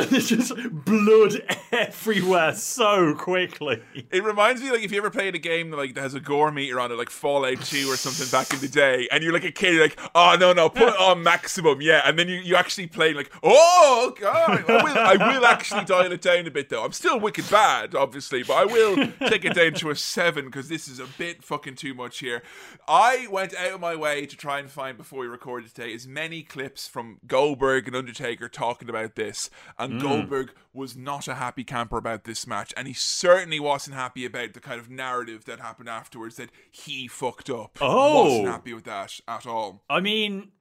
[0.09, 0.53] there's just
[0.85, 1.33] blood
[1.73, 3.81] everywhere so quickly.
[4.11, 6.21] It reminds me like if you ever played a game that, like that has a
[6.21, 9.33] gore meter on it, like Fallout 2 or something back in the day, and you're
[9.33, 12.37] like a kid, like, oh no no, put it on maximum, yeah, and then you,
[12.37, 16.51] you actually play like, oh god, I will I will actually dial it down a
[16.51, 16.85] bit though.
[16.85, 18.95] I'm still wicked bad, obviously, but I will
[19.27, 22.43] take it down to a seven because this is a bit fucking too much here.
[22.87, 26.07] I went out of my way to try and find before we recorded today as
[26.07, 29.49] many clips from Goldberg and Undertaker talking about this,
[29.79, 29.99] and hmm.
[29.99, 34.53] Goldberg was not a happy camper about this match, and he certainly wasn't happy about
[34.53, 37.79] the kind of narrative that happened afterwards that he fucked up.
[37.81, 38.25] Oh.
[38.25, 39.83] wasn't happy with that at all.
[39.89, 40.51] I mean,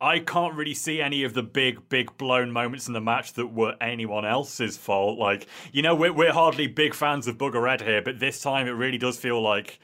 [0.00, 3.48] I can't really see any of the big, big blown moments in the match that
[3.48, 5.18] were anyone else's fault.
[5.18, 8.66] Like, you know, we're, we're hardly big fans of Booger Red here, but this time
[8.66, 9.78] it really does feel like.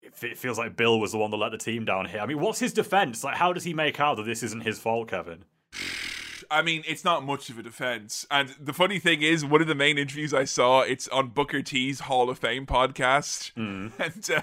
[0.00, 2.20] It feels like Bill was the one that let the team down here.
[2.20, 3.22] I mean, what's his defense?
[3.22, 5.44] Like, how does he make out that this isn't his fault, Kevin?
[6.50, 8.26] I mean, it's not much of a defense.
[8.30, 11.60] And the funny thing is, one of the main interviews I saw, it's on Booker
[11.60, 13.52] T's Hall of Fame podcast.
[13.98, 14.42] And uh,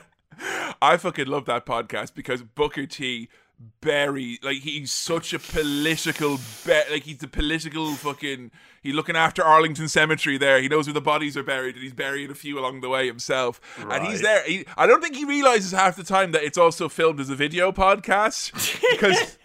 [0.82, 3.28] I fucking love that podcast because Booker T
[3.82, 8.52] bury like he's such a political be- like he's the political fucking
[8.82, 10.62] he's looking after Arlington Cemetery there.
[10.62, 13.08] He knows where the bodies are buried and he's burying a few along the way
[13.08, 13.62] himself.
[13.90, 16.90] And he's there he, I don't think he realizes half the time that it's also
[16.90, 18.52] filmed as a video podcast.
[18.96, 19.38] Because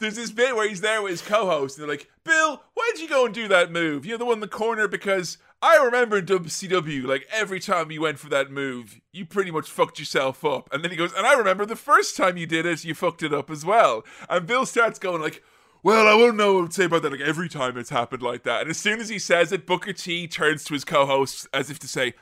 [0.00, 3.08] there's this bit where he's there with his co-host and they're like Bill why'd you
[3.08, 4.04] go and do that move?
[4.04, 8.00] You're the one in the corner because I remember in WCW, like every time you
[8.00, 10.68] went for that move, you pretty much fucked yourself up.
[10.72, 13.22] And then he goes, and I remember the first time you did it, you fucked
[13.22, 14.02] it up as well.
[14.28, 15.40] And Bill starts going like,
[15.84, 17.12] well, I won't know what to say about that.
[17.12, 18.62] Like every time it's happened like that.
[18.62, 21.78] And as soon as he says it, Booker T turns to his co-host as if
[21.78, 22.14] to say,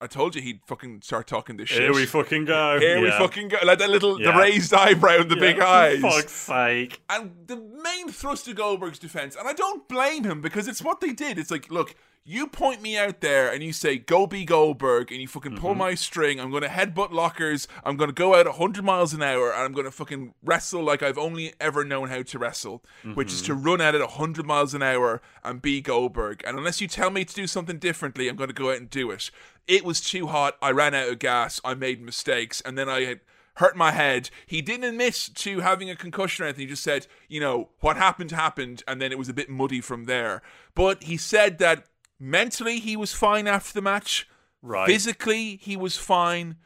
[0.00, 1.82] I told you he'd fucking start talking this shit.
[1.82, 2.78] Here we fucking go.
[2.78, 3.58] Here we fucking go.
[3.64, 6.00] Like that little, the raised eyebrow and the big eyes.
[6.00, 7.02] For fuck's sake.
[7.10, 11.00] And the main thrust of Goldberg's defense, and I don't blame him because it's what
[11.00, 11.36] they did.
[11.36, 11.96] It's like, look,
[12.28, 15.70] you point me out there and you say, go be Goldberg, and you fucking pull
[15.70, 15.78] mm-hmm.
[15.78, 16.38] my string.
[16.38, 17.66] I'm going to headbutt lockers.
[17.84, 20.82] I'm going to go out 100 miles an hour and I'm going to fucking wrestle
[20.82, 22.84] like I've only ever known how to wrestle,
[23.14, 23.62] which is to mm-hmm.
[23.62, 26.42] run at it 100 miles an hour and be Goldberg.
[26.46, 28.90] And unless you tell me to do something differently, I'm going to go out and
[28.90, 29.30] do it.
[29.66, 30.58] It was too hot.
[30.60, 31.62] I ran out of gas.
[31.64, 32.60] I made mistakes.
[32.60, 33.20] And then I had
[33.54, 34.28] hurt my head.
[34.46, 36.66] He didn't admit to having a concussion or anything.
[36.66, 39.80] He just said, you know, what happened happened, and then it was a bit muddy
[39.80, 40.42] from there.
[40.74, 41.86] But he said that
[42.18, 44.28] mentally he was fine after the match.
[44.62, 44.86] Right.
[44.86, 46.56] Physically, he was fine.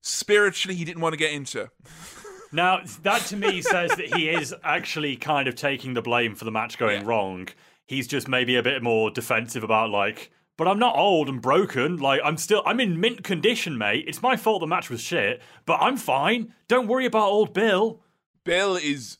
[0.00, 1.70] Spiritually, he didn't want to get into.
[2.54, 6.44] Now, that to me says that he is actually kind of taking the blame for
[6.44, 7.06] the match going Yeah.
[7.06, 7.48] wrong.
[7.86, 11.96] He's just maybe a bit more defensive about, like, but I'm not old and broken.
[11.96, 14.04] Like, I'm still, I'm in mint condition, mate.
[14.06, 16.52] It's my fault the match was shit, but I'm fine.
[16.68, 18.02] Don't worry about old Bill.
[18.44, 19.16] Bill is,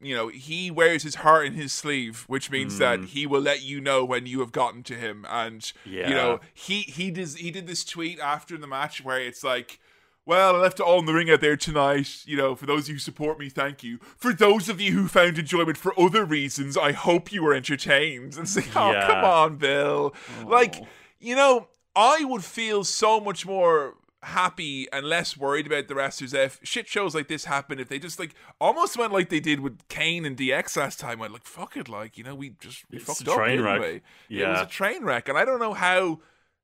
[0.00, 3.06] you know, he wears his heart in his sleeve, which means that mm.
[3.06, 5.26] he will let you know when you have gotten to him.
[5.28, 5.70] And
[6.08, 9.78] you know, he he does he did this tweet after the match where it's like.
[10.26, 12.22] Well, I left it all in the ring out there tonight.
[12.24, 13.98] You know, for those of you who support me, thank you.
[14.16, 18.36] For those of you who found enjoyment for other reasons, I hope you were entertained.
[18.38, 19.06] And say, oh, Yeah.
[19.06, 20.14] come on, Bill.
[20.46, 20.86] Like, oh.
[21.18, 26.34] you know, I would feel so much more happy and less worried about the wrestlers
[26.34, 27.78] if shit shows like this happen.
[27.78, 31.18] If they just like almost went like they did with Kane and DX last time,
[31.18, 33.36] went like fuck it, like you know we just we It's fucked a up.
[33.36, 33.80] train wreck.
[33.80, 34.38] we?
[34.38, 36.20] It was a train wreck, and I don't know how.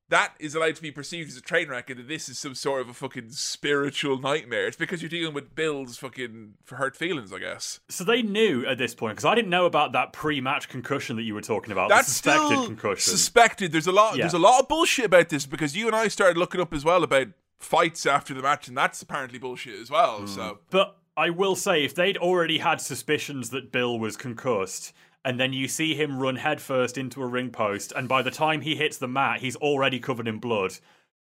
[0.09, 2.55] That is allowed to be perceived as a train wreck, and that this is some
[2.55, 4.65] sort of a fucking spiritual nightmare.
[4.67, 7.81] It's because you're dealing with Bill's fucking hurt feelings, I guess.
[7.89, 11.17] So they knew at this point, because I didn't know about that pre match concussion
[11.17, 11.89] that you were talking about.
[11.89, 12.99] That's suspected still concussion.
[13.11, 13.73] suspected.
[13.73, 14.15] There's a lot.
[14.15, 14.23] Yeah.
[14.23, 16.85] There's a lot of bullshit about this because you and I started looking up as
[16.85, 17.27] well about
[17.59, 20.19] fights after the match, and that's apparently bullshit as well.
[20.19, 20.27] Hmm.
[20.27, 24.93] So But I will say, if they'd already had suspicions that Bill was concussed,
[25.25, 28.61] and then you see him run headfirst into a ring post, and by the time
[28.61, 30.73] he hits the mat, he's already covered in blood.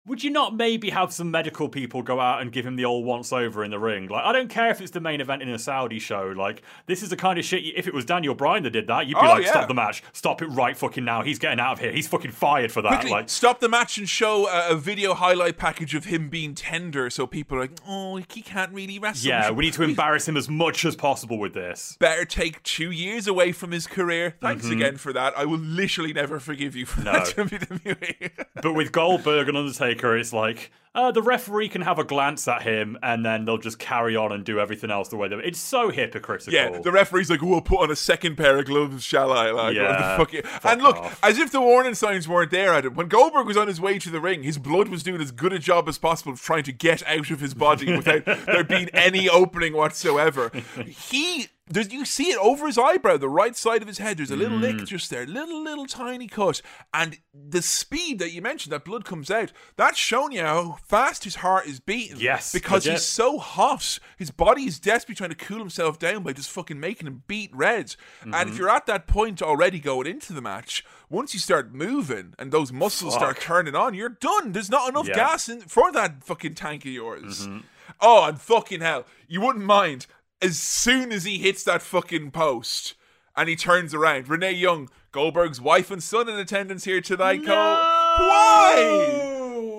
[0.07, 3.05] Would you not maybe have some medical people go out and give him the old
[3.05, 4.07] once over in the ring?
[4.07, 6.33] Like, I don't care if it's the main event in a Saudi show.
[6.35, 7.61] Like, this is the kind of shit.
[7.63, 9.51] You, if it was Daniel Bryan that did that, you'd be Oh, like, yeah.
[9.51, 10.01] "Stop the match!
[10.13, 11.23] Stop it right fucking now!
[11.23, 11.91] He's getting out of here!
[11.91, 15.13] He's fucking fired for that!" quickly Like, stop the match and show a, a video
[15.13, 19.27] highlight package of him being tender, so people are like, "Oh, he can't really wrestle."
[19.27, 21.97] yeah, we need to embarrass him as much as possible with this.
[21.99, 24.35] Better take two years away from his career.
[24.39, 25.37] Thanks again for that.
[25.37, 27.03] I will literally never forgive you for Mm-hmm.
[27.03, 27.13] No.
[27.13, 27.35] that,
[28.45, 28.45] WWE.
[28.61, 32.63] But with Goldberg and Undertaker, it's like uh, the referee can have a glance at
[32.63, 35.35] him, and then they'll just carry on and do everything else the way they.
[35.35, 36.53] It's so hypocritical.
[36.53, 39.51] Yeah, the referee's like, "Oh, I'll put on a second pair of gloves, shall I?"
[39.51, 40.31] Like, Yeah, fuck?
[40.31, 41.19] fuck and look, off.
[41.23, 42.95] as if the warning signs weren't there at him.
[42.95, 45.53] When Goldberg was on his way to the ring, his blood was doing as good
[45.53, 48.89] a job as possible of trying to get out of his body without there being
[48.89, 50.51] any opening whatsoever.
[50.83, 51.49] He.
[51.71, 54.17] Does you see it over his eyebrow, the right side of his head?
[54.17, 54.61] There's a little Mm.
[54.77, 56.61] lick just there, little little tiny cut,
[56.93, 59.51] and the speed that you mentioned that blood comes out.
[59.75, 62.17] That's showing you how fast his heart is beating.
[62.19, 62.93] Yes, because legit.
[62.99, 63.99] he's so hot.
[64.17, 67.51] His body is desperately trying to cool himself down by just fucking making him beet
[67.53, 67.95] red.
[68.21, 68.49] And Mm-hmm.
[68.49, 72.51] if you're at that point already going into the match, once you start moving and
[72.51, 74.53] those muscles start turning on, you're done.
[74.53, 75.15] There's not enough Yeah.
[75.15, 77.47] gas in for that fucking tank of yours.
[77.47, 77.59] Mm-hmm.
[78.01, 80.07] Oh, and fucking hell, you wouldn't mind
[80.41, 82.93] as soon as he hits that fucking post.
[83.35, 84.29] And he turns around.
[84.29, 87.45] Renee Young, Goldberg's wife and son in attendance here tonight.
[87.45, 87.55] Cole.
[87.55, 89.33] Why?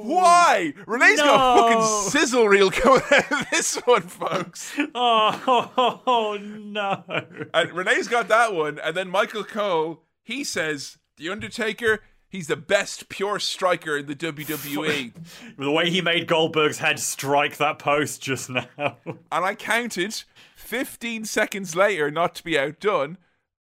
[0.04, 0.74] Why?
[0.86, 4.72] Renee's got a fucking sizzle reel coming out of this one, folks.
[4.94, 7.04] Oh, no!
[7.52, 8.78] And Renee's got that one.
[8.78, 14.14] And then Michael Cole, he says, The Undertaker, he's the best pure striker in the
[14.14, 15.12] WWE.
[15.58, 18.66] The way he made Goldberg's head strike that post just now.
[18.78, 20.22] and I counted
[20.68, 23.16] 15 seconds later, not to be outdone.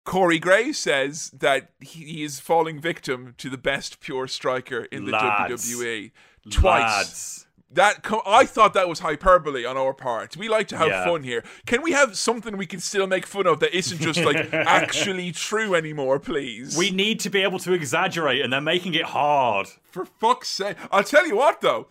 [0.03, 5.11] Corey Graves says that he is falling victim to the best pure striker in the
[5.13, 5.71] Lads.
[5.71, 6.11] WWE
[6.49, 6.81] twice.
[6.81, 7.47] Lads.
[7.73, 10.35] That co- I thought that was hyperbole on our part.
[10.35, 11.05] We like to have Yeah.
[11.05, 11.41] fun here.
[11.65, 15.31] Can we have something we can still make fun of that isn't just like actually
[15.31, 16.75] true anymore, please?
[16.77, 19.67] We need to be able to exaggerate, and they're making it hard.
[19.83, 20.75] for fuck's sake.
[20.91, 21.87] I'll tell you what though.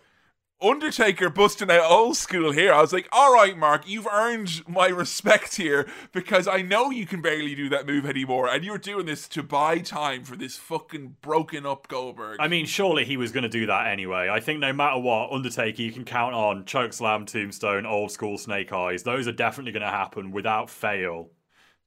[0.62, 2.72] Undertaker busting out old school here.
[2.72, 7.06] I was like, all right, Mark, you've earned my respect here because I know you
[7.06, 10.56] can barely do that move anymore, and you're doing this to buy time for this
[10.56, 12.36] fucking broken up Goldberg.
[12.40, 14.28] I mean, surely he was going to do that anyway.
[14.28, 18.72] I think no matter what, Undertaker, you can count on chokeslam, tombstone, old school snake
[18.72, 19.02] eyes.
[19.02, 21.30] Those are definitely going to happen without fail.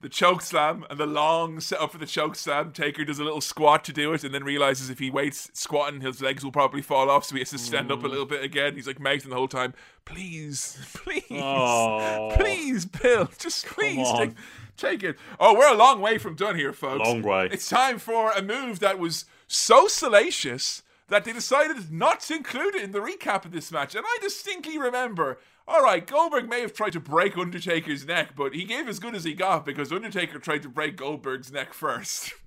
[0.03, 2.73] The choke slam and the long setup for the choke slam.
[2.73, 6.01] Taker does a little squat to do it, and then realizes if he waits squatting,
[6.01, 8.11] his legs will probably fall off, so he has to stand up a mm.
[8.11, 8.75] little bit again.
[8.75, 9.73] He's like mouthing the whole time,
[10.05, 12.34] "Please, please, Oh.
[12.35, 14.31] please, Bill, just please take,
[14.75, 17.07] take it." Oh, we're a long way from done here, folks.
[17.07, 17.47] Long way.
[17.49, 22.75] It's time for a move that was so salacious that they decided not to include
[22.75, 23.95] it in the recap of this match.
[23.95, 28.53] And I distinctly remember, all right, Goldberg may have tried to break Undertaker's neck, but
[28.53, 32.34] he gave as good as he got because Undertaker tried to break Goldberg's neck first.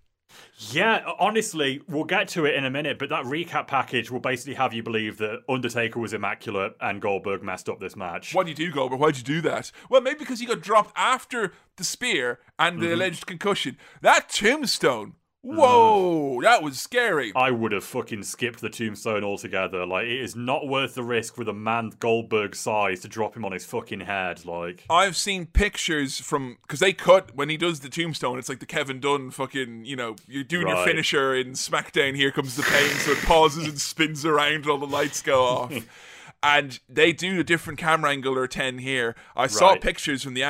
[0.71, 4.55] Yeah, honestly, we'll get to it in a minute, but that recap package will basically
[4.55, 8.35] have you believe that Undertaker was immaculate and Goldberg messed up this match.
[8.35, 9.01] Why'd you do, Goldberg?
[9.01, 9.71] Why'd you do that?
[9.89, 12.87] Well, maybe because he got dropped after the spear and Mm-hmm.
[12.87, 13.79] the alleged concussion.
[14.03, 15.15] That tombstone.
[15.47, 17.33] Whoa, um, that was scary.
[17.37, 19.87] I would have fucking skipped the tombstone altogether.
[19.87, 23.45] Like, it is not worth the risk with a man Goldberg size to drop him
[23.45, 24.45] on his fucking head.
[24.45, 28.39] Like, I've seen pictures from because they cut when he does the tombstone.
[28.39, 32.17] It's like the Kevin Dunn fucking, you know, you're doing your finisher in SmackDown.
[32.17, 35.45] Here comes the pain, so it pauses and spins around, and all the lights go
[35.45, 35.73] off.
[36.43, 39.15] and they do a different camera angle or ten here.
[39.37, 40.43] I saw pictures from the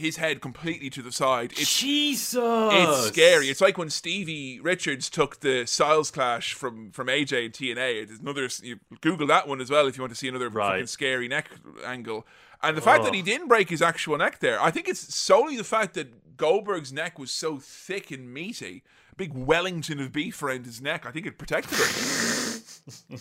[0.00, 1.52] his head completely to the side.
[1.52, 2.34] It's Jesus!
[2.42, 3.48] it's scary.
[3.48, 8.02] It's like when Stevie Richards took the Styles Clash from from AJ and TNA.
[8.02, 8.48] It's another.
[8.62, 10.72] You Google that one as well if you want to see another Right.
[10.72, 11.50] fucking scary neck
[11.84, 12.26] angle.
[12.62, 15.56] And the fact that he didn't break his actual neck there, I think it's solely
[15.56, 18.82] the fact that Goldberg's neck was so thick and meaty,
[19.12, 21.06] a big Wellington of beef around his neck.
[21.06, 23.18] I think it protected him.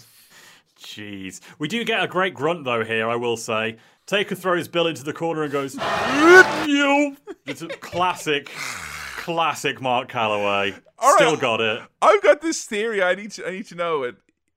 [0.80, 1.42] Jeez.
[1.58, 3.78] We do get a great grunt, though, here, I will say.
[4.10, 7.16] Taker throws Bill into the corner and goes, you.
[7.46, 10.74] It's a classic, classic Mark Calaway.
[10.98, 11.18] All right.
[11.20, 11.84] Still got it.
[12.02, 13.04] I've got this theory.
[13.04, 13.48] I need to.
[13.48, 14.16] I need to know it.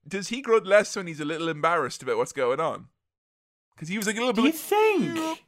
[0.08, 2.86] Does he grunt less when he's a little embarrassed about what's going on?
[3.74, 4.54] Because he was like a little Do bit.
[4.54, 5.42] you think?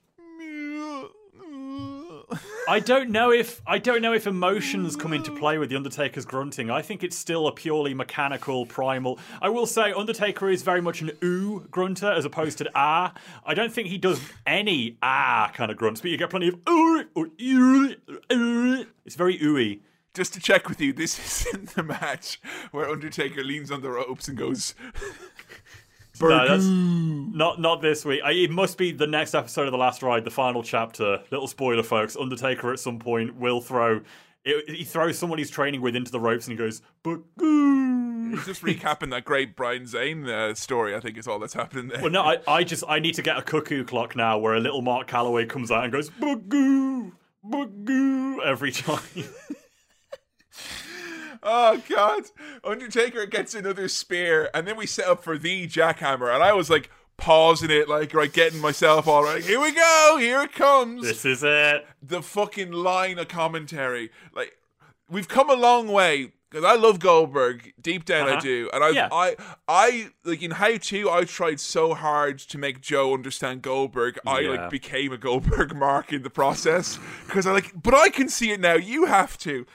[2.66, 6.24] I don't know if I don't know if emotions come into play with the Undertaker's
[6.24, 6.70] grunting.
[6.70, 9.18] I think it's still a purely mechanical, primal.
[9.42, 13.12] I will say Undertaker is very much an ooh grunter as opposed to ah.
[13.44, 16.58] I don't think he does any ah kind of grunts, but you get plenty of
[16.68, 17.94] ooh or ooh.
[18.32, 18.86] ooh.
[19.04, 19.80] It's very ooey.
[20.14, 24.26] Just to check with you, this isn't the match where Undertaker leans on the ropes
[24.28, 24.74] and goes.
[26.20, 28.20] No, that's not not this week.
[28.24, 31.22] I, it must be the next episode of the Last Ride, the final chapter.
[31.30, 32.16] Little spoiler, folks.
[32.16, 34.00] Undertaker at some point will throw.
[34.44, 38.46] It, he throws someone he's training with into the ropes, and he goes, "Bagoo." He's
[38.46, 40.94] just recapping that great Brian Zane uh, story.
[40.94, 42.00] I think is all that's happening there.
[42.00, 44.60] Well, no, I, I just I need to get a cuckoo clock now, where a
[44.60, 47.12] little Mark Calaway comes out and goes, "Bagoo,
[47.44, 49.00] bagoo" every time.
[51.44, 52.24] Oh God!
[52.64, 56.70] Undertaker gets another spear, and then we set up for the jackhammer, and I was
[56.70, 59.44] like pausing it, like right, getting myself all right.
[59.44, 60.16] Here we go!
[60.18, 61.02] Here it comes!
[61.02, 61.86] this is it.
[62.02, 64.10] the fucking line of commentary.
[64.34, 64.56] Like
[65.10, 68.28] we've come a long way because I love Goldberg deep down.
[68.28, 68.40] I Uh-huh.
[68.40, 69.08] do, and I, Yeah.
[69.12, 69.36] I,
[69.68, 71.10] I like in how to.
[71.10, 74.18] I tried so hard to make Joe understand Goldberg.
[74.26, 74.50] I Yeah.
[74.50, 78.50] like became a Goldberg mark in the process because I like, but I can see
[78.52, 78.74] it now.
[78.74, 79.66] You have to.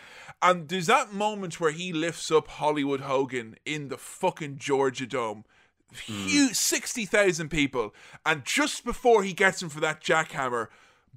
[0.41, 5.43] And there's that moment where he lifts up Hollywood Hogan in the fucking Georgia Dome.
[5.93, 6.27] Mm.
[6.27, 7.93] Huge, 60,000 people.
[8.25, 10.67] And just before he gets him for that jackhammer,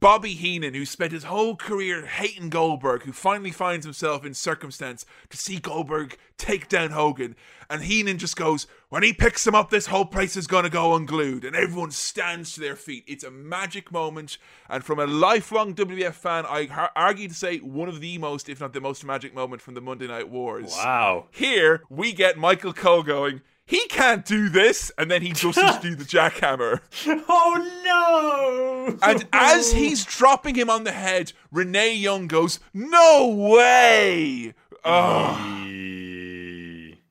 [0.03, 5.07] Bobby Heenan, who spent his whole career hating Goldberg, who finally finds himself in circumstance
[5.31, 7.37] to see Goldberg take down Hogan,
[7.71, 10.71] and Heenan just goes, When he picks him up, this whole place is going to
[10.71, 11.45] go unglued.
[11.45, 13.05] And everyone stands to their feet.
[13.07, 14.39] It's a magic moment.
[14.69, 18.49] And from a lifelong WWF fan, I har- argue to say one of the most,
[18.49, 20.75] if not the most magic moment from the Monday Night Wars.
[20.77, 21.29] Wow.
[21.31, 24.91] Here, we get Michael Cole going, He can't do this.
[24.99, 26.81] And then he doesn't do the jackhammer.
[27.29, 28.99] Oh no!
[29.03, 34.55] And as he's dropping him on the head, Renee Young goes, No way!
[34.85, 35.39] Oh.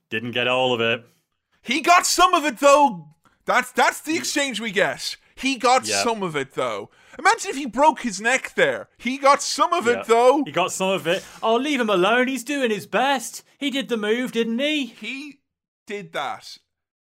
[0.10, 1.06] Didn't get all of it.
[1.62, 3.08] he got some of it though.
[3.46, 5.16] That's that's the exchange we get.
[5.36, 6.04] He got Yeah.
[6.04, 6.90] some of it though.
[7.18, 8.90] Imagine if he broke his neck there.
[8.98, 10.02] He got some of Yeah.
[10.02, 10.44] it though.
[10.46, 11.24] He got some of it.
[11.42, 12.28] Oh, leave him alone.
[12.28, 13.44] He's doing his best.
[13.58, 14.86] He did the move, didn't he?
[14.88, 15.40] He
[15.92, 16.58] did that.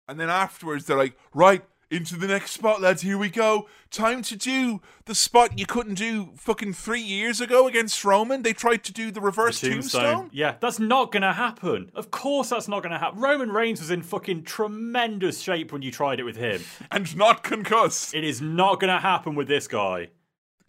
[0.09, 3.69] And then afterwards they're like, right, into the next spot, lads, here we go.
[3.91, 8.43] Time to do the spot you couldn't do fucking three years ago against Roman.
[8.43, 10.31] They tried to do the reverse tombstone.
[10.33, 11.91] Yeah, that's not gonna happen.
[11.95, 13.21] Of course, that's not gonna happen.
[13.21, 16.63] Roman Reigns was in fucking tremendous shape when you tried it with him.
[16.93, 18.15] and not concussed.
[18.15, 20.09] It is not gonna happen with this guy.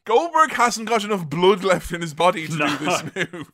[0.06, 2.68] Goldberg hasn't got enough blood left in his body to No.
[2.78, 3.04] do this
[3.34, 3.52] move.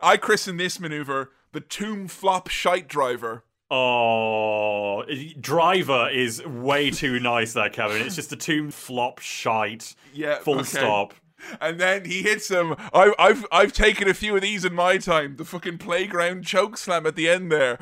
[0.00, 3.44] I christen this maneuver the tomb flop shite driver.
[3.70, 5.04] Oh,
[5.40, 8.02] driver is way too nice there, Kevin.
[8.02, 9.94] It's just a tomb flop shite.
[10.12, 10.64] Yeah, Full okay.
[10.64, 11.14] stop.
[11.60, 12.74] And then he hits him.
[12.92, 15.36] I, I've I've taken a few of these in my time.
[15.36, 17.78] The fucking playground choke slam at the end there.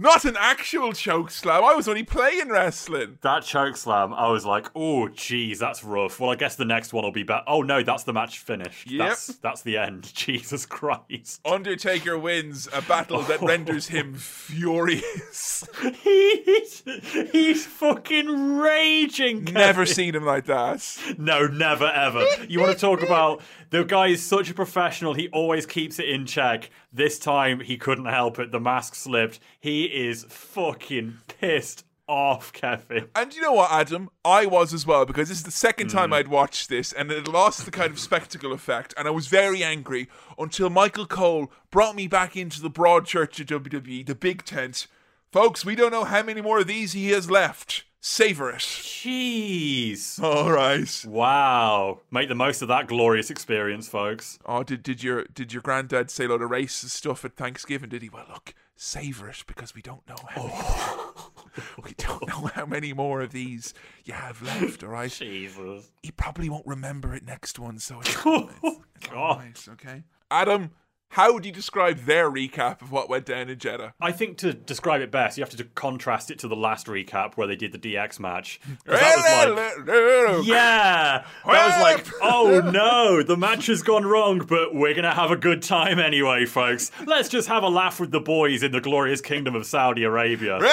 [0.00, 1.64] Not an actual choke slam.
[1.64, 3.18] I was only playing wrestling.
[3.22, 6.20] That choke slam, I was like, oh, geez, that's rough.
[6.20, 7.42] Well, I guess the next one will be better.
[7.48, 8.88] Oh, no, that's the match finished.
[8.88, 9.08] Yep.
[9.08, 10.04] That's, that's the end.
[10.14, 11.40] Jesus Christ.
[11.44, 15.66] Undertaker wins a battle that renders him furious.
[16.02, 16.84] He's,
[17.32, 19.44] he's fucking raging.
[19.44, 20.96] Never seen him like that.
[21.18, 22.24] No, never ever.
[22.48, 25.14] You want to talk about the guy is such a professional.
[25.14, 26.70] He always keeps it in check.
[26.92, 28.52] This time he couldn't help it.
[28.52, 29.40] The mask slipped.
[29.60, 33.08] He is fucking pissed off, Kevin.
[33.14, 34.08] And you know what, Adam?
[34.24, 36.14] I was as well because this is the second time hmm.
[36.14, 38.94] I'd watched this, and it lost the kind of spectacle effect.
[38.96, 40.08] And I was very angry
[40.38, 44.86] until Michael Cole brought me back into the broad church of WWE, the big tent.
[45.30, 47.84] Folks, we don't know how many more of these he has left.
[48.00, 48.58] Savor it.
[48.58, 50.22] Jeez.
[50.22, 51.04] All right.
[51.06, 52.00] Wow.
[52.10, 54.38] Make the most of that glorious experience, folks.
[54.46, 57.88] Oh, did did your did your granddad say a lot of racist stuff at Thanksgiving?
[57.88, 58.08] Did he?
[58.08, 60.42] Well, look, savor it because we don't know how.
[60.42, 61.32] Many, oh.
[61.84, 64.84] we don't know how many more of these you have left.
[64.84, 65.10] All right.
[65.10, 65.90] Jesus.
[66.02, 68.50] He probably won't remember it next one, so it's, it's, oh,
[68.94, 69.38] it's God.
[69.38, 70.04] right, okay.
[70.30, 70.70] Adam,
[71.10, 73.94] how would you describe their recap of what went down in Jeddah?
[74.00, 77.34] I think to describe it best, you have to contrast it to the last recap
[77.34, 78.60] where they did the DX match.
[78.84, 84.74] that was like, Yeah, that was like, oh no, the match has gone wrong, but
[84.74, 86.90] we're gonna have a good time anyway, folks.
[87.06, 90.58] Let's just have a laugh with the boys in the glorious kingdom of Saudi Arabia.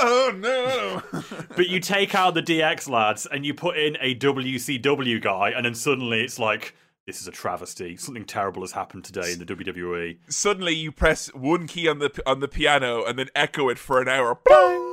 [0.00, 0.32] Oh
[1.12, 1.22] no!
[1.56, 5.66] But you take out the DX lads and you put in a WCW guy, and
[5.66, 6.74] then suddenly it's like,
[7.08, 7.96] this is a travesty.
[7.96, 10.18] Something terrible has happened today in the E." WWE.
[10.28, 14.02] Suddenly, you press one key on the on the piano and then echo it for
[14.02, 14.38] an hour.
[14.44, 14.84] Bang!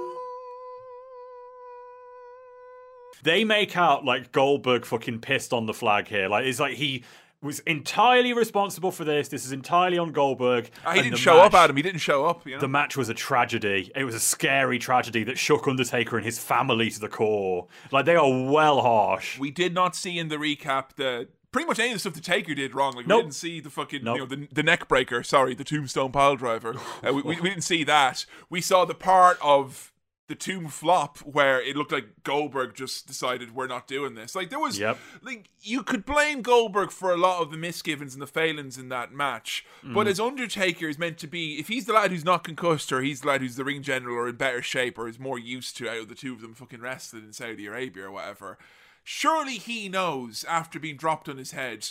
[3.24, 6.30] They make out like Goldberg fucking pissed on the flag here.
[6.30, 7.04] Like it's like he
[7.42, 9.28] was entirely responsible for this.
[9.28, 10.70] This is entirely on Goldberg.
[10.86, 11.76] Ah, he didn't show up, match- Adam.
[11.76, 12.46] He didn't show up.
[12.48, 12.62] You know?
[12.62, 13.92] The match was a tragedy.
[13.94, 17.68] It was a scary tragedy that shook Undertaker and his family to the core.
[17.92, 19.38] Like they are well harsh.
[19.38, 22.20] we did not see in the recap the pretty much any of the stuff the
[22.20, 22.96] Taker did wrong.
[22.98, 24.16] Like we didn't see the fucking Nope.
[24.16, 25.24] you know the, the neck breaker.
[25.24, 26.76] Sorry, the tombstone pile driver.
[27.06, 28.26] Uh, we, we, we didn't see that.
[28.50, 29.94] We saw the part of
[30.28, 34.36] the tomb flop where it looked like Goldberg just decided we're not doing this.
[34.36, 34.98] Like there was Yep.
[35.22, 38.90] like you could blame Goldberg for a lot of the misgivings and the failings in
[38.90, 39.66] that match.
[39.82, 39.94] Mm.
[39.94, 43.02] But as Undertaker is meant to be, if he's the lad who's not concussed or
[43.02, 45.78] he's the lad who's the ring general or in better shape or is more used
[45.78, 48.58] to out of the two of them fucking wrestling in Saudi Arabia or whatever,
[49.06, 51.88] surely he knows after being dropped on his head.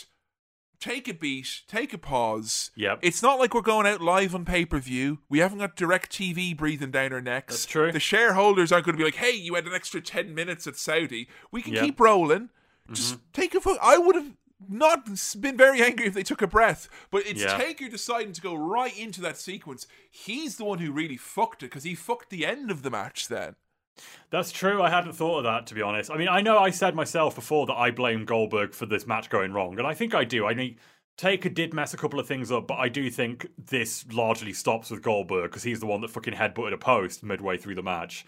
[0.79, 2.69] Take a beat, take a pause.
[2.75, 2.99] Yep.
[3.01, 5.19] It's not like we're going out live on pay per view.
[5.29, 7.53] We haven't got DirecTV breathing down our necks.
[7.55, 7.91] That's true.
[7.93, 10.75] The shareholders aren't going to be like, hey, you had an extra 10 minutes at
[10.75, 11.29] Saudi.
[11.49, 11.79] We can Yep.
[11.79, 11.85] Mm-hmm.
[11.87, 12.49] keep rolling.
[12.91, 14.33] Just take a fu- I would have
[14.69, 15.05] not
[15.39, 17.57] been very angry if they took a breath, but it's Yeah.
[17.57, 19.87] Taker deciding to go right into that sequence.
[20.11, 23.27] He's the one who really fucked it because he fucked the end of the match
[23.29, 23.55] then.
[24.29, 24.81] That's true.
[24.81, 26.11] I hadn't thought of that, to be honest.
[26.11, 29.29] I mean, I know I said myself before that I blame Goldberg for this match
[29.29, 30.45] going wrong, and I think I do.
[30.45, 30.77] I mean,
[31.17, 34.91] Taker did mess a couple of things up, but I do think this largely stops
[34.91, 38.25] with Goldberg because he's the one that fucking headbutted a post midway through the match.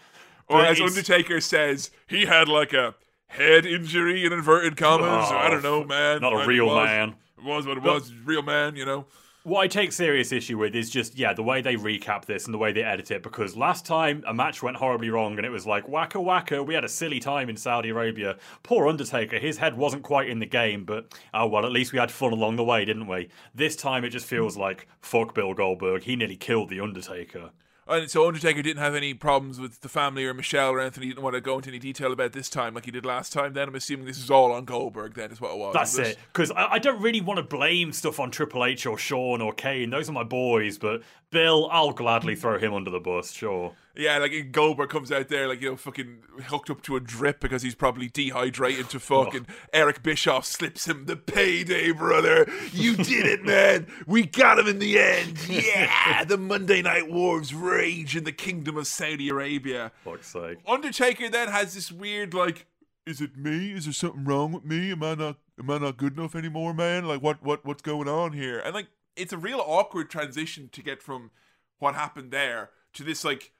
[0.48, 2.94] Or But as it's- Undertaker says, he had like a
[3.26, 5.30] head injury in inverted commas.
[5.30, 6.22] or I don't oh, know, man.
[6.22, 7.16] not a real man.
[7.36, 8.12] It was what it was.
[8.24, 9.04] Real man, you know.
[9.44, 12.52] What I take serious issue with is just, yeah, the way they recap this and
[12.52, 13.22] the way they edit it.
[13.22, 16.74] Because last time a match went horribly wrong and it was like, wacka wacka, we
[16.74, 18.36] had a silly time in Saudi Arabia.
[18.62, 21.98] Poor Undertaker, his head wasn't quite in the game, but oh well, at least we
[21.98, 23.28] had fun along the way, didn't we?
[23.54, 27.50] This time it just feels like, fuck Bill Goldberg, he nearly killed The Undertaker.
[27.88, 31.02] And so Undertaker didn't have any problems with the family or Michelle or anything.
[31.02, 33.32] He didn't want to go into any detail about this time like he did last
[33.32, 33.54] time.
[33.54, 35.14] Then I'm assuming this is all on Goldberg.
[35.14, 35.74] Then is what it was.
[35.74, 36.18] That's is it.
[36.32, 39.52] Because I, I don't really want to blame stuff on Triple H or Shawn or
[39.52, 39.90] Kane.
[39.90, 43.74] Those are my boys, but Bill, I'll gladly throw him under the bus, sure.
[43.98, 47.40] Yeah, like Goldberg comes out there like you know fucking hooked up to a drip
[47.40, 52.48] because he's probably dehydrated to fucking and Eric Bischoff slips him the payday, brother.
[52.72, 53.88] You did it, man.
[54.06, 55.48] We got him in the end.
[55.48, 59.90] Yeah, the Monday Night Wars rage in the Kingdom of Saudi Arabia.
[60.04, 60.58] Fuck's sake.
[60.64, 62.66] Undertaker then has this weird like,
[63.04, 63.72] is it me?
[63.72, 64.92] Is there something wrong with me?
[64.92, 67.04] Am I not am I not good enough anymore, man?
[67.04, 68.60] Like what what what's going on here?
[68.60, 71.32] And like it's a real awkward transition to get from
[71.80, 73.50] what happened there to this like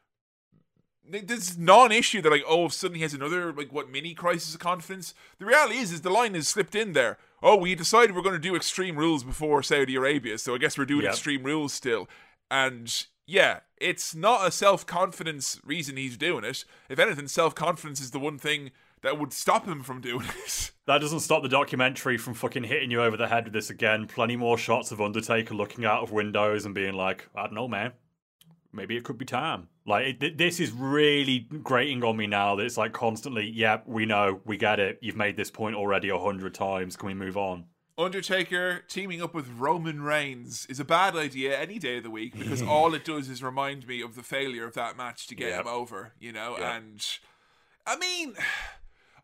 [1.10, 5.14] this non-issue that like oh suddenly he has another like what mini crisis of confidence.
[5.38, 7.18] The reality is is the line has slipped in there.
[7.42, 10.76] Oh, we decided we're going to do extreme rules before Saudi Arabia, so I guess
[10.76, 11.12] we're doing Yep.
[11.12, 12.08] extreme rules still.
[12.50, 12.92] And
[13.26, 16.64] yeah, it's not a self-confidence reason he's doing it.
[16.88, 18.70] If anything, self-confidence is the one thing
[19.02, 20.72] that would stop him from doing it.
[20.86, 24.06] That doesn't stop the documentary from fucking hitting you over the head with this again.
[24.08, 27.68] Plenty more shots of Undertaker looking out of windows and being like, I don't know,
[27.68, 27.92] man.
[28.72, 29.68] Maybe it could be time.
[29.86, 32.56] Like it, this is really grating on me now.
[32.56, 34.98] That it's like constantly, yeah, we know, we get it.
[35.00, 36.96] You've made this point already a hundred times.
[36.96, 37.64] Can we move on?
[37.96, 42.38] Undertaker teaming up with Roman Reigns is a bad idea any day of the week
[42.38, 45.48] because all it does is remind me of the failure of that match to get
[45.48, 45.60] Yep.
[45.62, 46.56] him over, you know?
[46.58, 46.74] Yep.
[46.76, 47.06] And
[47.84, 48.34] I mean,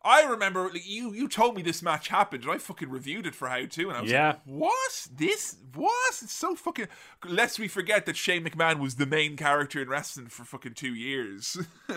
[0.05, 3.33] I remember like, you you told me this match happened and I fucking reviewed it
[3.33, 4.27] for How To and I was Yeah.
[4.27, 5.07] like, what?
[5.11, 5.57] This?
[5.73, 6.19] What?
[6.21, 6.87] It's so fucking.
[7.27, 10.93] Lest we forget that Shane McMahon was the main character in wrestling for fucking two
[10.93, 11.57] years.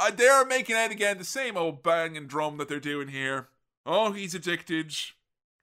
[0.00, 3.48] uh, they're making out again the same old bang and drum that they're doing here.
[3.84, 4.94] Oh, he's addicted.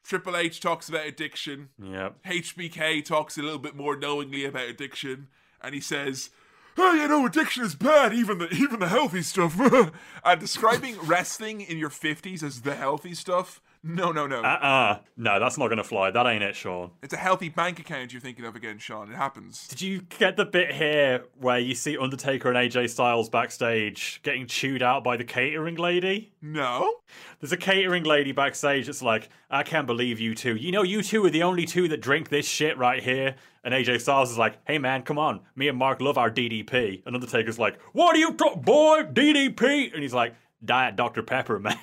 [0.04, 1.70] Triple H talks about addiction.
[1.82, 2.24] Yep.
[2.24, 5.28] HBK talks a little bit more knowingly about addiction,
[5.62, 6.30] and he says,
[6.78, 9.60] "Oh, you know, addiction is bad, even the even the healthy stuff."
[10.36, 15.40] describing wrestling in your fifties as the healthy stuff, no, no, no, Uh uh No,
[15.40, 16.12] that's not gonna fly.
[16.12, 16.92] That ain't it, Shawn.
[17.02, 19.12] it's a healthy bank account you're thinking of again, Shawn.
[19.12, 19.68] It happens.
[19.68, 24.46] Did you get the bit here where you see Undertaker and AJ Styles backstage getting
[24.48, 26.32] chewed out by the catering lady?
[26.42, 26.96] No,
[27.40, 30.56] There's a catering lady backstage that's like, I can't believe you two.
[30.56, 33.36] You know, you two are the only two that drink this shit right here.
[33.64, 35.42] And AJ Styles is like, hey man, come on.
[35.56, 37.04] Me and Mark love our DDP.
[37.06, 39.04] And Undertaker's like, what are you talking, boy?
[39.04, 39.94] DDP?
[39.94, 41.22] And he's like, Diet Dr.
[41.22, 41.78] Pepper, man.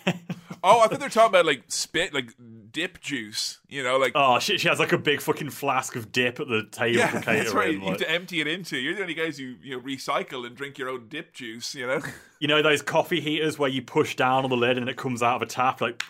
[0.65, 2.33] Oh, I thought they're talking about like spit, like
[2.73, 3.61] dip juice.
[3.69, 6.49] You know, like oh, shit, she has like a big fucking flask of dip at
[6.49, 7.75] the table yeah, that's right.
[7.75, 8.77] You have to empty it into.
[8.79, 11.75] You're the only guys who you know recycle and drink your own dip juice.
[11.75, 12.01] You know.
[12.41, 15.23] You know those coffee heaters where you push down on the lid and it comes
[15.23, 15.81] out of a tap?
[15.81, 16.03] Like,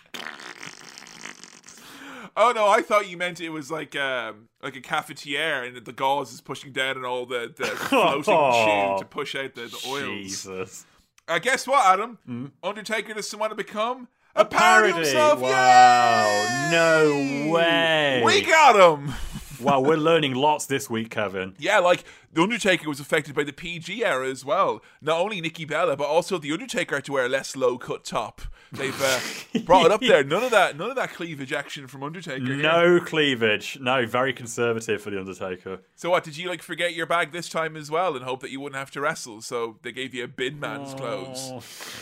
[2.35, 5.93] Oh no, I thought you meant it was like um like a cafetiere and the
[5.93, 9.81] gauze is pushing down and all the, the floating Oh, to push out the, the
[9.87, 10.07] oils.
[10.07, 10.85] Jesus.
[11.27, 12.51] Uh, guess what, Adam?
[12.61, 14.45] Undertaker doesn't want to become a?
[14.45, 15.13] Parody.
[15.15, 16.25] Wow.
[16.67, 16.71] Yay!
[16.71, 18.21] No way.
[18.25, 19.13] We got him.
[19.61, 21.55] Wow, we're learning lots this week, Kevin.
[21.59, 22.03] Yeah, like
[22.33, 24.81] the Undertaker was affected by the PG era as well.
[25.01, 28.03] Not only Nikki Bella, but also the Undertaker had to wear a less low cut
[28.03, 28.41] top.
[28.71, 30.23] They've uh, brought it up there.
[30.23, 32.43] None of that, none of that cleavage action from Undertaker.
[32.45, 32.55] here.
[32.57, 33.77] No cleavage.
[33.79, 35.79] No, very conservative for the Undertaker.
[35.95, 36.23] So what?
[36.23, 38.77] Did you like forget your bag this time as well, and hope that you wouldn't
[38.79, 39.41] have to wrestle?
[39.41, 41.51] So they gave you a bin man's clothes.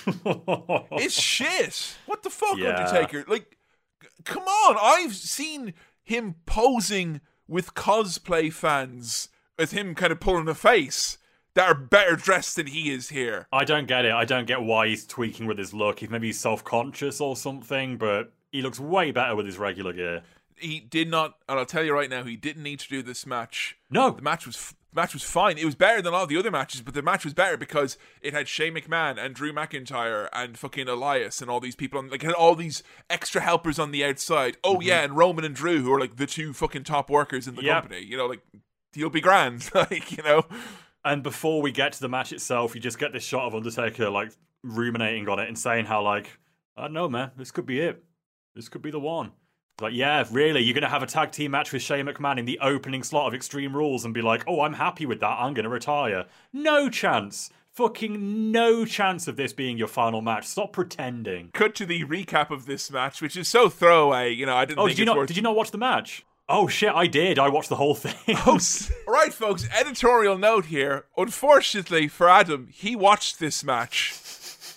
[0.94, 1.96] It's shit.
[2.06, 2.78] What the fuck, Yeah.
[2.86, 3.26] Undertaker?
[3.28, 3.58] Like,
[4.24, 4.78] come on!
[4.82, 5.74] I've seen
[6.04, 11.18] him posing with cosplay fans, with him kind of pulling a face
[11.56, 13.48] that are better dressed than he is here.
[13.52, 14.12] I don't get it.
[14.14, 16.00] I don't get why he's tweaking with his look.
[16.00, 20.24] He maybe he's self-conscious or something, but he looks way better with his regular gear.
[20.56, 23.26] He did not, and I'll tell you right now, he didn't need to do this
[23.26, 23.78] match.
[23.90, 24.12] No.
[24.12, 25.58] The match was f- the match was fine.
[25.58, 28.34] It was better than all the other matches, but the match was better because it
[28.34, 32.24] had Shane McMahon and Drew McIntyre and fucking Elias and all these people on like
[32.24, 34.58] it had all these extra helpers on the outside.
[34.64, 34.84] Oh mm-hmm.
[34.84, 37.64] yeah, and Roman and Drew who are like the two fucking top workers in the
[37.64, 37.84] Yep.
[37.84, 38.06] company.
[38.06, 38.42] You know, like
[38.94, 40.46] he'll be grand, like you know.
[41.04, 44.10] And before we get to the match itself, you just get this shot of Undertaker
[44.10, 44.32] like
[44.64, 46.38] ruminating on it and saying how like,
[46.78, 48.04] I don't know, man, this could be it.
[48.56, 49.32] This could be the one.
[49.82, 52.60] Like, yeah, really, you're gonna have a tag team match with Shane McMahon in the
[52.60, 55.38] opening slot of Extreme Rules and be like, oh, I'm happy with that.
[55.40, 56.26] I'm gonna retire.
[56.52, 57.50] No chance.
[57.72, 60.46] Fucking no chance of this being your final match.
[60.46, 61.50] Stop pretending.
[61.56, 64.32] Cut to the recap of this match, which is so throwaway.
[64.32, 64.78] You know, I didn't.
[64.80, 65.18] Oh, think did you not?
[65.18, 66.24] worth- Did you not watch the match?
[66.48, 67.40] Oh shit, I did.
[67.40, 68.38] I watched the whole thing.
[68.46, 68.60] Oh,
[69.08, 69.68] right, folks.
[69.76, 71.06] Editorial note here.
[71.18, 74.14] Unfortunately for Adam, he watched this match,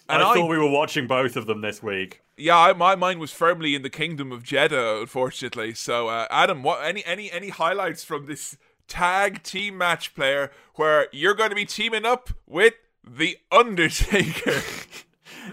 [0.08, 2.22] and I I, thought we were watching both of them this week.
[2.36, 5.00] Yeah, I, my mind was firmly in the kingdom of Jeddah.
[5.00, 8.56] Unfortunately, so uh, Adam, what any any any highlights from this
[8.88, 14.62] tag team match player where you're going to be teaming up with the Undertaker?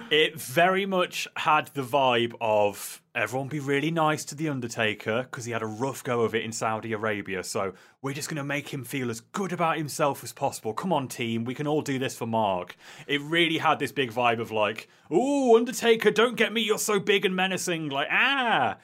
[0.10, 5.46] It very much had the vibe of everyone be really nice to The Undertaker because
[5.46, 7.44] he had a rough go of it in Saudi Arabia.
[7.44, 10.74] So we're just going to make him feel as good about himself as possible.
[10.74, 11.46] Come on, team.
[11.46, 12.76] We can all do this for Mark.
[13.06, 16.62] It really had this big vibe of like, oh, Undertaker, don't get me.
[16.62, 17.90] You're so big and menacing.
[17.90, 18.78] Like, ah.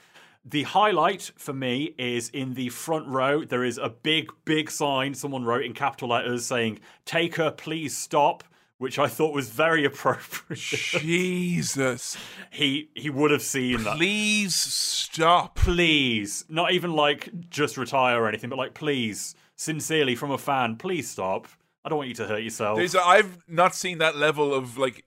[0.45, 3.43] The highlight for me is in the front row.
[3.43, 8.43] There is a big, big sign someone wrote in capital letters saying, Taker, please stop.
[8.79, 10.57] Which I thought was very appropriate.
[10.59, 12.17] Jesus,
[12.49, 13.97] he he would have seen that.
[13.97, 15.55] please stop.
[15.55, 20.77] Please, not even like just retire or anything, but like please, sincerely from a fan,
[20.77, 21.47] please stop.
[21.83, 22.77] I don't want you to hurt yourself.
[22.77, 25.05] There's a, I've not seen that level of like,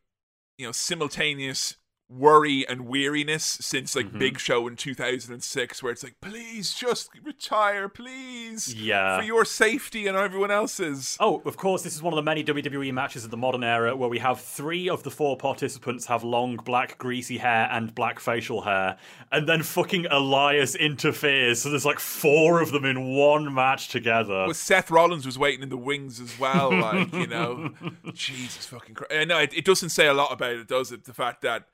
[0.58, 1.76] you know, simultaneous
[2.18, 4.08] worry and weariness since Mm-hmm.
[4.10, 9.18] like Big Show in 2006 where it's like please just retire please Yeah.
[9.18, 12.42] for your safety and everyone else's Oh, of course, this is one of the many
[12.44, 16.22] WWE matches of the modern era where we have three of the four participants have
[16.24, 18.96] long, black, greasy hair and black facial hair,
[19.30, 24.44] and then fucking Elias interferes, so there's like four of them in one match together.
[24.46, 27.70] Well, Seth Rollins was waiting in the wings as well, like you know,
[28.12, 29.12] Jesus fucking Christ.
[29.12, 31.04] Uh, no, it, it doesn't say a lot about it, does it?
[31.04, 31.64] The fact that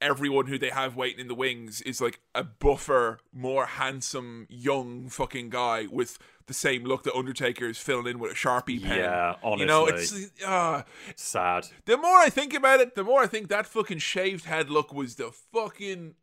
[0.00, 5.08] everyone who they have waiting in the wings is like a buffer, more handsome, young
[5.08, 8.98] fucking guy with the same look that Undertaker is filling in with a sharpie pen.
[8.98, 10.24] Yeah, you know, honestly.
[10.24, 10.82] it's uh,
[11.16, 11.68] Sad.
[11.86, 14.92] the more I think about it, the more I think that fucking shaved head look
[14.92, 16.14] was the fucking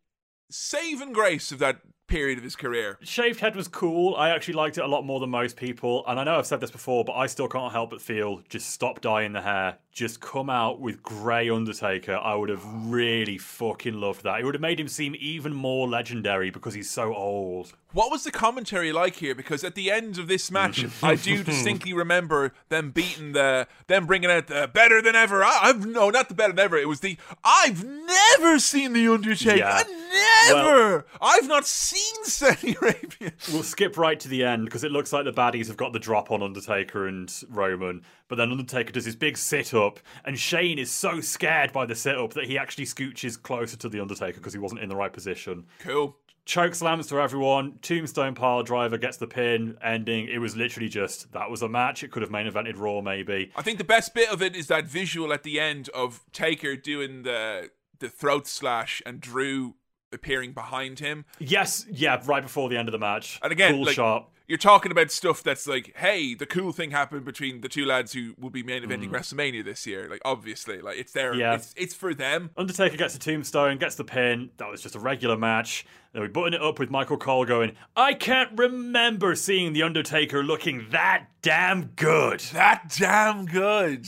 [0.50, 1.80] saving grace of that
[2.12, 2.98] period of his career.
[3.02, 4.14] Shaved head was cool.
[4.16, 6.04] I actually liked it a lot more than most people.
[6.06, 8.68] And I know I've said this before, but I still can't help but feel just
[8.68, 9.78] stop dyeing the hair.
[9.92, 12.16] Just come out with Grey Undertaker.
[12.16, 14.40] I would have really fucking loved that.
[14.40, 17.72] It would have made him seem even more legendary because he's so old.
[17.92, 19.34] What was the commentary like here?
[19.34, 24.06] Because at the end of this match, I do distinctly remember them beating the, them
[24.06, 25.44] bringing out the better than ever.
[25.44, 26.78] I, I've no, not the better than ever.
[26.78, 29.58] It was the I've never seen the Undertaker.
[29.58, 29.82] Yeah.
[29.84, 31.06] I never.
[31.20, 33.32] I've not seen Saudi Arabia.
[33.52, 35.98] We'll skip right to the end because it looks like the baddies have got the
[35.98, 38.02] drop on Undertaker and Roman.
[38.28, 41.94] But then Undertaker does his big sit up, and Shane is so scared by the
[41.94, 44.96] sit up that he actually scooches closer to the Undertaker because he wasn't in the
[44.96, 45.66] right position.
[45.80, 46.16] Cool.
[46.44, 47.78] choke slams to everyone.
[47.82, 49.76] Tombstone pile driver gets the pin.
[49.82, 50.28] Ending.
[50.28, 52.02] It was literally just that was a match.
[52.02, 53.52] It could have main evented Raw maybe.
[53.54, 56.76] I think the best bit of it is that visual at the end of Taker
[56.76, 59.74] doing the the throat slash and Drew
[60.12, 61.24] appearing behind him.
[61.38, 63.38] Yes, yeah, right before the end of the match.
[63.42, 64.28] And again, cool like, shot.
[64.46, 68.12] you're talking about stuff that's like, hey, the cool thing happened between the two lads
[68.12, 70.08] who will be main eventing WrestleMania this year.
[70.08, 71.32] Like, obviously, like it's there.
[71.34, 71.38] Mm.
[71.38, 71.54] Yeah.
[71.54, 72.50] It's it's for them.
[72.56, 74.50] Undertaker gets the tombstone, gets the pin.
[74.58, 75.86] That was just a regular match.
[76.12, 80.42] Then we button it up with Michael Cole going, I can't remember seeing The Undertaker
[80.42, 82.40] looking that damn good.
[82.52, 84.06] That damn good.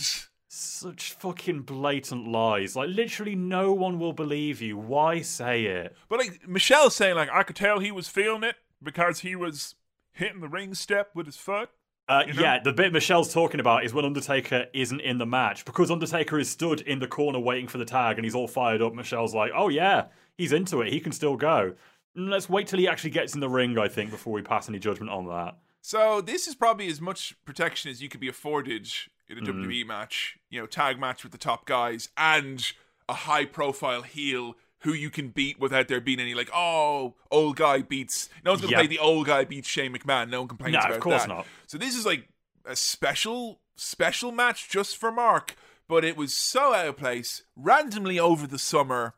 [0.56, 2.76] Such fucking blatant lies.
[2.76, 4.78] Like, literally, no one will believe you.
[4.78, 5.96] Why say it?
[6.08, 9.74] But like Michelle's saying, like I could tell he was feeling it because he was
[10.12, 11.70] hitting the ring step with his foot.
[12.08, 12.40] Uh, know?
[12.40, 15.64] Yeah, the bit Michelle's talking about is when Undertaker isn't in the match.
[15.64, 18.80] Because Undertaker is stood in the corner waiting for the tag and he's all fired
[18.80, 18.94] up.
[18.94, 20.04] Michelle's like, oh, yeah,
[20.38, 20.92] he's into it.
[20.92, 21.74] He can still go.
[22.14, 24.78] Let's wait till he actually gets in the ring, I think, before we pass any
[24.78, 25.56] judgment on that.
[25.86, 28.88] So this is probably as much protection as you could be afforded
[29.28, 29.46] in a Mm.
[29.48, 30.38] WWE match.
[30.48, 32.72] You know, tag match with the top guys and
[33.06, 37.56] a high profile heel who you can beat without there being any like, oh, old
[37.56, 38.30] guy beats.
[38.46, 40.30] No one's gonna play the old guy beats Shane McMahon.
[40.30, 41.28] No one complains No, of course that.
[41.28, 41.46] not.
[41.66, 42.28] So this is like
[42.64, 45.54] a special special match just for Mark,
[45.86, 49.16] but it was so out of place, randomly over the summer.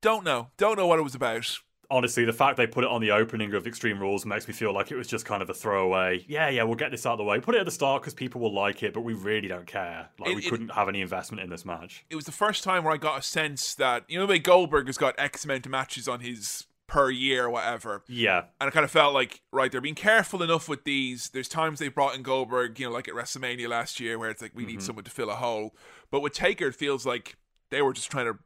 [0.00, 0.50] Don't know.
[0.56, 1.60] Don't know what it was about.
[1.90, 4.72] Honestly, the fact they put it on the opening of Extreme Rules makes me feel
[4.72, 6.24] like it was just kind of a throwaway.
[6.28, 7.40] Yeah, yeah, we'll get this out of the way.
[7.40, 10.08] Put it at the start because people will like it, but we really don't care.
[10.18, 12.04] Like, It- we it- couldn't have any investment in this match.
[12.08, 14.38] it was the first time where I got a sense that you know the way
[14.38, 18.02] Goldberg has got X amount of matches on his per year or whatever.
[18.08, 21.30] Yeah, And I kind of felt like, right, they're being careful enough with these.
[21.30, 24.42] There's times they brought in Goldberg, you know, like at WrestleMania last year, where it's
[24.42, 24.70] like we Mm-hmm.
[24.72, 25.74] need someone to fill a hole.
[26.10, 27.36] But with Taker, it feels like
[27.70, 28.38] they were just trying to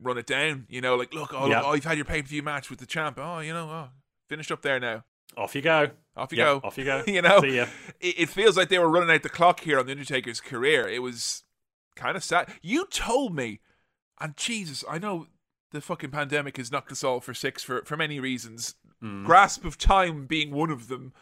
[0.00, 0.66] run it down.
[0.68, 1.58] You know, like look, oh, Yeah.
[1.60, 3.18] look, oh you've had your pay per view match with the champ.
[3.20, 3.88] Oh, you know, oh,
[4.28, 5.04] finished up there now.
[5.36, 5.90] off you go.
[6.16, 6.66] Off you Yep, go.
[6.66, 7.02] off you go.
[7.06, 7.40] you know.
[7.42, 7.66] It,
[8.00, 10.88] it feels like they were running out the clock here on the Undertaker's career.
[10.88, 11.42] It was
[11.94, 12.48] kind of sad.
[12.62, 13.60] You told me,
[14.20, 15.26] and Jesus, I know
[15.72, 18.76] the fucking pandemic has knocked us all for six for for many reasons.
[19.00, 21.12] Grasp of time being one of them.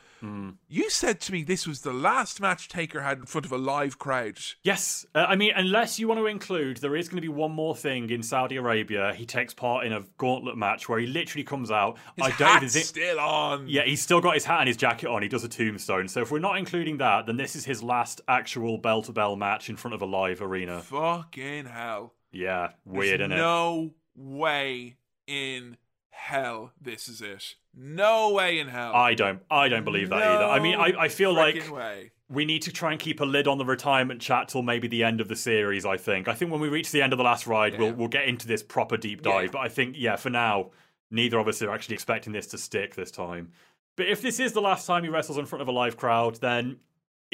[0.68, 3.58] You said to me this was the last match Taker had in front of a
[3.58, 4.38] live crowd.
[4.62, 7.52] Yes, uh, I mean, unless you want to include, there is going to be one
[7.52, 9.12] more thing in Saudi Arabia.
[9.14, 11.98] He takes part in a gauntlet match where he literally comes out.
[12.16, 12.86] His I don't even hat's think.
[12.86, 13.68] still on.
[13.68, 15.20] Yeah, he's still got his hat and his jacket on.
[15.20, 16.08] He does a tombstone.
[16.08, 19.36] So if we're not including that, then this is his last actual bell to bell
[19.36, 20.80] match in front of a live arena.
[20.80, 22.14] Fucking hell.
[22.32, 23.36] Yeah, There's weird, isn't it?
[23.36, 24.96] no way
[25.26, 25.76] in
[26.14, 27.54] hell this is it.
[27.76, 28.94] No way in hell.
[28.94, 29.40] I don't.
[29.50, 30.44] I don't believe that either.
[30.44, 32.12] I mean, I, I feel like way.
[32.28, 35.02] we need to try and keep a lid on the retirement chat till maybe the
[35.02, 35.84] end of the series.
[35.84, 36.28] I think.
[36.28, 38.46] I think when we reach the end of the last ride, we'll we'll get into
[38.46, 39.46] this proper deep dive.
[39.46, 39.50] Yeah.
[39.52, 40.70] But I think, yeah, for now,
[41.10, 43.52] neither of us are actually expecting this to stick this time.
[43.96, 46.36] But if this is the last time he wrestles in front of a live crowd,
[46.36, 46.78] then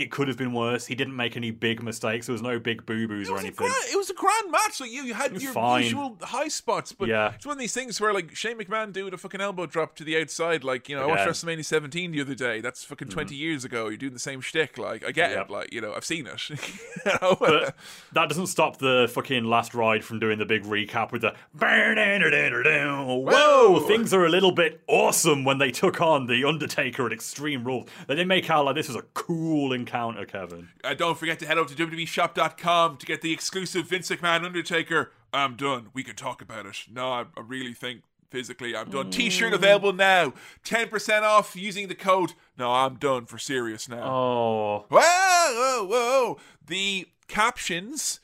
[0.01, 0.87] it could have been worse.
[0.87, 2.27] He didn't make any big mistakes.
[2.27, 3.69] There was no big boo boos or anything.
[3.69, 4.81] grand, it was a grand match.
[4.81, 5.85] Like you, you had your fine.
[5.85, 7.33] usual high spots, but Yeah.
[7.35, 10.05] it's one of these things where like Shane McMahon doing a fucking elbow drop to
[10.05, 10.65] the outside.
[10.65, 12.61] Like you know, I watched WrestleMania 17 the other day.
[12.61, 13.15] That's fucking mm-hmm.
[13.15, 13.89] 20 years ago.
[13.89, 14.79] You're doing the same shtick.
[14.79, 15.47] Like I get Yep.
[15.47, 15.51] it.
[15.53, 16.51] Like you know, I've seen it.
[16.51, 17.37] you know?
[17.39, 17.75] But
[18.13, 23.71] that doesn't stop the fucking last ride from doing the big recap with the whoa.
[23.71, 23.81] Whoa.
[23.81, 27.89] Things are a little bit awesome when they took on the Undertaker at Extreme Rules.
[28.07, 30.69] They didn't make out like this was a cool encounter, Kevin.
[30.83, 35.13] Uh, don't forget to head over to WWEshop.com to get the exclusive Vince McMahon Undertaker.
[35.33, 35.89] I'm done.
[35.93, 36.77] We can talk about it.
[36.91, 39.11] No, I, I really think physically I'm done.
[39.11, 40.33] T-shirt available now.
[40.65, 42.35] 10% off using the code.
[42.57, 44.05] No, I'm done for serious now.
[44.05, 46.39] Oh, Whoa, whoa, whoa.
[46.65, 48.21] The captions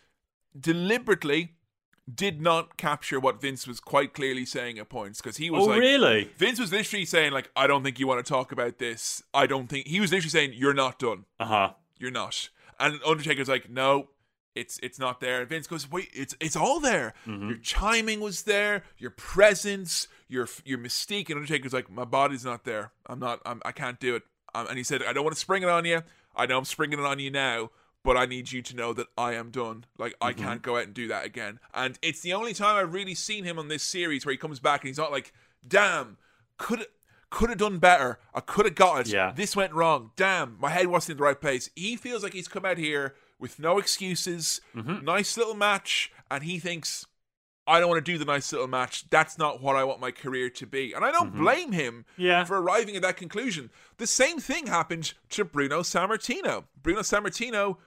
[0.58, 1.55] deliberately
[2.12, 5.70] did not capture what Vince was quite clearly saying at points because he was oh
[5.70, 6.30] like, really?
[6.36, 9.22] Vince was literally saying like, I don't think you want to talk about this.
[9.34, 11.24] I don't think he was literally saying you're not done.
[11.40, 11.70] Uh huh.
[11.98, 12.48] You're not.
[12.78, 14.08] And Undertaker's like, no,
[14.54, 15.40] it's it's not there.
[15.40, 17.14] And Vince goes, wait, it's it's all there.
[17.26, 18.84] Your timing was there.
[18.98, 20.08] Your presence.
[20.28, 21.28] Your your mystique.
[21.28, 22.92] And Undertaker's like, my body's not there.
[23.06, 23.40] I'm not.
[23.44, 24.22] I'm, I can't do it.
[24.54, 26.02] Um, and he said, I don't want to spring it on you.
[26.34, 27.70] I know I'm springing it on you now.
[28.06, 29.84] But I need you to know that I am done.
[29.98, 31.58] Like I can't go out and do that again.
[31.74, 34.60] And it's the only time I've really seen him on this series where he comes
[34.60, 35.32] back and he's not like,
[35.66, 36.16] damn,
[36.56, 36.86] could
[37.30, 38.20] could have done better.
[38.32, 39.08] I could have got it.
[39.08, 39.32] Yeah.
[39.34, 40.12] This went wrong.
[40.14, 41.68] Damn, my head wasn't in the right place.
[41.74, 44.60] He feels like he's come out here with no excuses.
[44.76, 45.04] Mm-hmm.
[45.04, 47.04] Nice little match, and he thinks,
[47.66, 49.10] I don't want to do the nice little match.
[49.10, 50.92] That's not what I want my career to be.
[50.92, 52.22] And I don't blame him Mm-hmm.
[52.22, 52.44] Yeah.
[52.44, 53.70] for arriving at that conclusion.
[53.98, 56.64] The same thing happened to Bruno Sammartino.
[56.80, 57.78] Bruno Sammartino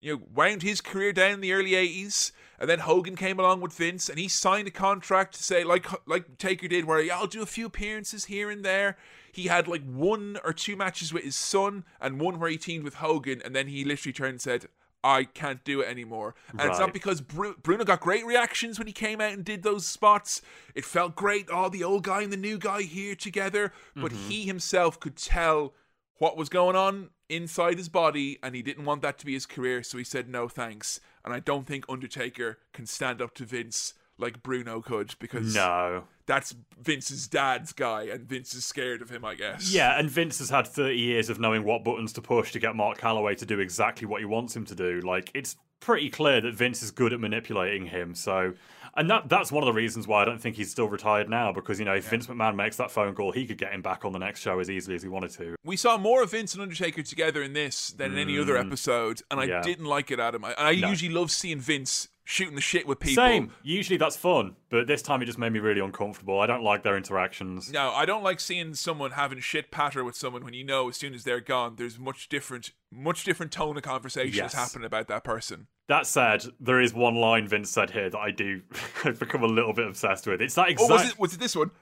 [0.00, 3.60] you know, wound his career down in the early 80s, and then Hogan came along
[3.60, 7.16] with Vince, and he signed a contract to say, like like Taker did, where yeah,
[7.16, 8.96] I'll do a few appearances here and there.
[9.32, 12.84] He had like one or two matches with his son, and one where he teamed
[12.84, 14.66] with Hogan, and then he literally turned and said,
[15.02, 16.34] I can't do it anymore.
[16.50, 19.62] And it's not because Bru- Bruno got great reactions when he came out and did
[19.62, 20.42] those spots.
[20.74, 24.28] It felt great, oh, the old guy and the new guy here together, but mm-hmm.
[24.28, 25.72] he himself could tell
[26.18, 29.46] what was going on inside his body and he didn't want that to be his
[29.46, 33.44] career so he said no thanks and i don't think undertaker can stand up to
[33.44, 36.04] vince like bruno could because No.
[36.26, 40.38] that's vince's dad's guy and vince is scared of him i guess Yeah, and Vince
[40.40, 43.46] has had 30 years of knowing what buttons to push to get Mark Calaway to
[43.46, 45.00] do exactly what he wants him to do.
[45.00, 48.14] Like, it's pretty clear that Vince is good at manipulating him.
[48.14, 48.52] So,
[49.00, 51.52] and that that's one of the reasons why I don't think he's still retired now
[51.52, 54.04] because, you know, if Vince McMahon makes that phone call, he could get him back
[54.04, 55.56] on the next show as easily as he wanted to.
[55.64, 59.22] we saw more of vince and undertaker together in this than in any other episode
[59.30, 59.48] and i Mm.
[59.48, 59.62] Yeah.
[59.62, 60.88] didn't like it adam i, I No.
[60.90, 63.50] usually love seeing vince shooting the shit with people Same.
[63.64, 66.38] Usually that's fun, but this time it just made me really uncomfortable.
[66.40, 67.72] I don't like their interactions.
[67.72, 70.96] No, I don't like seeing someone having shit patter with someone when you know as
[70.96, 74.54] soon as they're gone, there's much different, much different tone of conversation Yes.
[74.54, 75.66] happening about that person.
[75.88, 78.62] That said, there is one line Vince said here that I do
[79.04, 80.40] I've become a little bit obsessed with.
[80.40, 80.90] It's that Oh, exact.
[80.90, 81.18] was it?
[81.18, 81.72] Was it this one?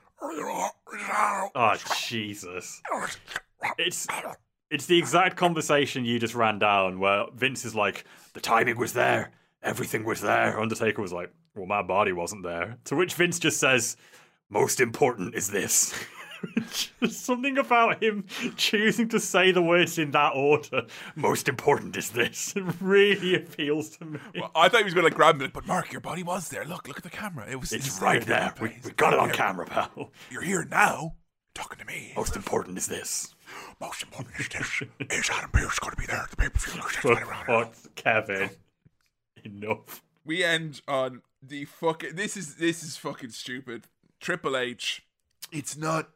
[1.54, 1.76] Oh
[2.06, 2.82] Jesus!
[3.76, 4.06] It's
[4.70, 8.04] it's the exact conversation you just ran down where Vince is like,
[8.34, 9.30] the timing was there,
[9.62, 10.58] everything was there.
[10.58, 12.78] Undertaker was like, well, my body wasn't there.
[12.84, 13.96] To which Vince just says,
[14.50, 15.94] most important is this.
[17.08, 18.24] Something about him
[18.56, 20.86] choosing to say the words in that order.
[21.16, 22.54] Most important is this.
[22.56, 24.20] It really appeals to me.
[24.34, 26.64] Well, I thought he was going to grab me, but Mark, your body was there.
[26.64, 27.46] Look, look at the camera.
[27.50, 27.72] It was.
[27.72, 28.52] it's it's right there.
[28.56, 28.68] there.
[28.68, 30.12] We, we got it on camera, pal.
[30.30, 31.14] You're here now,
[31.54, 32.12] talking to me.
[32.16, 33.34] Most important is this.
[33.80, 34.82] Most important is this.
[35.10, 36.80] Is Adam Pearce going to be there at the pay-per-view?
[36.80, 37.72] Looks just For around oh, here.
[37.94, 38.50] Kevin.
[39.44, 40.02] Enough.
[40.24, 42.14] We end on the fucking.
[42.14, 43.84] This is this is fucking stupid.
[44.20, 45.02] Triple H.
[45.52, 46.10] It's not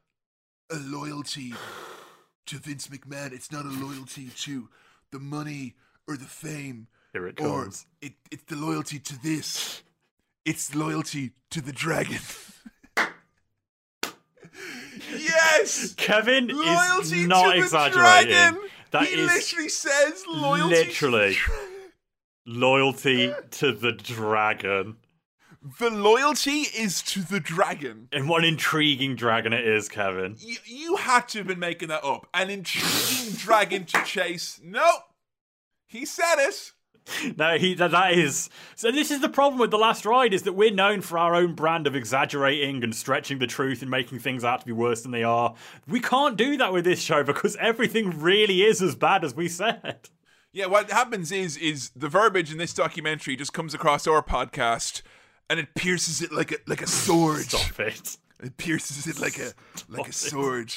[0.71, 1.55] a loyalty
[2.47, 3.33] to Vince McMahon.
[3.33, 4.69] It's not a loyalty to
[5.11, 5.75] the money
[6.07, 6.89] or the fame.
[7.13, 7.87] Here it or comes.
[8.01, 9.83] it, it's the loyalty to this.
[10.45, 12.19] It's loyalty to the dragon.
[15.17, 18.33] yes, Kevin loyalty is not to the exaggerating.
[18.33, 18.61] dragon.
[18.91, 20.75] That he is literally says loyalty.
[20.75, 21.37] literally.
[22.47, 22.61] To the, dragon.
[22.61, 24.97] loyalty to the dragon.
[25.79, 28.09] the loyalty is to the dragon.
[28.13, 30.37] And what an intriguing dragon it is, Kevin.
[30.39, 32.27] You, you had to have been making that up.
[32.35, 34.61] An intriguing dragon to chase.
[34.63, 35.03] Nope.
[35.87, 36.73] He said it.
[37.37, 38.49] No, he that is.
[38.77, 41.35] So this is the problem with the last ride is that we're known for our
[41.35, 45.03] own brand of exaggerating and stretching the truth and making things out to be worse
[45.03, 45.55] than they are.
[45.89, 49.49] We can't do that with this show because everything really is as bad as we
[49.49, 50.11] said.
[50.53, 55.03] Yeah, what happens is is the verbiage in this documentary just comes across our podcast
[55.49, 57.43] and it pierces it like a like a sword.
[57.43, 58.17] Stop it.
[58.43, 59.53] It pierces it like a
[59.89, 60.75] like a sword.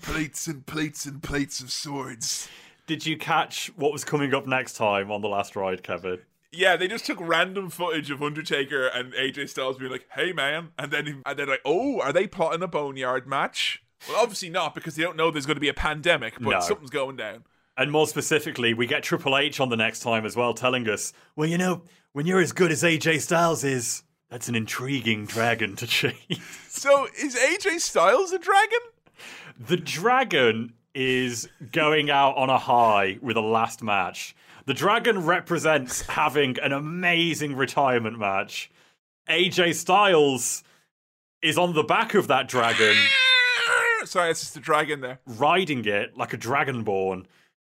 [0.00, 2.48] Plates and plates and plates of swords.
[2.86, 6.18] Did you catch what was coming up next time on the last ride, Kevin?
[6.50, 10.70] Yeah, they just took random footage of Undertaker and AJ Styles being like, "Hey, man,"
[10.78, 14.74] and then and they're like, "Oh, are they plotting a boneyard match?" Well, obviously not
[14.74, 16.60] because they don't know there's going to be a pandemic, but No.
[16.60, 17.44] something's going down.
[17.82, 21.12] And more specifically, we get Triple H on the next time as well, telling us,
[21.34, 21.82] well, you know,
[22.12, 26.14] when you're as good as AJ Styles is, that's an intriguing dragon to chase.
[26.68, 28.78] So is AJ Styles a dragon?
[29.58, 34.36] The dragon is going out on a high with a last match.
[34.66, 38.70] The dragon represents having an amazing retirement match.
[39.28, 40.62] AJ Styles
[41.42, 42.94] is on the back of that dragon,
[44.04, 45.18] Sorry, it's just a dragon there.
[45.26, 47.24] riding it like a dragonborn,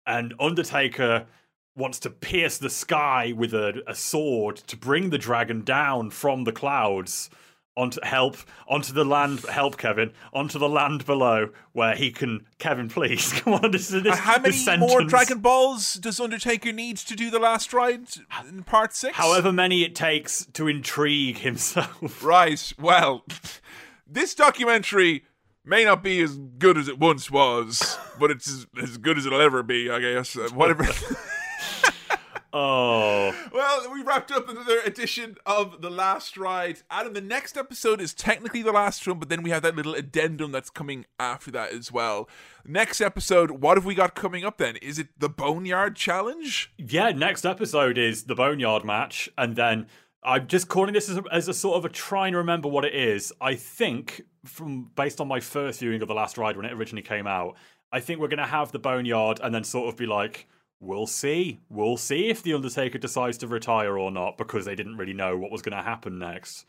[0.08, 1.28] and Undertaker
[1.76, 6.44] wants to pierce the sky with a, a sword to bring the dragon down from
[6.44, 7.30] the clouds
[7.76, 12.90] onto help onto the land help Kevin onto the land below where he can Kevin
[12.90, 15.04] please come on this, this, Uh, How many this more.
[15.04, 18.08] Dragon Balls does Undertaker need to do the last ride
[18.50, 19.16] in part six?
[19.16, 22.74] however many it takes to intrigue himself Right.
[22.80, 23.24] Well,
[24.08, 25.26] this documentary
[25.68, 29.26] may not be as good as it once was, but it's as, as good as
[29.26, 30.36] it'll ever be, I guess.
[30.36, 30.88] Uh, whatever.
[32.54, 36.80] oh well, we wrapped up another edition of The Last Ride.
[36.90, 39.94] Adam, the next episode is technically the last one, but then we have that little
[39.94, 42.30] addendum that's coming after that as well.
[42.66, 44.78] Next episode, what have we got coming up then?
[44.78, 46.72] Is it the Boneyard Challenge?
[46.78, 49.88] yeah next episode is the boneyard match and then
[50.24, 52.84] I'm just calling this as a, as a sort of a trying to remember what
[52.84, 53.32] it is.
[53.40, 57.04] I think from based on my first viewing of the last ride when it originally
[57.04, 57.56] came out,
[57.92, 60.48] I think we're going to have the boneyard and then sort of be like,
[60.80, 64.98] we'll see, we'll see if the Undertaker decides to retire or not because they didn't
[64.98, 66.66] really know what was going to happen next.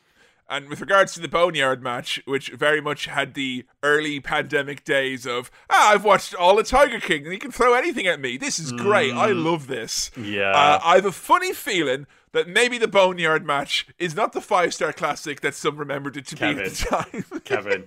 [0.51, 5.27] And with regards to the Boneyard match, which very much had the early pandemic days
[5.27, 8.39] of, ah, I've watched all the Tiger King and he can throw anything at me.
[8.39, 9.13] This is great.
[9.13, 10.11] I love this.
[10.17, 10.53] Yeah.
[10.53, 14.75] Uh, I have a funny feeling that maybe the Boneyard match is not the five
[14.75, 17.41] star classic that some remembered it to be at the time.
[17.45, 17.85] Kevin.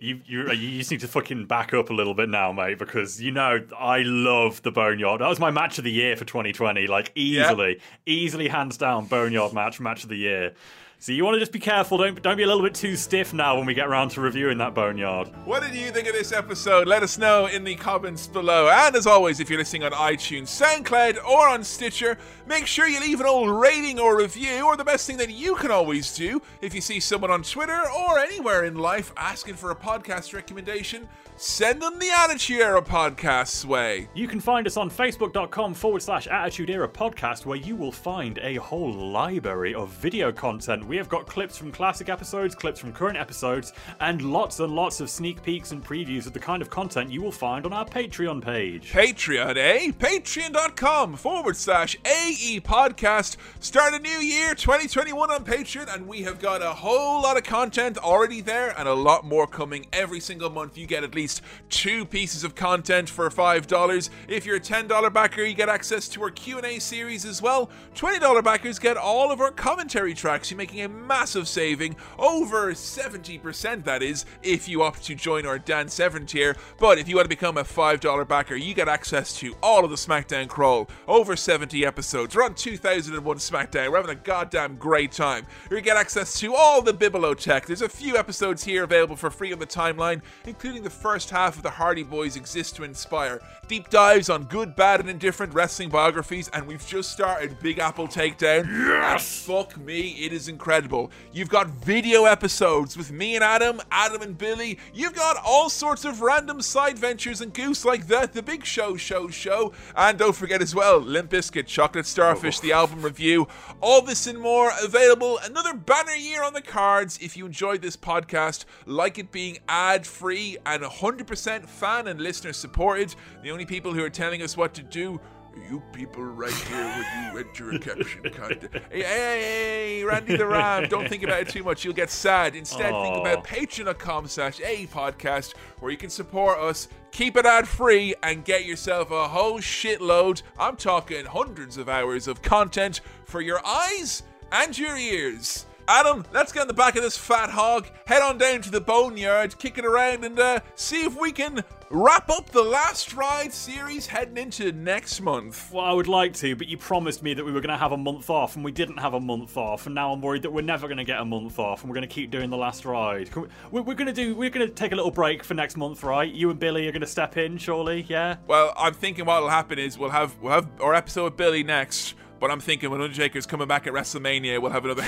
[0.00, 2.78] You, you uh, you just need to fucking back up a little bit now, mate,
[2.78, 5.20] because you know I love the Boneyard.
[5.20, 9.52] That was my match of the year for 2020, like easily, easily hands down Boneyard
[9.52, 10.54] match, match of the year.
[11.04, 11.98] So you want to just be careful.
[11.98, 14.56] Don't don't be a little bit too stiff now when we get around to reviewing
[14.56, 15.28] that Boneyard.
[15.44, 16.88] What did you think of this episode?
[16.88, 18.70] Let us know in the comments below.
[18.70, 22.16] And as always, if you're listening on iTunes, SoundCloud, or on Stitcher,
[22.46, 24.64] make sure you leave an old rating or review.
[24.64, 27.82] Or the best thing that you can always do, if you see someone on Twitter
[27.90, 31.06] or anywhere in life asking for a podcast recommendation,
[31.36, 34.08] send them the Attitude Era Podcast's way.
[34.14, 38.38] You can find us on facebook.com forward slash Attitude Era podcast, where you will find
[38.38, 40.86] a whole library of video content.
[40.86, 45.00] We have got clips from classic episodes, clips from current episodes, and lots and lots
[45.00, 47.84] of sneak peeks and previews of the kind of content you will find on our
[47.84, 48.92] Patreon page.
[48.92, 49.90] Patreon, eh?
[49.90, 53.36] Patreon.com forward slash AE podcast.
[53.60, 57.42] Start a new year, 2021 on Patreon, and we have got a whole lot of
[57.42, 60.78] content already there and a lot more coming every single month.
[60.78, 61.23] You get at least
[61.70, 64.10] two pieces of content for $5.
[64.28, 67.70] If you're a $10 backer, you get access to our Q&A series as well.
[67.94, 70.50] $20 backers get all of our commentary tracks.
[70.50, 75.58] You're making a massive saving, over 70% that is, if you opt to join our
[75.58, 76.56] Dan Severn tier.
[76.78, 79.90] But if you want to become a $5 backer, you get access to all of
[79.90, 82.36] the SmackDown crawl, over 70 episodes.
[82.36, 83.90] We're on 2001 SmackDown.
[83.90, 85.46] We're having a goddamn great time.
[85.70, 87.66] You get access to all the Bibelo tech.
[87.66, 91.56] There's a few episodes here available for free on the timeline, including the first half
[91.56, 95.88] of the Hardy Boys exists to Inspire, deep dives on good, bad, and indifferent wrestling
[95.88, 98.66] biographies, and we've just started Big Apple Takedown.
[98.66, 99.44] Yes!
[99.44, 101.10] fuck me, it is incredible.
[101.32, 104.78] You've got video episodes with me and Adam, Adam and Billy.
[104.92, 108.96] You've got all sorts of random side ventures and goose like that, the Big Show
[108.96, 112.78] Show Show, and don't forget as well, Limp Bizkit, Chocolate Starfish, the oh.
[112.78, 113.46] album review.
[113.80, 115.38] All this and more available.
[115.44, 117.18] Another banner year on the cards.
[117.20, 122.54] If you enjoyed this podcast, like it being ad free and 100% fan and listener
[122.54, 125.20] supported, the only people who are telling us what to do.
[125.54, 128.82] are You people right here when you enter a caption of.
[128.90, 131.84] Hey, hey, hey, Randy the Ram, don't think about it too much.
[131.84, 132.56] You'll get sad.
[132.56, 137.68] Instead, think about patreon.com slash a podcast where you can support us, keep it ad
[137.68, 140.40] free, and get yourself a whole shitload.
[140.58, 145.66] I'm talking hundreds of hours of content for your eyes and your ears.
[145.86, 148.80] Adam, let's get in the back of this fat hog, head on down to the
[148.80, 153.52] boneyard, kick it around, and uh, see if we can wrap up the last ride
[153.52, 155.70] series heading into next month.
[155.70, 157.92] Well, I would like to, but you promised me that we were going to have
[157.92, 160.50] a month off, and we didn't have a month off, and now I'm worried that
[160.50, 162.56] we're never going to get a month off, and we're going to keep doing the
[162.56, 163.30] last ride.
[163.30, 164.34] Can we- We're going to do.
[164.34, 166.32] We're going to take a little break for next month, right?
[166.32, 168.36] You and Billy are going to step in, surely, yeah.
[168.46, 172.14] Well, I'm thinking what'll happen is we'll have we'll have our episode with Billy next.
[172.44, 175.02] But I'm thinking when Undertaker's coming back at WrestleMania, we'll have another.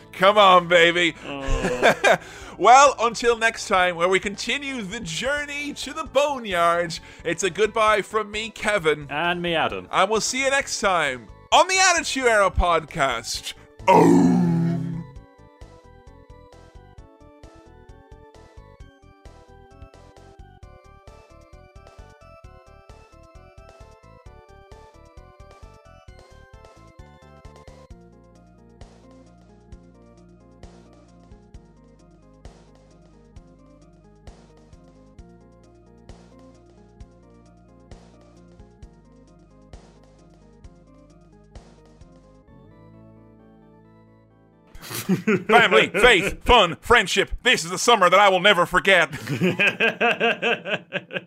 [0.12, 1.14] Come on, baby.
[2.58, 8.02] well, until next time, where we continue the journey to the boneyard, it's a goodbye
[8.02, 9.86] from me, Kevin, And me, Adam.
[9.92, 13.52] and we'll see you next time on the Attitude Era podcast.
[13.86, 14.53] Oh.
[45.46, 47.30] Family, faith, fun, friendship.
[47.42, 49.10] This is the summer that I will never forget.